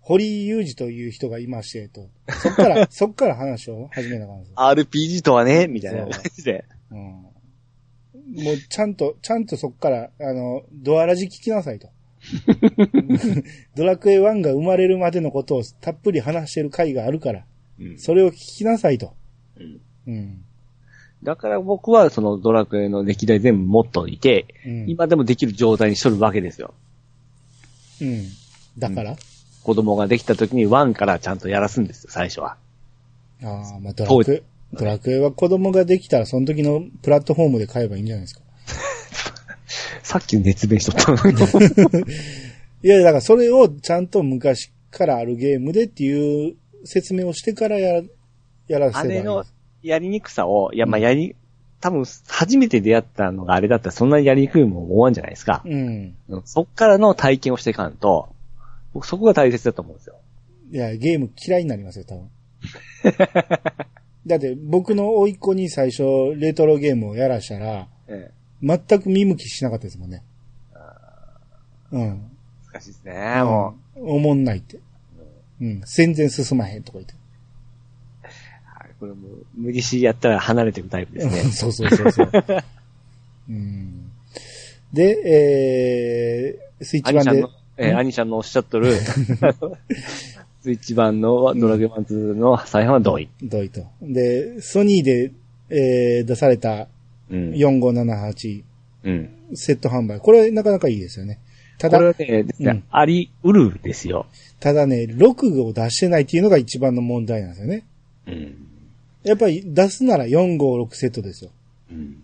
[0.00, 2.08] 堀井雄二という人がいまして、と。
[2.32, 4.54] そっから、 そっから話を始めなあかんですよ。
[4.56, 6.64] RPG とはね、みたいな感じで。
[6.90, 6.98] うん。
[6.98, 7.32] も
[8.52, 11.88] う、ちゃんと、ちゃんとそっから、あの、ドアラジ聞きなさいと。
[13.76, 17.46] ドラクエ1が生まれるまでのことをたっぷり話してる回があるから、
[17.78, 19.14] うんそれを聞きなさいと。
[19.56, 20.44] うんうん。
[21.22, 24.90] だから僕はそのドラクエの歴代全部持っといて、うん。
[24.90, 26.74] 今でもできる状態にしとるわけですよ。
[28.00, 28.28] うん。
[28.78, 29.16] だから、
[29.62, 32.56] 子供ができた時に1からちゃんとやらすんですよ、最初は。
[33.42, 34.42] ああ、まあ、ドラクエ、
[34.72, 38.42] ドラクエは子供ができたら、その時のプラットフォームで買えばいいんじゃないですか。
[40.02, 41.38] さっき熱弁しとったのに。
[42.82, 48.08] いや、だからそれをちゃんと昔からあるゲームでっていう説明をしてからやら、
[48.66, 49.44] やらせばいいあれの
[49.82, 51.36] やりにくさを、いや、まあ、やり、
[51.80, 55.62] 多分、初めて出会ったのがあれだったらそんなにやりにくいもん思わんじゃないですか。
[55.64, 56.14] うん。
[56.28, 58.28] うんそっからの体験をしていかんと、
[58.92, 60.16] 僕そこが大切だと思うんですよ。
[60.72, 62.30] いや、ゲーム嫌いになりますよ、多分。
[64.26, 68.78] だって、僕の甥っ子に最初、レトロゲームをやらしたら、ええ。
[68.88, 70.22] 全く見向きしなかったですもんね。
[71.92, 72.30] うん。
[72.72, 74.00] 難しいですね、もう。
[74.00, 74.10] うん。
[74.16, 74.78] おもんないって。
[75.60, 75.80] うん。
[75.86, 77.14] 全然進まへんとか言って。
[79.00, 81.42] はいこれもう、無理しやったら離れていくタイプですね。
[81.52, 82.30] そうそうそうそう。
[83.48, 84.10] うん。
[84.92, 87.44] で、えー、スイッチ版で
[87.78, 88.92] えーアニシャンのおっしゃっとる、
[90.62, 93.30] スイッチ版のドラゲマン2の再販は同意。
[93.42, 93.86] どういと。
[94.02, 95.32] で、ソニーで、
[95.70, 96.88] えー、出された
[97.30, 97.52] うん。
[97.52, 98.62] 4578
[99.04, 99.30] うん。
[99.54, 100.20] セット販売。
[100.20, 101.38] これなかなかいいですよね。
[101.78, 104.26] ただこれ、ねうんありうるですよ。
[104.58, 107.84] ただね、6を出してないっていうのが一番の問題なんですよね。
[108.26, 108.69] うん。
[109.22, 111.50] やっぱり出すなら456セットですよ。
[111.90, 112.22] うん。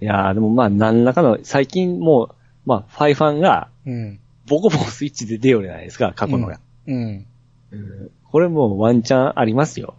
[0.00, 2.34] いやーでもまあ、何らかの、最近もう、
[2.66, 4.18] まあ、ファイファンが、うん。
[4.46, 6.60] ボコボコスイッチで出ようじゃないですか、過去のが。
[6.86, 7.26] うん。
[7.72, 9.94] うんこれもうワンチャンありますよ。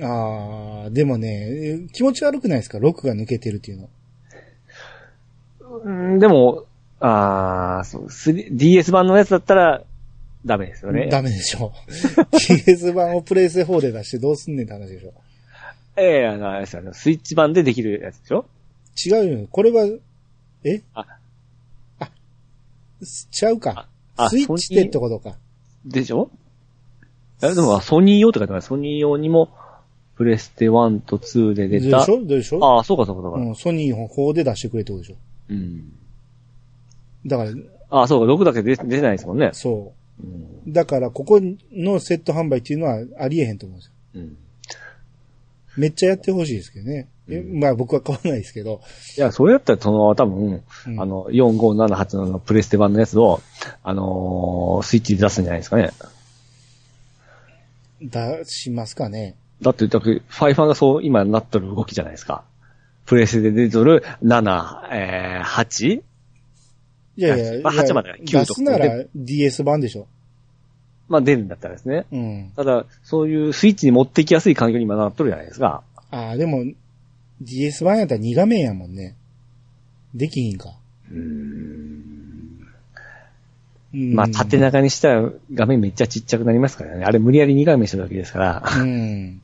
[0.00, 3.88] あー、でもね、気持ち悪くないですか ?6 が抜けてるっていうの。
[5.84, 6.64] うん、でも、
[7.00, 9.82] あーそう 3- DS 版のやつだったら、
[10.44, 11.08] ダメですよね。
[11.08, 11.72] ダメでしょ。
[12.32, 15.12] PS 版をプレイステ4で出してどうすんねんって話でしょ。
[15.96, 18.44] ええあの、あれですよねスイッチ版でできるやつでしょ？
[19.06, 19.48] 違うよ。
[19.50, 19.86] これは、
[20.64, 20.82] え？
[20.94, 21.06] あ、
[22.00, 22.10] あ、
[23.30, 23.88] ちゃうか。
[24.16, 25.36] あスイッチでってことか。
[25.86, 26.30] でしょ？
[27.42, 28.68] えでも、ソニー用って書いてます。
[28.68, 29.50] ソニー用にも、
[30.16, 32.04] プレステ1と2でで出た。
[32.04, 32.24] しょ？
[32.24, 32.64] でしょ？
[32.64, 33.40] ああ、そうかそうかそうか。
[33.40, 35.16] うん、ソニーの方で出してくれってことでしょ。
[35.50, 35.92] うん。
[37.26, 37.50] だから、
[37.90, 39.50] ああ、そうか、6だけ出出てないですもんね。
[39.52, 39.86] そうん。
[39.86, 39.92] う。
[40.66, 41.40] だから、ここ
[41.72, 43.92] のセット販売っていうのはありえへんと思うんですよ。
[44.14, 44.36] うん。
[45.76, 47.08] めっちゃやってほしいですけどね。
[47.28, 48.80] えうんまあ僕は買わないですけど。
[49.16, 53.40] いや、それやったら、その、多分、うんあの、4578のプレステ版のやつを、
[53.82, 55.90] あのースイッチで出すんじゃないですかね。
[58.00, 59.34] 出しますかね。
[59.62, 62.44] だって、だって、ファイファンがそう、今なっとる動きじゃないですか。
[63.06, 66.02] プレステで出とる7、えー、8?
[67.16, 70.06] いやいや、まあいや8まで9出すなら DS 版でしょ。
[71.08, 72.06] まあ出るんだったらですね。
[72.12, 72.52] うん。
[72.56, 75.82] ただ、そういうスイッチに持っていきやすい環境に今なっとるじゃないですか。
[76.10, 76.64] ああ、でも、
[77.40, 79.16] DS 版やったら2画面やもんね。
[80.14, 80.74] できひんか。
[81.10, 81.94] うん
[83.94, 87.04] まあ縦長にしたら画面めっちゃちっちゃくなりますからね。
[87.04, 88.62] あれ無理やり2画面したわけですから。
[88.76, 89.40] うん。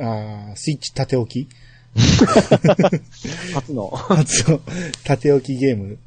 [0.00, 1.48] ああ、スイッチ縦置き
[3.52, 3.88] 初の。
[3.92, 4.60] 初の
[5.04, 5.98] 縦置きゲーム。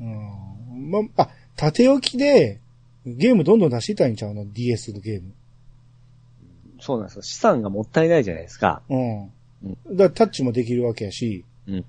[0.00, 0.90] うん。
[0.90, 2.60] ま、あ、縦置きで、
[3.06, 5.32] ゲームどんどん出してたらいいんちゃうの ?DS のゲーム。
[6.80, 7.22] そうなんですよ。
[7.22, 8.82] 資産がもったいないじゃないですか。
[8.88, 9.22] うん。
[9.24, 9.30] うん
[9.96, 11.84] だタッチもできるわけやし、うん。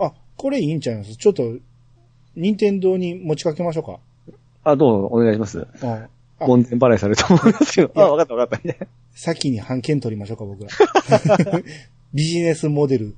[0.00, 1.14] あ、これいいんちゃいます？
[1.16, 1.54] ちょっと、
[2.34, 4.00] 任天堂に持ちかけましょうか。
[4.64, 5.58] あ、どうぞお願いします。
[5.58, 5.66] うん。
[5.88, 6.08] あ
[6.40, 7.92] 門前払いされると思いますけど。
[7.94, 8.68] あ、わかったわかった。
[8.68, 8.76] ね
[9.12, 10.70] 先に判件取りましょうか、僕ら。
[12.12, 13.14] ビジネスモデル、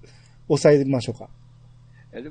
[0.46, 1.28] 抑えましょうか。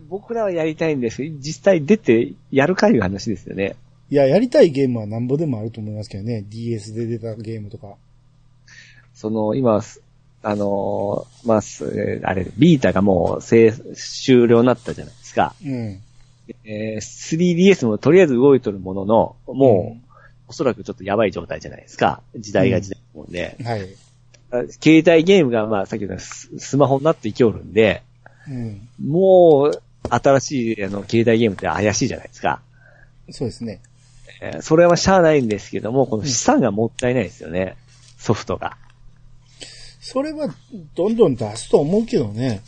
[0.09, 3.75] 僕らはやりたいんです実際出てやるかいう話ですよね。
[4.09, 6.43] いや、やりたいゲームはなんぼでもあると思いますけどね。
[6.47, 7.95] DS で出たゲームとか。
[9.13, 10.01] その、今、す
[10.43, 15.53] あのーまあ、すえーあれ、ビータがもう、制終了になったじゃないですか。
[15.63, 15.99] うん。
[16.63, 20.07] えー 3DS もとりあえず動いとるものの、もう、うん
[20.49, 22.21] おそらくちょっとやばい状態じゃないですか。
[22.37, 23.57] 時代が時代なもんで。
[23.63, 23.81] はい。
[24.49, 28.01] あ携帯ゲームが、まあ、さっき言ったススマホになっていきおるんで、
[28.49, 28.87] うん。
[29.03, 32.61] もう、新しい、あの、携帯ゲームって怪しいじゃないですか。
[33.29, 33.81] そうですね。
[34.41, 37.75] えーそれはしゃあないんですけども、この資産がもったいないですよね。
[38.17, 38.77] ソフトが。
[39.99, 40.47] それは、
[40.95, 42.61] どんどん出すと思うけどね。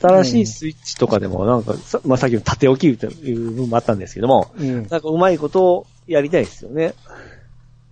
[0.00, 4.74] 新しいスイッチとかでもなんか、さまあ、さっきの縦置きという部分もあったんですけども、うん。
[4.88, 6.94] なんかうまいことをやりたいですよね。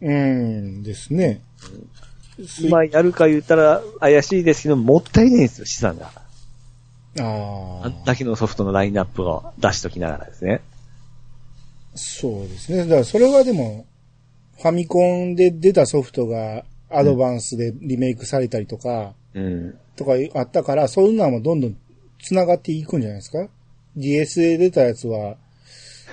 [0.01, 1.41] うんですね。
[2.61, 6.11] 今やるか言ったら怪しいですけど、もったいないんですよ、資産が。
[7.19, 7.93] ああ。
[8.05, 10.61] だけのソフトのラインナップを出しときながらですね。
[11.95, 12.79] そうですね。
[12.79, 13.87] だからそれはでも、
[14.59, 19.79] ファミコンで出たソフトがアドバンスでリメイクされたりとか、うん。
[19.97, 21.77] とかあったから、そういうのはもうどんどん
[22.23, 23.49] 繋がっていくんじゃないですか
[23.97, 25.37] ?DS で出たやつは、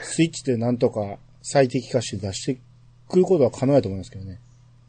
[0.04, 2.62] スイッチでなんとか最適化して出して
[3.10, 4.40] くることは可能だと思いますけどね。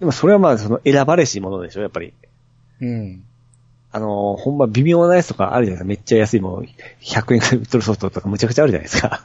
[0.00, 2.12] でもそれはまあその選ばれしものでしょ、やっぱり。
[2.80, 3.24] うん。
[3.96, 5.84] あのーほんま微妙なやつとかあるじゃないですか。
[5.84, 6.68] めっちゃ安いもん、
[7.00, 9.24] 100円くらい売ってるソフトとかむちゃくちゃあるじゃないですか。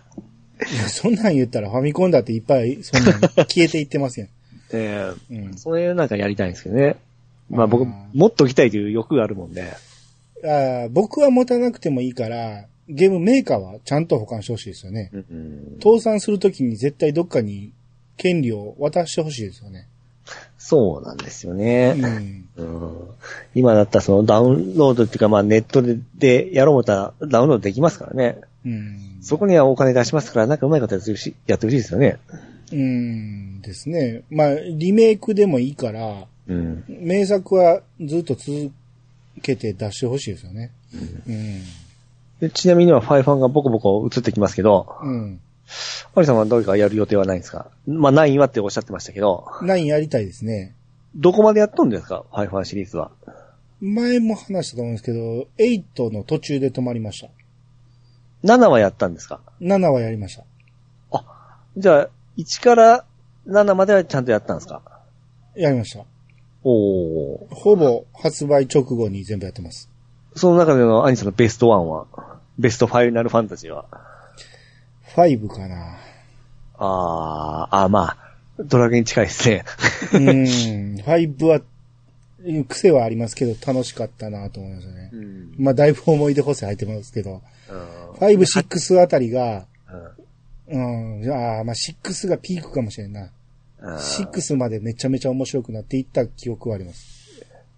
[0.71, 4.29] いや、そんなん言ったらファミコンだっていっぱい、そんなん 消えていってますやん。
[4.71, 5.57] ええうん。
[5.57, 6.97] そういうなんかやりたいんですけどね。
[7.49, 9.73] まあ僕、あーもっと来たいという欲があるもんで。
[10.43, 15.09] あー僕は持たなくてもいいから、ゲームメーカーはちゃんと保管してほしいですよね。
[15.13, 17.71] うん倒産するときに絶対どっかに
[18.17, 19.87] 権利を渡してほしいですよね。
[20.69, 21.95] そうなんですよね。
[21.97, 22.49] うん。
[22.57, 23.09] うん
[23.55, 28.39] 今だったらそのダウンロードっていうかまあネットででやろう思ったらダウンロードできますからね。
[28.63, 29.17] うん。
[29.23, 32.19] そこにはお金出しますから、なんかうまいことやってほしいやってほしいですよね。
[32.71, 34.21] うんですね。
[34.29, 36.83] まあ、リメイクでもいいから、うん。
[36.87, 38.71] 名作はずっと続
[39.41, 40.71] けて出してほしいですよね。
[41.27, 41.61] うん。
[42.41, 45.39] でちなみにはファイファンがボコボコ映ってきますけど、うん。
[46.15, 47.69] マリさんはどうかやる予定はないんですか？
[47.87, 50.75] まあ9はっておっしゃってましたけど、9やりたいですね。
[51.15, 52.25] どこまでやっとんですか？
[52.31, 53.11] ファイファンシリーズは。
[53.81, 57.29] 前も話したと思うんですけど、8の途中で止まりました。
[58.43, 60.43] 7はやったんですか？7はやりました。
[61.77, 63.05] じゃあ、1から
[63.47, 64.81] 7まではちゃんとやったんですか？
[65.55, 66.03] やりました。
[66.63, 67.53] おー。
[67.55, 69.89] ほぼ発売直後に全部やってます。
[70.35, 72.07] その中でのアニさんのベストワンは、
[72.57, 73.85] ベストファイナルファンタジーは、
[75.27, 75.97] 5かな。
[76.81, 78.17] あー、あーまあ、
[78.59, 79.63] ドラゲン近いですね。
[80.13, 80.25] うん。
[80.97, 81.61] 5は、
[82.67, 85.09] 癖はありますけど楽しかったなと思いますね。
[85.11, 85.53] うん。
[85.57, 87.79] まあ、だいぶ思い出補正入ってますけど、うん
[88.19, 89.65] 5、6あたりが、
[90.69, 93.21] うんうん、ああ、まあ、6がピークかもしれんな。
[93.21, 93.29] うん
[93.95, 97.05] 6までめちゃめちゃ面白くなっていった記憶はあります。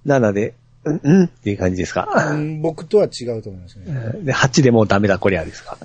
[0.07, 2.09] 7で、うん、うんっていう感じですか？
[2.31, 3.85] うん、僕とは違うと思いますね。
[4.23, 5.77] で、8でもうダメだ、こりゃですか？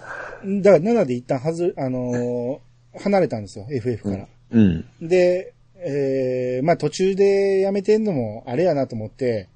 [0.63, 2.67] だから7で一旦はず、あのー
[2.99, 4.27] 離れたんですよ、FF から。
[4.51, 4.85] うん。
[5.01, 9.49] で、えー、まあ途中でやめてんのもあれやなと思って、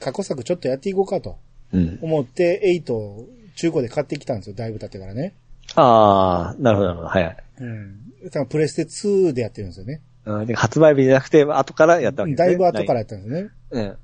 [0.00, 1.38] 過去作ちょっとやっていこうかと
[1.72, 1.98] うん。
[2.02, 5.34] 思って、8を中古で買ってきたんですよ、だいぶ経ってからね。
[5.76, 7.36] あー、なるほど、なるほど、はいはい。
[7.60, 8.30] うん。
[8.30, 10.02] 多分プレステ2でやってるんですよね。
[10.26, 12.48] うんで発売日じゃなくて、後からやったわけですね。
[12.48, 13.50] だいぶ後からやったんですね。
[13.70, 13.96] うん。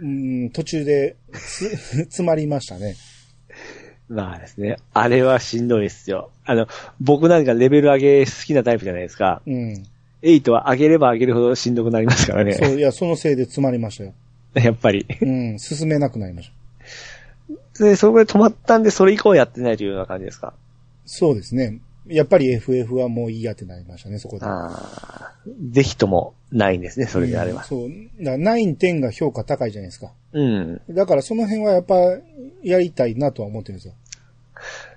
[0.00, 0.06] う
[0.46, 1.68] ん、途中でつ、
[2.06, 2.94] 詰まりましたね。
[4.08, 4.76] まあですね。
[4.94, 6.30] あれはしんどいですよ。
[6.46, 6.66] あの、
[7.00, 9.42] 僕なんかレベル上げ好きなタイプじゃないですか。
[9.46, 9.84] うん。
[10.22, 12.54] 8は上げれば上げるほどしんどくなりますからね。
[12.54, 14.14] そう、いや、そのせいで詰まりましたよ。
[14.54, 15.06] やっぱり。
[15.20, 16.50] うん、進めなくなりまし
[17.78, 17.84] た。
[17.84, 20.54] で、そこで止まったんで、それ以降やってないというような感じですか？
[21.06, 21.78] そうですね。
[22.08, 24.46] やっぱり FF はもういいやってなりましたね、そこで。
[24.46, 25.34] ああ。
[25.70, 27.60] ぜひともないんですね、それであれば。
[27.60, 27.90] うんそう。
[28.20, 30.12] だから9、10が評価高いじゃないですか。
[30.32, 30.80] うん。
[30.90, 31.96] だからその辺はやっぱ
[32.62, 33.94] やりたいなとは思ってるんですよ。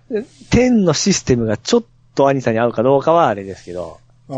[0.10, 1.84] で10のシステムがちょっ
[2.16, 4.00] と兄さんに合うかどうかはあれですけど。
[4.30, 4.36] あ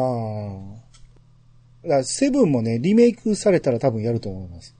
[1.85, 1.87] あ。
[1.87, 4.75] だセブンもね、リメイクされたら多分やると思います。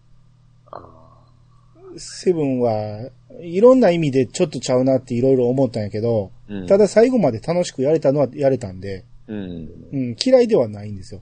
[1.98, 3.10] セブンは
[3.42, 9.70] いろんな意味でちょっとちゃうなっていろいろ思ったんやけど、うんただ最後まで楽しくやれたのはやれたんで、うん。
[9.92, 11.22] うん、嫌いではないんですよ。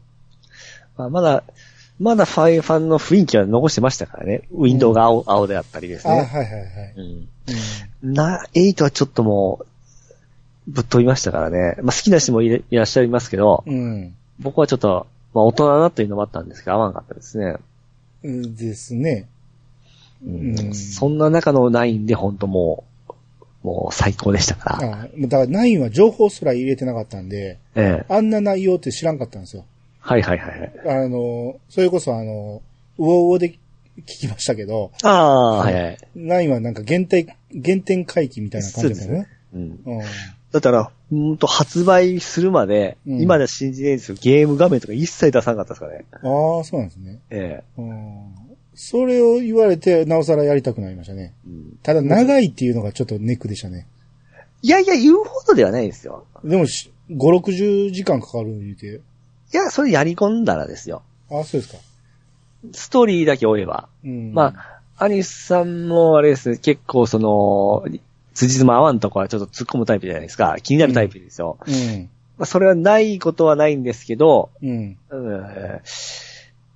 [0.97, 1.43] まあ、まだ、
[1.99, 4.41] まだファイファンの雰囲気は残してましたからね。
[4.51, 6.25] ウィンドウが青,、青であったりですあ、はいね。
[6.25, 6.93] はいはい。
[8.03, 8.13] うん。
[8.13, 9.65] な、8はちょっともう、
[10.67, 11.75] ぶっ飛びましたからね。
[11.81, 14.15] まあ好きな人もいらっしゃいますけど、うん。
[14.39, 17.57] 僕はちょっと、まあ大人だなというのもあったんですけど、合わなかったですね。
[18.23, 18.55] うん。
[18.55, 19.27] ですね。
[20.23, 22.90] うんうんそんな中の9で本当もう、
[23.63, 25.01] もう最高でしたから。
[25.03, 28.05] あだから9は情報すら入れてなかったんで、ええ。
[28.13, 29.65] あんな内容って知らんかったんですよ。
[29.99, 31.03] はいはいはいはい。
[31.05, 32.61] あの、それこそあの、
[32.97, 33.51] ウオウオで
[33.99, 35.97] 聞きましたけど、ああ、はいはい。
[36.15, 39.27] 9はなんか限定、原点回帰みたいな感じだったよね。
[39.53, 39.61] うん。
[39.85, 40.01] うん。
[40.51, 44.17] だから、うんと発売するまで、うん今では信じないんですよ。
[44.19, 46.05] ゲーム画面とか一切出さなかったですからね。
[46.13, 47.19] ああ、そうなんですね。
[47.29, 48.33] えうん。
[48.83, 51.35] それを言われて、なおさらやりたくなりましたね。
[51.45, 51.49] え。
[51.49, 53.85] うんただ、長いっていうのがちょっとネックでしたね。
[54.63, 56.25] いやいや、言うほどではないですよ。
[56.43, 59.01] でもし、5、60時間かかる言うて。
[59.53, 61.03] いや、それやり込んだらですよ。
[61.29, 61.79] ああ、そうですか。
[62.73, 63.87] ストーリーだけ追えば。
[64.03, 64.33] うん。
[64.33, 64.55] ま
[64.97, 67.85] あ、アニスさんもあれですね、結構その、
[68.33, 70.57] 辻褄合わんとこはちょっと突っ込むタイプじゃないですか。
[70.61, 71.59] 気になるタイプですよ。
[71.67, 72.09] うん。
[72.39, 74.97] まあ、それはないことはないんですけど、うん。
[75.11, 75.81] うん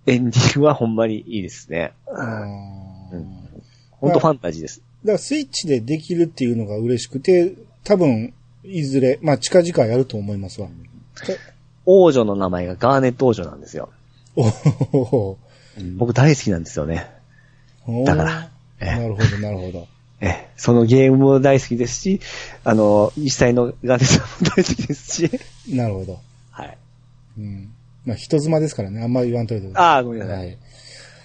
[0.08, 1.94] エンディングはほんまにいいですね。
[2.08, 3.46] うん
[3.92, 4.82] ほんとファンタジーです。
[5.04, 7.54] だからスイッチでできるっていうのが嬉しくて、
[7.84, 8.34] 多分、
[8.64, 10.68] いずれ、まあ近々やると思いますわ。
[11.86, 13.90] 王女の名前がガーネット王女なんですよ。
[14.36, 14.48] お
[14.94, 15.38] お
[15.98, 17.10] 僕大好きなんですよね。
[18.06, 18.50] だから。
[18.80, 19.88] えなるほど、なるほど。
[20.22, 22.20] え、そのゲームも大好きですし、
[22.64, 25.40] あの、実際のガーネットさんも大好きですし、
[25.70, 26.20] なるほど。
[26.52, 26.78] はい。
[27.38, 27.75] うん。
[28.06, 29.70] まあ人妻ですからね、あんまり言わんといて。
[29.74, 30.34] ああ、ごめんなさ。
[30.34, 30.58] はいい。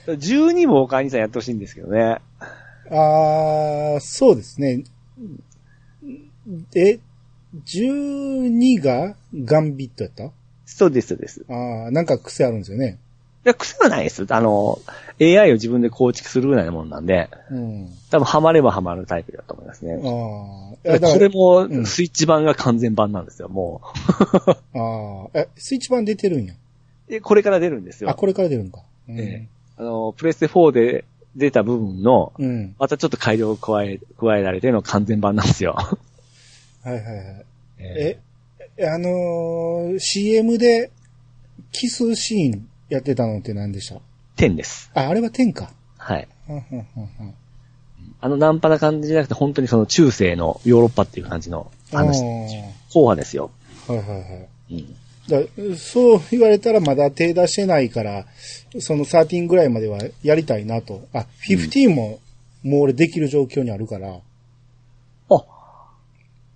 [0.06, 2.18] 12も他にさんやってほしいんですけどね。
[2.90, 4.84] ああ、そうですね。
[6.74, 6.98] え、
[7.64, 10.30] 12がガンビットやった？
[10.66, 11.40] そうです、そうです。
[11.40, 12.98] いああ、なんか癖あるんですよね。
[13.44, 14.24] や、癖はないです。
[14.28, 14.78] あの、
[15.20, 17.88] AI を自分で構築するぐらいなもんなんで、うん。
[18.10, 19.94] 多分ハマればハマるタイプだと思いますね。
[19.94, 20.88] ああ。
[20.90, 23.80] いやだこかられもうん、スイッチ版が完全版なんですよ、も
[24.74, 25.38] ああ。
[25.38, 26.54] え、スイッチ版出てるんや。
[27.10, 27.12] う。
[27.12, 28.10] で、これから出るんですよ。
[28.10, 28.82] あ、これから出るんか。
[29.08, 29.18] うん。
[29.18, 31.04] ええあの、プレステ4で
[31.36, 32.74] 出た部分の、うん。
[32.78, 35.76] またちょっと改良を加え、加えられての完全版なんですよ。
[36.82, 37.44] はいはいはい。
[37.78, 38.18] え、
[38.82, 40.90] あのー CM で
[41.72, 44.00] キスシーンやってたのって何でした
[44.36, 44.90] ？10です。
[44.94, 45.70] あ、あれは10か。
[45.98, 46.28] はい。
[46.46, 46.86] はんはんはん
[47.18, 47.34] はん
[48.22, 52.22] あの、ナンパな感じじゃなくて、本当にその中世のヨーロッパっていう感じの話。
[52.22, 52.24] あ
[52.90, 53.50] 後派ですよ。
[53.86, 54.48] ーはいはいはい。
[54.72, 54.96] うん。
[55.28, 55.42] だ
[55.76, 58.26] そう言われたらまだ手出してないから、
[58.78, 61.06] その13ぐらいまではやりたいなと。
[61.12, 62.20] あ、15も
[62.62, 64.20] もう俺できる状況にあるから、
[65.30, 65.44] あ、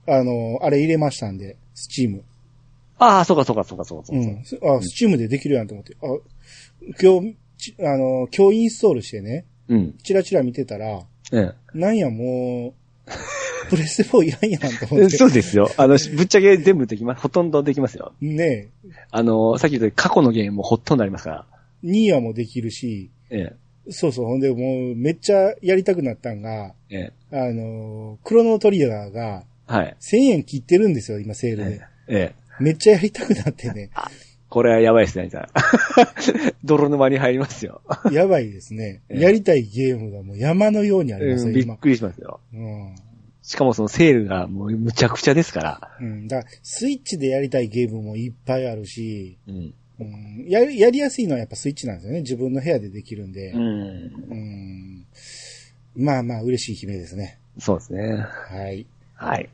[0.07, 2.25] あの、あれ入れましたんで、スチーム。
[2.99, 4.31] ああ、そうかそうかそうかそうかそうか。
[4.31, 4.45] うん。
[4.45, 5.97] すあ、スチームでできるやんと思って。
[6.03, 6.07] あ、
[7.03, 9.99] 今日、ちあの、今日インストールしてね、うん。
[10.03, 11.03] チラチラ見てたら、
[11.33, 12.75] えなんやも
[13.07, 13.11] う、
[13.69, 15.07] プレステ4いらんやんと思え。
[15.07, 15.17] って。
[15.19, 15.71] そうですよ。
[15.77, 17.23] あの、ぶっちゃけ全部できます。
[17.23, 18.13] ほとんどできますよ。
[18.21, 18.69] ね
[19.11, 21.47] あの、さっき言った過去のゲームもほとんどありますから。
[21.83, 23.53] え、ニーヤもできるし、え
[23.91, 26.97] そうそう、ほんでもうめっちゃやりたくなったんが、え。
[26.97, 27.39] ええ。
[27.39, 29.97] あの、クロノトリガーがはい。
[30.01, 31.75] 1000円切ってるんですよ、今セールえで。
[31.75, 31.81] え。
[32.09, 32.35] ええ。
[32.61, 33.91] めっちゃやりたくなってね。
[34.49, 35.47] これはやばいですね、兄さん。
[36.65, 37.81] 泥沼に入りますよ。
[38.13, 39.03] やばいですね。
[39.09, 41.59] ええやりたいゲームがもう山のようにありますよ、今。
[41.59, 42.41] うんびっくりしますよ。
[42.53, 42.95] うん。
[43.45, 45.91] しかもそのセールがもうむちゃくちゃですから。
[46.01, 46.29] うん。
[46.29, 49.75] だから、スイッチでやりたいゲームもいっぱいあるし、うん。
[50.01, 52.23] うん、やり、やりやすいのはやっぱスイッチなんですよね。
[52.23, 53.53] 自分の部屋でできるんで。
[53.53, 53.61] うん。
[53.61, 55.07] うん。
[55.95, 57.39] まあまあ、嬉しい悲鳴ですね。
[57.59, 58.27] そうですね。
[58.49, 58.87] はい。
[59.15, 59.51] はい。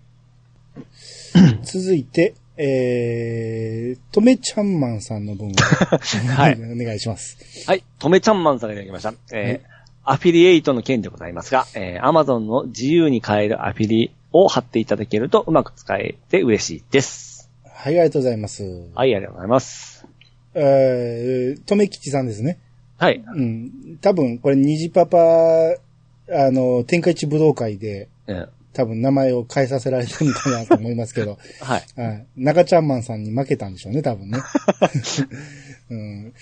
[1.65, 5.53] 続いて、えー、とめちゃんマンさんの分を、
[6.37, 7.39] はい お願いします。
[7.67, 7.83] はい。
[7.99, 9.15] とめちゃんマンさんがいただきました。
[9.33, 17.51] えーはいアフィリエイトの件でございますが、えー、Amazon の自由に買えるアフィリを貼っていただけるとうまく使えて嬉しいです。
[17.65, 18.65] はい、ありがとうございます。
[18.95, 20.07] はい、ありがとうございます。
[20.55, 22.59] えー、とめきちさんですね。
[22.99, 23.23] はい。
[23.25, 23.99] うん。
[24.01, 32.01] 多分、これ、虹パパ、あの、天下一武道会で、えー多分名前を変えさせられてるのかなと思いますけど、 はい。
[32.01, 32.27] はい。
[32.37, 34.39] 中ちゃんマンさんに負けたんでしょうね、多分ね。
[35.91, 36.33] うん、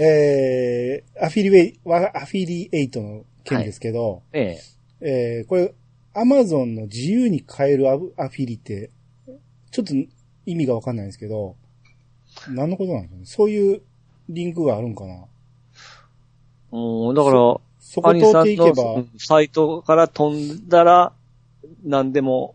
[0.00, 4.58] えー、アフィリエイ、わアフィリエイトの件ですけど、え
[5.00, 5.74] えー、これ、
[6.14, 8.90] アマゾンの自由に買えるアフィリって、
[9.70, 9.94] ちょっと
[10.46, 11.56] 意味がわかんないんですけど、
[12.48, 13.24] 何のことなんですかね？
[13.26, 13.82] そういう
[14.28, 15.24] リンクがあるんかな？
[16.72, 21.12] ー、うん、だから、そこ通っていけばの、サイトから飛んだら、
[21.84, 22.54] 何でも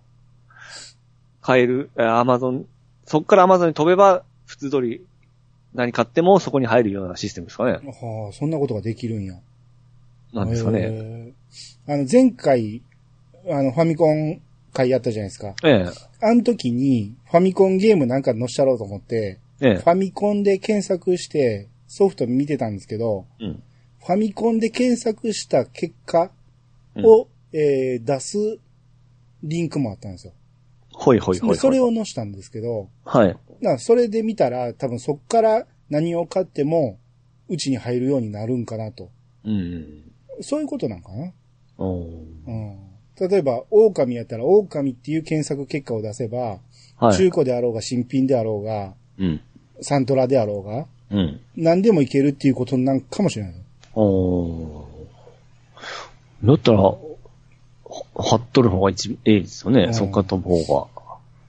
[1.41, 2.65] 買える、アマゾン、
[3.05, 5.01] そっからアマゾンに飛べば、普通通り
[5.73, 7.71] 何買ってもそこに入るようなシステムですかね。
[7.73, 9.35] はあ、そんなことができるんや。
[10.33, 11.33] なんですかね。
[11.87, 12.81] あの、前回、
[13.49, 15.55] あの、ファミコン会やったじゃないですか。
[15.63, 15.85] え
[16.21, 19.69] あの時に、ファミコンゲームなんか載せたろうと思って、え。
[19.71, 23.45] えファミコンで検索して、ソフト見てたんですけど、え。
[23.45, 23.63] うん。
[23.99, 26.31] ファミコンで検索した結果
[26.97, 28.37] を、えー出す
[29.43, 30.33] リンクもあったんですよ。
[30.93, 31.55] ほいほいほいほい。
[31.55, 33.37] でそれを載したんですけど、はい。
[33.63, 36.99] だからそれで見たら、多分そっから何を買っても、
[37.47, 39.09] うちに入るようになるんかなと。
[39.45, 40.11] うん。
[40.41, 41.31] そういうことなんかな。
[41.77, 42.77] うん。
[43.19, 46.59] 例えば、狼やったら、狼っていう検索結果を出せば、
[46.97, 47.17] はい。
[47.17, 49.41] 中古であろうが、新品であろうが、うん。
[49.81, 51.39] サントラであろうが、うん。
[51.55, 53.53] 何でもいけるっていうことなんかもしれない。
[53.95, 54.83] おー
[56.43, 56.97] だったら、は
[58.15, 59.85] 貼っとる方が一、ええですよね。
[59.85, 60.87] うんそっから飛ぶ方が。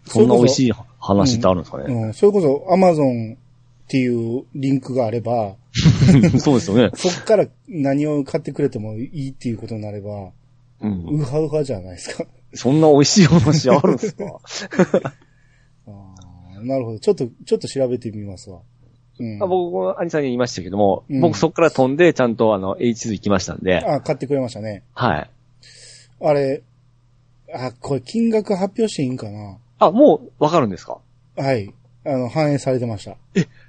[0.07, 0.73] そんな美味しい
[1.05, 1.85] 話ってあるんですかね。
[1.87, 2.15] うん。
[2.15, 3.37] それこそ、アマゾン
[3.85, 5.57] っていうリンクがあれば、
[6.41, 6.91] そうですよね。
[6.97, 10.31] そっから何を買ってくれてもいいっていうことになれば、
[10.81, 11.21] うん。
[11.21, 12.25] ウハウハじゃないですか。
[12.55, 14.25] そんな美味しい話あるんですか？
[15.87, 16.99] あーなるほど。
[16.99, 18.61] ちょっと、ちょっと調べてみますわ。
[19.19, 19.43] うん。
[19.43, 24.83] あ僕、兄さんに言いましたけども、うん僕そこから飛んでちゃんとあの、H2 行きましたんで、あ、買ってくれましたね。
[24.95, 25.31] はい。
[26.21, 26.63] あれ、
[27.53, 29.59] あ、これ金額発表していいんかな？
[29.87, 30.99] あ、もうわかるんですか？
[31.37, 31.73] はい。
[32.07, 33.17] あの、反映されてました。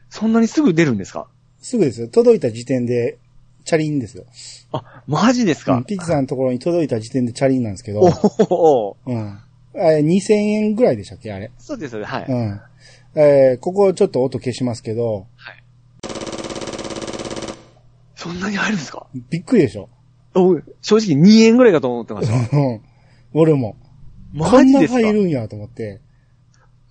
[0.10, 1.28] そんなにすぐ出るんですか？
[1.62, 2.08] すぐですよ。
[2.08, 3.18] 届いた時点で、
[3.64, 4.26] チャリンですよ。
[4.72, 5.78] あ、マジですか？
[5.78, 9.30] うん、ピッチさんのところに届いた時点でチャリンなんですけど、おおうん。
[9.30, 9.40] あ
[9.74, 11.52] れ、2000円ぐらいでしたっけあれ？
[11.58, 12.26] そうですよね、はい。
[12.28, 12.62] うん。
[13.16, 15.26] えー、ここちょっと音消しますけど、
[18.16, 19.08] そんなに入るんですか？
[19.30, 19.90] びっくりでしょ。
[20.36, 22.58] お正直2円ぐらいかと思ってました。
[22.58, 22.82] うん。
[23.34, 23.76] 俺も。
[24.38, 25.00] こんなマジですか？
[25.00, 26.02] 入るんやと思って。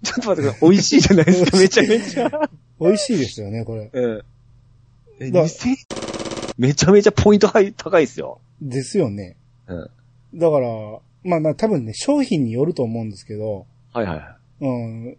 [0.04, 0.70] ちょっと待ってください。
[0.70, 2.50] 美味しいじゃないですか、めちゃめちゃ。
[2.80, 3.90] 美味しいですよね、これ。
[3.92, 4.22] うん。
[5.20, 5.76] え、だ2000
[6.58, 8.40] めちゃめちゃポイント高い高いですよ。
[8.60, 9.36] ですよね。
[9.66, 9.90] うん。
[10.38, 10.68] だから、
[11.24, 14.64] まあまあ多分ね、商品によると思うんですけど、はいはい。
[14.64, 15.16] うん。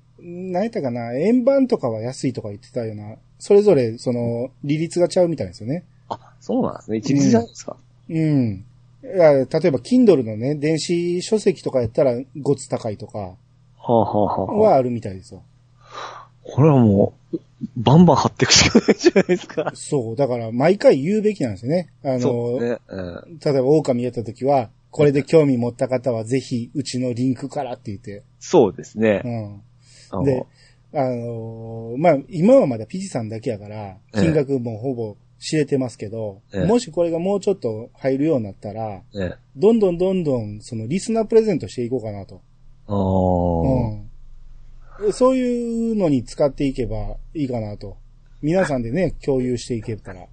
[0.51, 5.83] 何やったかな円盤とかは安いとか言ってたような、それぞれ、その、利率がちゃうみたいですよね。
[6.09, 6.97] あ、そうなんですね。
[6.97, 7.77] 一律じゃないですか。
[8.09, 8.65] うん。
[9.03, 13.35] いや例えば、Kindle のね、電子書籍とかやったら、ごつ高いとか
[13.93, 15.43] はあ、るみたいですよ。
[16.43, 17.39] これはもう、
[17.77, 19.71] バンバン貼っていくしかないじゃないですか。
[19.73, 20.15] そう。
[20.15, 21.89] だから、毎回言うべきなんですよね。
[22.03, 22.77] あの、ね。
[22.87, 23.39] うん。
[23.43, 28.23] 例えば、狼やった時は、これで興味持った方は、ぜひ、うちのリンクからって言って。
[28.39, 29.21] そうですね。
[30.11, 30.23] うん。
[30.23, 30.45] で、
[30.93, 39.35] あのーまあ、今はまだピチさんだけやから、金額もほぼ知れてますけど、ええもしこれがもうちょっと入るようになったら、ね。
[39.57, 42.41] どんどんどんどん、そのリスナープレゼントしていこうかなと。
[42.87, 43.99] あー
[45.01, 45.13] うん。
[45.13, 47.97] そういうのに使っていけばいいかなと。
[48.41, 50.21] 皆さんでね、共有していけたら。
[50.21, 50.27] びっ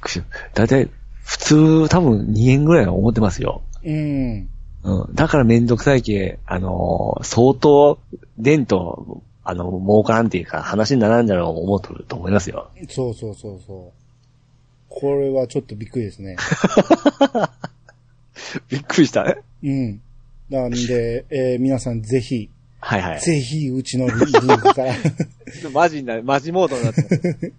[0.00, 0.26] くりした。
[0.54, 0.90] だいたい、
[1.22, 3.62] 普通多分2円ぐらいは思ってますよ。
[3.84, 4.48] うん。
[4.82, 5.14] うん。
[5.14, 7.98] だからめんどくさいけ、あのー相当、
[8.38, 12.70] 伝と、あの、儲からんっていうか、話にならんじゃろう思うとると思いますよ。
[12.88, 14.06] そうそうそうそう。
[14.88, 16.36] これはちょっとびっくりですね。
[18.68, 19.36] びっくりしたね。
[19.62, 20.00] うん。
[20.50, 23.20] なんで、えー皆さんぜひ、はいはい。
[23.20, 24.16] ぜひうちのリン
[24.58, 24.94] クから。
[25.72, 27.52] マジにな、マジモードになってます。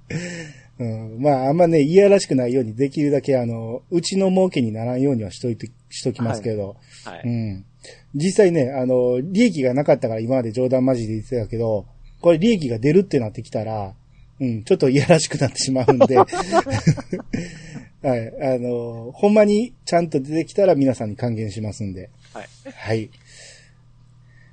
[0.79, 7.21] うん、まあ、あんまね、いやらしくないように、できるだけあの、うちの儲けにならんようにはしといて、しときますけど、はい。
[7.25, 7.65] うん。
[8.13, 11.87] 実際ね、あの、利益がなかったから今まで冗談マジで言ってたけど、
[12.21, 13.93] これ利益が出るってなってきたら、
[14.39, 16.15] うん、ちょっといやらしくなってしまうんで、
[18.01, 22.47] はい、あの、ほんまにちゃんと出てきたら皆さんに還元しますんで、はい。
[22.71, 23.09] はい。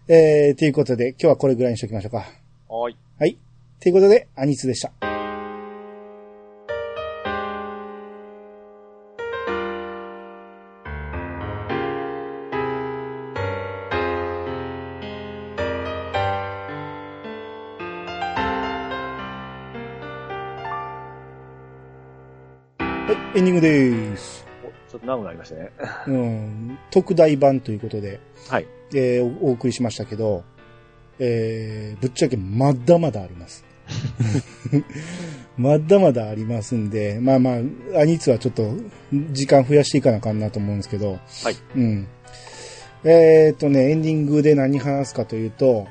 [0.09, 2.27] えー、ということで、今日はこれぐらいにしときましょうか。
[2.69, 2.97] はい。
[3.19, 3.39] はい。
[3.81, 5.14] ということで、アニツでした。
[23.55, 24.45] ングです。
[24.91, 25.73] ちょっと長くなりましたね。
[26.07, 28.67] うん、特大版ということで、はい。
[28.95, 30.45] えーおお送りしましたけど、
[31.19, 33.65] えー、ぶっちゃけまだまだあります。
[35.57, 37.53] まだまだありますんで、まあま
[37.95, 38.73] あ、アニツはちょっと
[39.33, 41.57] 時間増やしていかなあかんなと思うんですけど、はい。
[41.77, 42.07] うん。
[43.05, 45.87] えーっとね、エンディングで何話すかというと、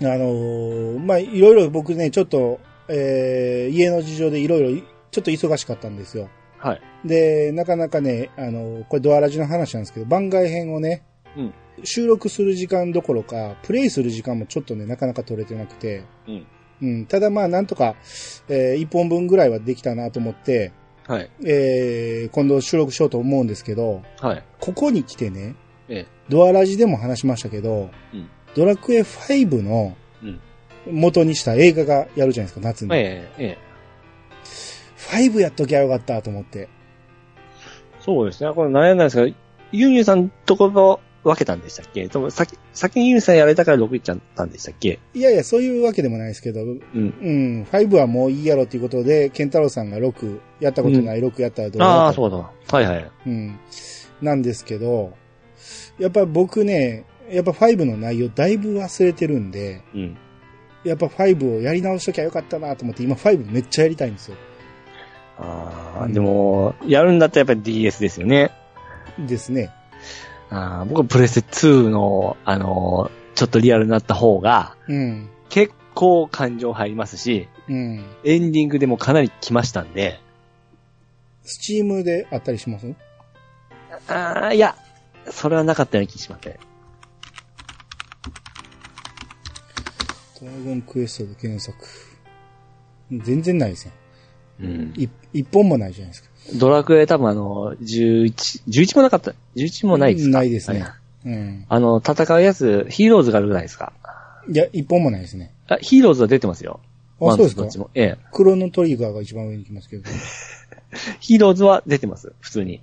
[0.00, 6.28] あのーまあ、いろいろ僕ね、ちょっと、えー家の事情でいろいろ、ちょっと忙しかったんですよ。
[6.64, 6.80] はい。
[7.04, 11.02] で、なかなかね、あの、これドアラジの話なんですけど、番外編をね、
[11.36, 16.46] うん収録する時間どころか、プレイする時間もちょっとね、なかなか取れてなくて、うん
[16.80, 17.06] うん。
[17.06, 17.96] ただまあ、なんとか、
[18.48, 20.72] えー、一本分ぐらいはできたなと思って、
[21.06, 21.30] はい。
[21.44, 24.44] えー、今度収録しようと思うんですけど、はい。
[24.60, 25.56] ここに来てね、
[25.88, 26.06] ええ。
[26.28, 30.40] ドアラジでも話しましたけど、うんドラクエ5のうん。
[30.86, 32.94] 元にした映画がやるじゃないですか、夏に。
[32.94, 33.58] ええ、ええ。
[35.10, 36.68] 5やっときゃよかったと思って。
[38.00, 38.52] そうですね。
[38.52, 39.26] これ悩んだんですが、
[39.72, 42.06] ユニューさんところ分けたんでしたっけ？
[42.06, 45.00] でも先、先にユニューさんやられたから6いっちゃったんでしたっけ？
[45.14, 46.80] いやいや、そういうわけでもないですけど、うん。
[46.94, 52.36] うん、5はもういいやろっていうことで、ケンタロウさんが6、やったことない6やったらどうああ、うそうだ。
[52.36, 53.10] はいはい。
[53.26, 53.58] うん。
[54.20, 55.14] なんですけど、
[55.98, 60.16] やっぱ僕ね、やっぱ5の内容だいぶ忘れてるんで、うん。
[60.84, 64.36] やっぱ5をやり直しときゃよかったなと思って、今5めっちゃやりたいんですよ。
[65.38, 68.50] ああ、でも、やるんだったらやっぱり DS ですよね。
[69.18, 69.70] ですね。
[70.50, 75.28] ああ、僕はプレステ2の、あのー、ちょっとリアルになった方が、うん。
[75.48, 78.04] 結構感情入りますし、うん。
[78.24, 80.20] エンディングでもかなり来ましたんで、
[81.42, 82.94] スチームであったりします？
[84.08, 84.76] ああ、いや、
[85.30, 86.58] それはなかったような気がしますね。
[90.40, 91.76] ドラゴンクエストで検索。
[93.10, 93.92] 全然ないですよ。
[94.60, 94.92] うん。
[94.96, 96.28] い一本もないじゃないですか。
[96.56, 100.38] ドラクエ多分あの、11、11もなかった、11もないですか？
[100.38, 100.92] ないですねはい
[101.26, 101.64] うん。
[101.68, 103.92] あの、戦うやつ、ヒーローズがあるぐらいですか
[104.48, 105.52] いや、一本もないですね。
[105.68, 106.80] あ、ヒーローズは出てますよ。
[107.20, 107.88] あ、そうですかっちも。
[107.94, 108.18] ええ。
[108.32, 110.02] クロノトリガーが一番上に来ますけど。
[111.20, 112.32] ヒーローズは出てます。
[112.40, 112.82] 普通に。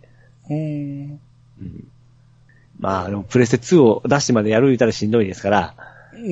[0.49, 1.19] うーん。
[1.61, 1.88] うん。
[2.80, 5.76] まあ、でもプレステ2を出してまでやる言ったらしんどいですから。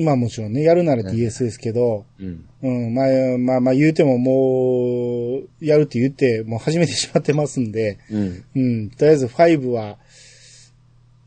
[0.04, 2.44] まあもちろんね、やるなら DS ですけど、うん。
[2.62, 8.44] うん、まあ、まあまあ言うてももう、やるって言って、もう始めてしまってますんで、うん。
[8.54, 9.98] うん、とりあえず5は、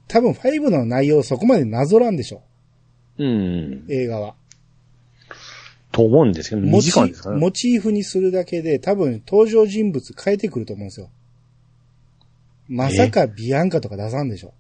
[0.08, 2.42] 多分5の内容そこまでなぞらんでしょ、
[3.18, 3.86] うん。
[3.90, 4.36] 映画は。
[5.92, 7.38] と思うんですけど、2モチ時間ですかね。
[7.38, 11.10] モチーフにするだけで多分登場人物変えてくると思うんですよ。
[12.68, 14.54] まさかビアンカとか出さんでしょ。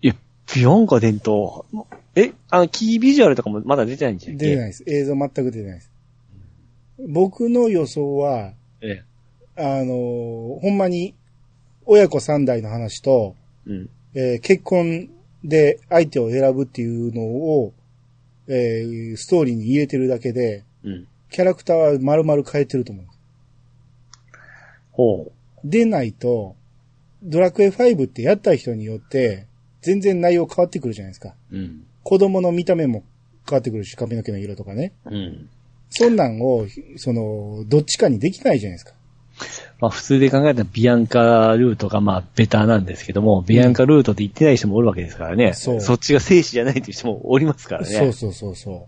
[0.00, 0.14] いや、
[0.54, 1.64] ビヨンカ伝統。
[2.14, 4.36] え、あの、キービジュアルとかもまだ出てないんじゃん。
[4.36, 4.84] 出てないです。
[4.86, 5.90] 映像全く出てないです。
[7.08, 9.02] 僕の予想は、え
[9.56, 11.14] あのーほんまに、
[11.84, 13.36] 親子三代の話と、
[13.66, 13.70] え。
[13.70, 13.90] うん。
[14.14, 15.10] えー結婚
[15.44, 17.72] で相手を選ぶっていうのを、
[18.48, 21.06] えーストーリーに入れてるだけで、うん。
[21.30, 23.06] キャラクターは丸々変えてると思う。
[24.92, 25.32] ほ
[25.64, 26.56] でないと、
[27.22, 29.46] ドラクエ5ってやった人によって、
[29.82, 31.34] 全然内容変わってくるじゃないですか。
[31.52, 31.56] う。
[31.56, 31.84] うん。
[32.08, 33.04] 子供の見た目も
[33.46, 34.94] 変わってくるし、髪の毛の色とかね。
[35.04, 35.46] うん。
[35.90, 36.64] そんなんを、
[36.96, 38.94] その、どっちかにできないじゃないですか。
[39.78, 45.52] まあ普通で考えたらビアンカルートがまあベターなんですけども、ビアンカルートって言ってない人もおるわけですからね。
[45.52, 47.88] そうそっちが生死じゃないっていう人もおりますからね。
[47.88, 48.86] そうそうそうそう。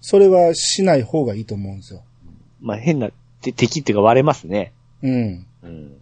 [0.00, 2.02] それはしない方がいいと思うんですよ。
[2.60, 3.10] まあ変な
[3.42, 4.72] て敵っていうか割れますね。
[5.02, 5.46] うん。
[5.64, 5.96] うん。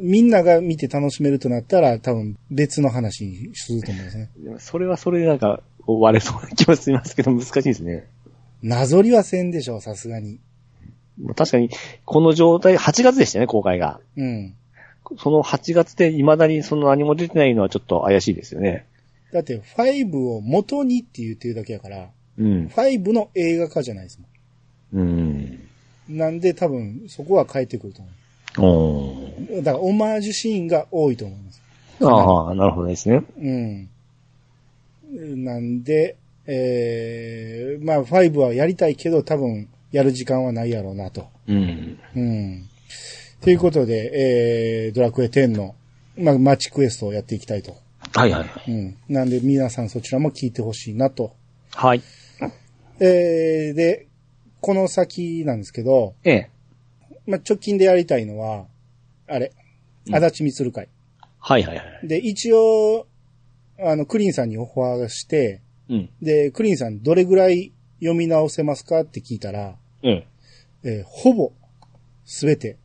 [0.00, 4.30] みんなが見て楽しめるとなったら、多分別の話にすると思うんですね。
[4.58, 8.06] それはそれでなんか割れそうな気もしますけど難しいですね。
[8.62, 10.38] なぞりはせんでしょう、さすがに。
[11.36, 11.70] 確かに、
[12.04, 14.00] この状態、8月でしたね、公開が。
[14.16, 14.54] うん。
[15.18, 18.86] その8月で未だにその何も出てないのはちょっと怪しいですよね。
[19.32, 22.66] だって、5を元にって言ってるだけやから、うん。
[22.66, 24.26] 5の映画化じゃないですも
[24.92, 25.40] うん。
[25.40, 25.58] ん。
[26.08, 28.10] なんで多分、そこは変えてくると思
[28.58, 29.62] お。
[29.62, 31.62] だから、オマージュシーンが多いと思います。
[32.02, 33.22] ああ、なるほどですね。
[33.38, 35.44] うん。
[35.44, 36.16] なんで、
[36.46, 41.28] えー、まあ、5はやりたいけど、多分、やる時間はないやろうなと。
[41.46, 41.98] うん。
[42.16, 42.68] うん。
[43.40, 45.74] ということで、えー、ドラクエ10の、
[46.16, 47.76] まあ、マッチクエストをやっていきたいと。
[48.14, 48.70] はいはいはい。
[48.70, 48.96] うん。
[49.08, 51.34] なんで、皆さんそちらも聞いてほしいなと。
[51.74, 52.02] はい。
[53.00, 54.06] えー、で、
[54.60, 56.50] この先なんですけど、ええ。
[57.30, 58.66] まあ、直近でやりたいのは、
[59.26, 59.52] あれ、
[60.06, 60.88] うん足立みつる会。
[61.38, 62.08] はいはいはい。
[62.08, 63.06] で、一応、
[63.78, 66.10] あの、クリーンさんにオファーして、うん。
[66.20, 70.24] で、クリーンさんどれぐらい読み直せますかって聞いたら、うん。
[70.84, 71.52] えーほぼ、
[72.24, 72.76] すべて、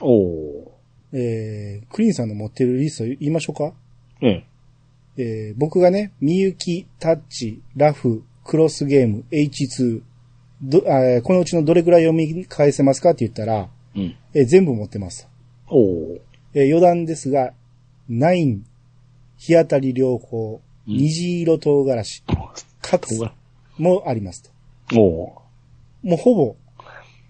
[0.00, 0.68] おー。
[1.12, 3.72] えー、クリーンさんの持ってるリスト言いましょうか？
[4.22, 4.44] うん。
[5.16, 10.02] えー僕がね、みゆき、タッチ、ラフ、クロスゲーム、H2、
[10.64, 14.16] どあーこのうちのどれぐらい読み返せますかって言ったら、うん。
[14.34, 15.28] えー全部持ってます。
[15.68, 16.20] おー。
[16.54, 17.52] えー余談ですが、
[18.08, 18.64] ナイン、
[19.36, 22.22] 日当たり良好、うん虹色唐辛子、
[22.82, 23.18] カツ
[23.78, 24.42] もあります
[24.90, 25.00] と。
[25.00, 26.08] おー。
[26.08, 26.56] もうほぼ、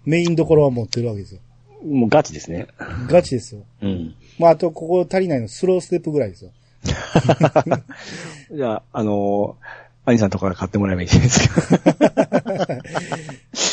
[0.04, 1.40] メインどころは持ってるわけですよ。
[1.84, 2.66] もうガチですね。
[3.08, 3.62] ガチですよ。
[3.82, 4.14] うん。
[4.38, 6.50] もうあとここ足りないのスローステップぐらいですよ。
[8.52, 12.80] じゃあ、あのー兄さんとかから買ってもらえばいいじゃないですか？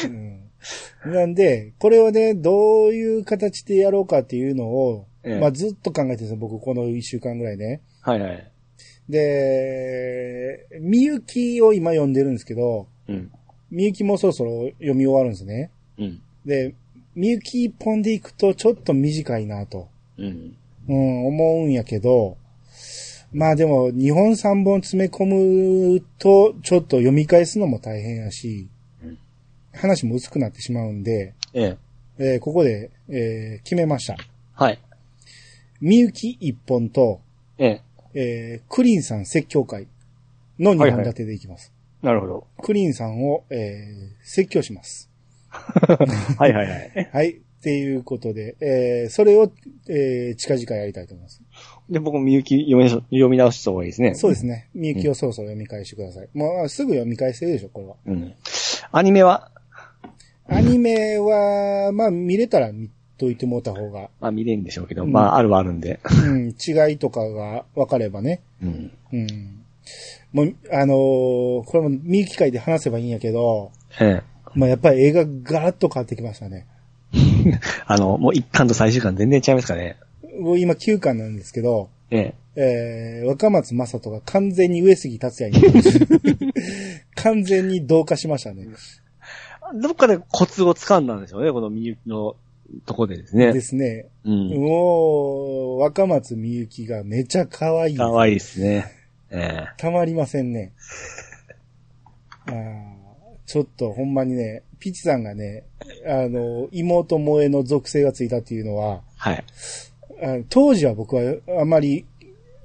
[1.06, 7.82] うん、なんで、これをね、どういう形でやろうかっていうのを、ええまあずっと考えてるんですよ、僕この一週間ぐらいね。
[8.02, 8.52] はいはい。
[9.10, 13.32] で、みゆきを今読んでるんですけど、うん。
[13.70, 15.70] みゆきもそろそろ読み終わるんですね。
[15.98, 16.22] うん。
[16.46, 16.76] で、
[17.16, 20.56] みゆき一本で行くとちょっと短いなと、うん。
[20.88, 22.38] うん、思うんやけど、
[23.34, 25.26] まあでも、2本3本詰め込
[25.96, 28.68] むと、ちょっと読み返すのも大変やし
[29.04, 29.18] うん、
[29.74, 31.78] 話も薄くなってしまうんで、ええ。
[32.20, 34.18] えーここで、えー決めました。
[34.54, 34.80] はい。
[35.80, 37.22] みゆき一本と、
[37.58, 37.82] え
[38.14, 38.20] え。
[38.20, 39.88] えークリーンさん説教会
[40.60, 41.72] の2本立てでいきます。
[42.02, 42.48] なるほど。
[42.62, 45.10] クリーンさんを、えー説教します。
[45.50, 46.92] はいはいはい。
[47.12, 47.32] はい。
[47.32, 49.52] っていうことで、えーそれを、
[49.88, 51.42] えー近々やりたいと思います。
[51.92, 54.16] で、僕もみゆき読み読み直した方がいいですね。
[54.16, 54.70] そうですね。
[54.74, 56.30] みゆきをそろそろ読み返してください。
[56.34, 57.96] もうすぐ読み返せるでしょ、これは。
[58.08, 58.34] うん。
[58.94, 59.52] アニメは、
[60.48, 66.00] アニメは、まあ見れたら見といてもらった方が、まあ見れんでしょうけど、うんまああるはあるんで。
[66.26, 68.42] うん、違いとかが分かればね。
[68.64, 68.92] うん。
[69.12, 69.28] うん。
[70.32, 70.98] もう、あのー
[71.66, 74.24] これも見る機会で話せばいいんやけど、ええ。
[74.56, 76.68] まあやっぱり映画ガラッと変わってきましたね。
[77.86, 79.98] あの、もう一巻と最終巻全然違いますかね。
[80.42, 82.36] もう今9巻なんですけど、ええ。
[82.54, 85.64] えー、若松正人が完全に上杉達也に、
[87.16, 88.68] 完全に同化しましたね。
[89.82, 92.36] どっかでコツを掴んだんでしょうね、このみゆきの
[92.86, 93.54] とこでですね。
[93.54, 94.08] ですね。
[94.26, 94.50] うん。
[94.50, 97.98] もう、若松みゆきがめちゃ可愛い。
[97.98, 98.86] かわいいですね。
[99.30, 100.74] えたまりませんね。
[102.48, 102.92] あー
[103.46, 105.66] ちょっとほんまにね、ピチさんがね、
[106.08, 109.02] あの、妹萌えの属性がついたっていうのは、え。
[109.18, 109.44] はい。
[110.22, 111.22] あ当時は僕は
[111.60, 112.06] あまり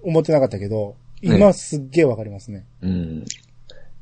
[0.03, 2.67] 思ってなかったけど、今すっげえわかりますね。
[2.83, 3.25] うん。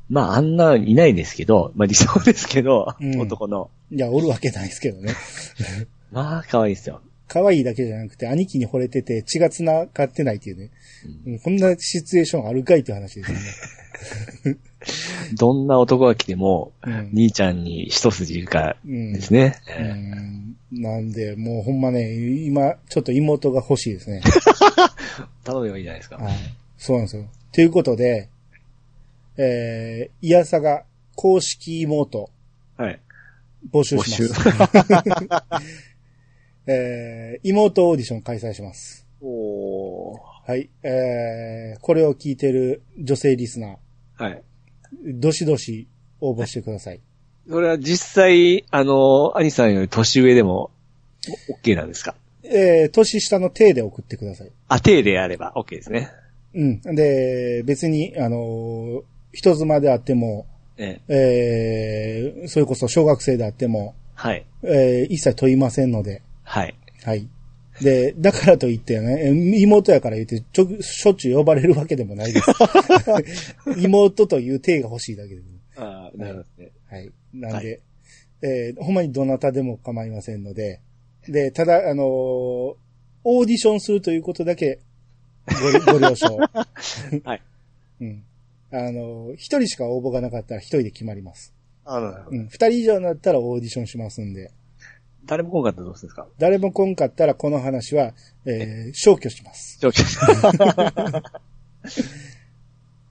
[0.09, 3.71] まあ、あんないないですけど、まあ理想ですけど、うん男の。
[3.91, 5.13] いや、おるわけないですけどね。
[6.11, 7.01] まあ、可愛いですよ。
[7.27, 10.69] 可愛いだけじゃなくて、兄貴に惚れてて血が繋がってないっていうね。
[11.25, 13.37] うんこんなシチュエーションあるかいっていう話ですよ
[14.53, 14.59] ね。
[15.37, 19.55] どんな男が来ても、うん兄ちゃんに一筋いるかうんですね。
[19.67, 22.13] うええんなんで、もうほんまね、
[22.45, 24.21] 今、ちょっと妹が欲しいですね。
[25.43, 26.17] 頼めばいいじゃないですか。
[26.17, 26.33] はい。
[26.77, 27.25] そうなんですよ。
[27.51, 28.29] ということで、
[29.37, 30.85] えー、いやさが
[31.15, 32.29] 公式妹
[32.77, 32.99] はい。
[33.71, 35.61] 募集します。
[36.67, 39.05] えー、妹オーディション開催します。
[39.21, 40.19] おー。
[40.47, 40.69] はい。
[40.83, 44.43] えー、これを聞いてる女性リスナー、はい。
[45.03, 45.87] どしどし
[46.21, 46.99] 応募してください。
[47.49, 50.71] それは実際、あの、兄さんより年上でも、
[51.63, 52.15] OK なんですか？
[52.43, 54.51] えー、年下の体で送ってください。
[54.67, 56.11] あ、手であれば OK ですね。
[56.53, 56.81] うん。
[56.81, 59.01] で、別に、あのー
[59.33, 60.47] 人妻であっても、
[60.77, 62.33] ええ。
[62.39, 64.45] えー、それこそ小学生であっても、はい。
[64.63, 66.73] えー、一切問いませんので、はい。
[67.03, 67.27] はい。
[67.81, 72.51] で、だからといってね、え妹やから言って、ちょ、しょっちゅう呼ばれるわけでもないです。
[73.77, 75.45] 妹という体が欲しいだけです。
[75.77, 76.71] ああ、なるほどね。
[76.87, 77.11] はい。
[77.33, 77.79] なんで、はい
[78.41, 80.81] えーほんまにどなたでも構いませんので、
[81.27, 82.75] で、ただ、あのー
[83.27, 84.79] オーディションするということだけ、
[85.85, 86.37] ご、 ご了承。
[87.23, 87.41] はい。
[88.01, 88.23] うん。
[88.71, 91.53] あのー一人しか応募がなかったら一人で決まります。
[91.85, 92.37] あなるほど。
[92.37, 92.47] うん。
[92.47, 94.51] 二人以上になったらオーディションしますんで、
[95.27, 96.27] 誰も来んかったらどうするんですか？
[96.37, 98.13] 誰も来んかったらこの話は、
[98.45, 99.77] えー消去します。
[99.81, 100.03] 上級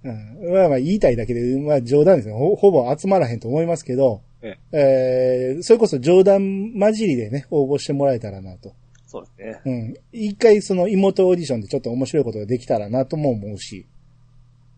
[0.05, 0.53] うん。
[0.53, 2.35] まあまあ言いたいだけで、まあ冗談ですね。
[2.35, 8.75] ほほぼ集まらへんと思いますけど、ええーそれこそ冗談混じりでね、応募してもらえたらなと。
[9.07, 9.73] そうですね。
[9.73, 9.95] うん。
[10.13, 13.87] 一回その妹オーディションでちょっと面白いことができたらなとも思うし。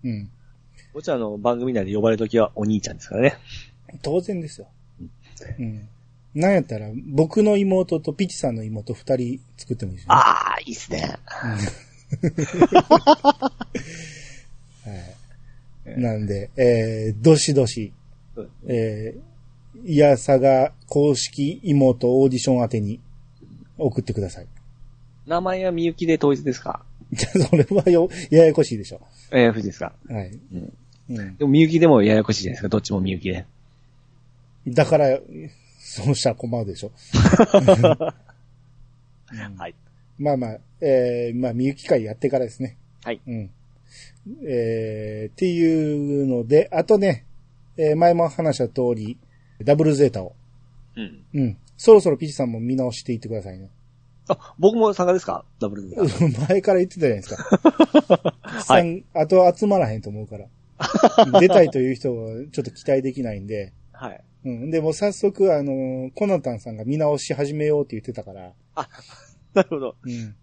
[0.05, 0.31] うん。
[0.95, 3.35] もちろんあの、番組内で呼ばれるときはお兄ちゃんですからね。
[4.03, 4.69] 当然ですよ。
[5.59, 5.89] うん。
[6.37, 10.21] なんやったら、僕の妹とピチさんの妹二人作ってもいいですよ、ね。
[10.21, 11.03] ああ、いいっすね。
[14.85, 16.01] はい。
[16.01, 17.93] なんで、えー、どしどし、
[18.37, 23.01] うんえー、いやさが公式妹オーディション宛てに
[23.79, 24.47] 送ってください。
[25.27, 26.85] 名前はみゆきで統一ですか？
[27.13, 29.01] じゃあそれはよ、ややこしいでしょ。
[29.31, 29.93] えー、藤ですか？
[30.11, 30.39] はい。
[30.53, 30.73] うん。
[31.11, 31.37] うん。
[31.37, 32.69] でもみゆきでもややこしいじゃないですか。
[32.69, 33.47] どっちもみゆきで。
[34.69, 35.19] だから、
[35.89, 36.91] そうしたら困るでしょ。
[39.57, 39.75] はい。
[40.19, 42.77] まあまあ、えー、まあ、みゆき会やってからですね。
[43.05, 43.21] はい。
[43.27, 43.51] うん。
[44.49, 47.25] えー、っていうので、あとね、
[47.77, 49.19] えー前も話した通り、
[49.63, 50.35] ダブルゼータを。
[50.97, 51.25] うん。
[51.35, 51.57] うん。
[51.77, 53.71] そろそろピチさんも見直していってくださいね。
[54.29, 55.45] あ、僕も参加ですか？
[55.61, 55.97] ダブルで。
[56.49, 58.35] 前から言ってたじゃないですか。
[58.43, 60.47] はいあと集まらへんと思うから。
[61.41, 64.25] 出たいという人はちょっと期待できないんで、はい。
[64.45, 64.71] うん。
[64.71, 68.55] でも早速、あの、コナタンさんが見直し始めようって言ってたから、
[69.55, 69.97] なるほど。
[70.03, 70.37] うん。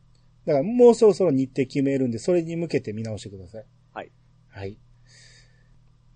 [0.45, 3.65] だからもうそろそろ日程決めるんで、それに向けて見直してください。
[3.93, 4.11] はい。
[4.49, 4.77] はい。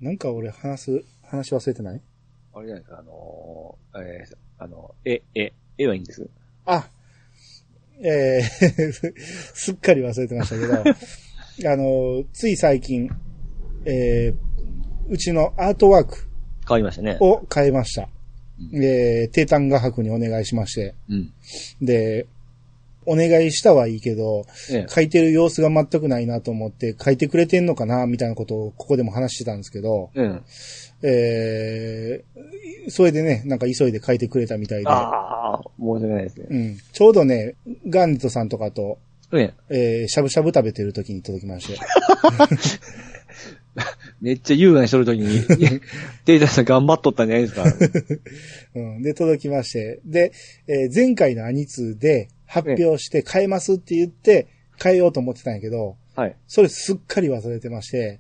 [0.02, 2.02] なんか俺話す、話忘れてない？
[2.54, 6.30] あれじゃないですか、あのー、えー、あの、え、え、絵はいいんです？
[6.66, 6.90] あ、
[8.00, 9.14] えー
[9.56, 10.74] すっかり忘れてましたけど、
[11.72, 13.10] あの、つい最近、
[13.86, 14.36] えー、
[15.10, 16.18] うちのアートワーク
[16.68, 17.18] 変わりましたね。
[17.22, 18.04] を変えました。
[18.04, 21.34] うえー、定単画伯にお願いしまして、うん。
[21.82, 22.26] で、
[23.06, 30.44] お願いしたはいいけど、ええ書いてる様子が全くないなと思って、書いてくれてんのかなみたいなことをここでも話してたんですけど、うん。
[31.04, 36.48] えー、それでね、なんか急いで書いてくれたみたいで、ああ、申し訳ないですね。
[36.50, 37.56] うん、ちょうどね、
[37.88, 38.98] ガンネットさんとかと、
[39.32, 41.80] ねえー、しゃぶしゃぶ食べてる時に届きまして、
[44.22, 45.42] めっちゃ優雅にしとるときに、
[46.26, 47.64] データさん頑張っとったんじゃないですか。
[48.76, 50.32] うん、で、届きまして、で、
[50.68, 54.48] えー前回のアニツーで発表して変えますって言って、
[54.82, 56.36] 変えようと思ってたんやけど、はい。
[56.48, 58.20] それすっかり忘れてまして、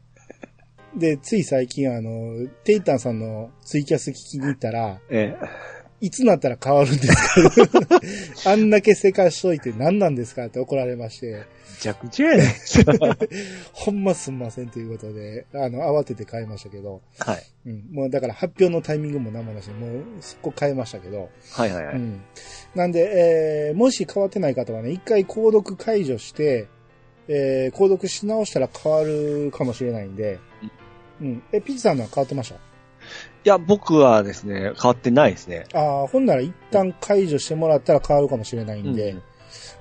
[0.95, 5.76] で、つい最近あの、テイタンさんのツイキャス聞きに行ったら、ええ。
[5.99, 8.01] いつなったら変わるんですか？
[8.51, 11.43] あんだけせかしといて何なんですかって怒られまして、め
[11.79, 12.55] ちゃくちゃやね。
[13.73, 17.43] ほんますんませんということで、あの、慌てて変えましたけど、はい。
[17.65, 21.95] うん、もうだから発表のタイミングも生だし、もうそこ変えましたけど、はいはいはい。
[21.95, 22.21] うん。
[22.75, 26.67] なんで、えー、もし変わってない方はね、一回購読解除して、
[27.27, 30.39] えー、購読し直したら変わるかもしれないんで、
[31.21, 31.43] うん。
[31.51, 32.55] え、ピッチさんのは変わってました？
[32.55, 32.59] い
[33.47, 35.65] や、僕はですね、変わってないですね。
[35.73, 39.23] ああ、ほんなら一旦解除してもらったら変わるかもしれないんで、うん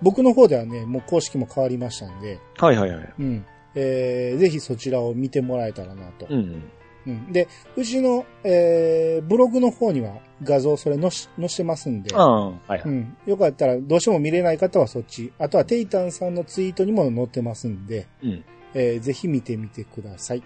[0.02, 3.14] 僕の方ではね、もう公式も変わりましたんで、はいはいはい。
[3.18, 3.47] うん。
[3.74, 6.26] えー、ぜひそちらを見てもらえたらなと。
[6.28, 6.62] うん。
[7.06, 7.32] うん。
[7.32, 12.82] で、うちの、えー、ブログの方には画像それ載し載してますんで、ああ、はいはい。
[12.84, 13.16] うん。
[13.26, 15.32] よかったら、どうしても見れない方はそっち。
[15.38, 18.44] あとは、テイタンさんのツイートにも載ってますんで、うん。
[18.74, 20.43] えーぜひ見てみてください。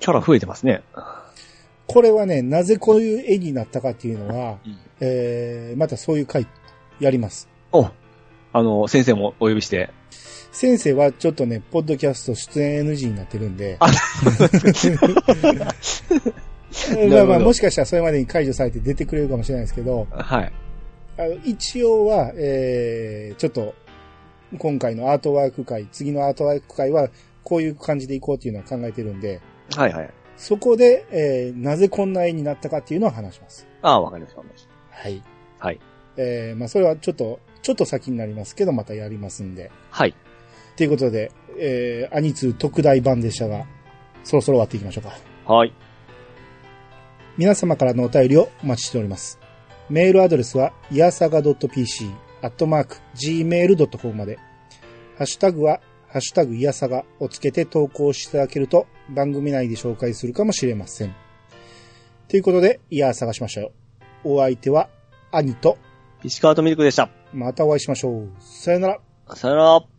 [0.00, 0.82] キャラ増えてますね。
[1.88, 6.46] これはね、なぜこういう絵になったかっていうのは、うんえーまたそういう回、
[7.00, 7.48] やります。
[7.72, 7.90] お、
[8.52, 9.90] あの、先生もお呼びして。
[10.52, 13.86] 先生はちょっとね、ポッドキャスト出演 NG になってるんで、あ
[17.08, 20.52] まあまあ、もしかしたらそれまでに解除されて出てくれるかもしれないですけど、はい。
[21.16, 23.74] あの一応は、えー、ちょっと、
[24.58, 27.08] 今回のアートワーク会、次のアートワーク会は、
[27.44, 29.40] こういう感じでいこうっていうのは考えてるんで、
[29.74, 30.10] はいはい。
[30.38, 33.66] そこで、えー、なぜこんな絵になったかっていうのを話します。
[33.82, 34.38] ああ、わかりました。
[34.38, 35.22] わかりましはい。
[35.58, 35.80] たはい。
[36.16, 39.70] えー、まあ、それはちょっと、ちょっと先になりますけど、またやりますんで。
[39.90, 40.14] はい。
[40.76, 43.66] ということで、えー、アニツー特大版でしたが、
[44.22, 45.52] そろそろ終わっていきましょうか。
[45.52, 45.72] はい。
[47.36, 49.40] 皆様からのお便りをお待ちしております。
[49.90, 52.10] メールアドレスは、いやさが .pc、
[52.42, 54.38] アットマーク、gmail.com まで。
[55.16, 61.14] ハッシュタグは、ハッシュタグいやさがをつけて投稿していただけると、番組内で紹介するかもしれません。
[62.28, 63.72] ということで、いや探しましたよ。
[64.24, 64.88] お相手は、
[65.30, 65.78] 兄と、
[66.24, 67.10] 石川とミルクでした。
[67.32, 68.28] またお会いしましょう。
[68.40, 69.00] さよなら。
[69.34, 69.97] さよなら。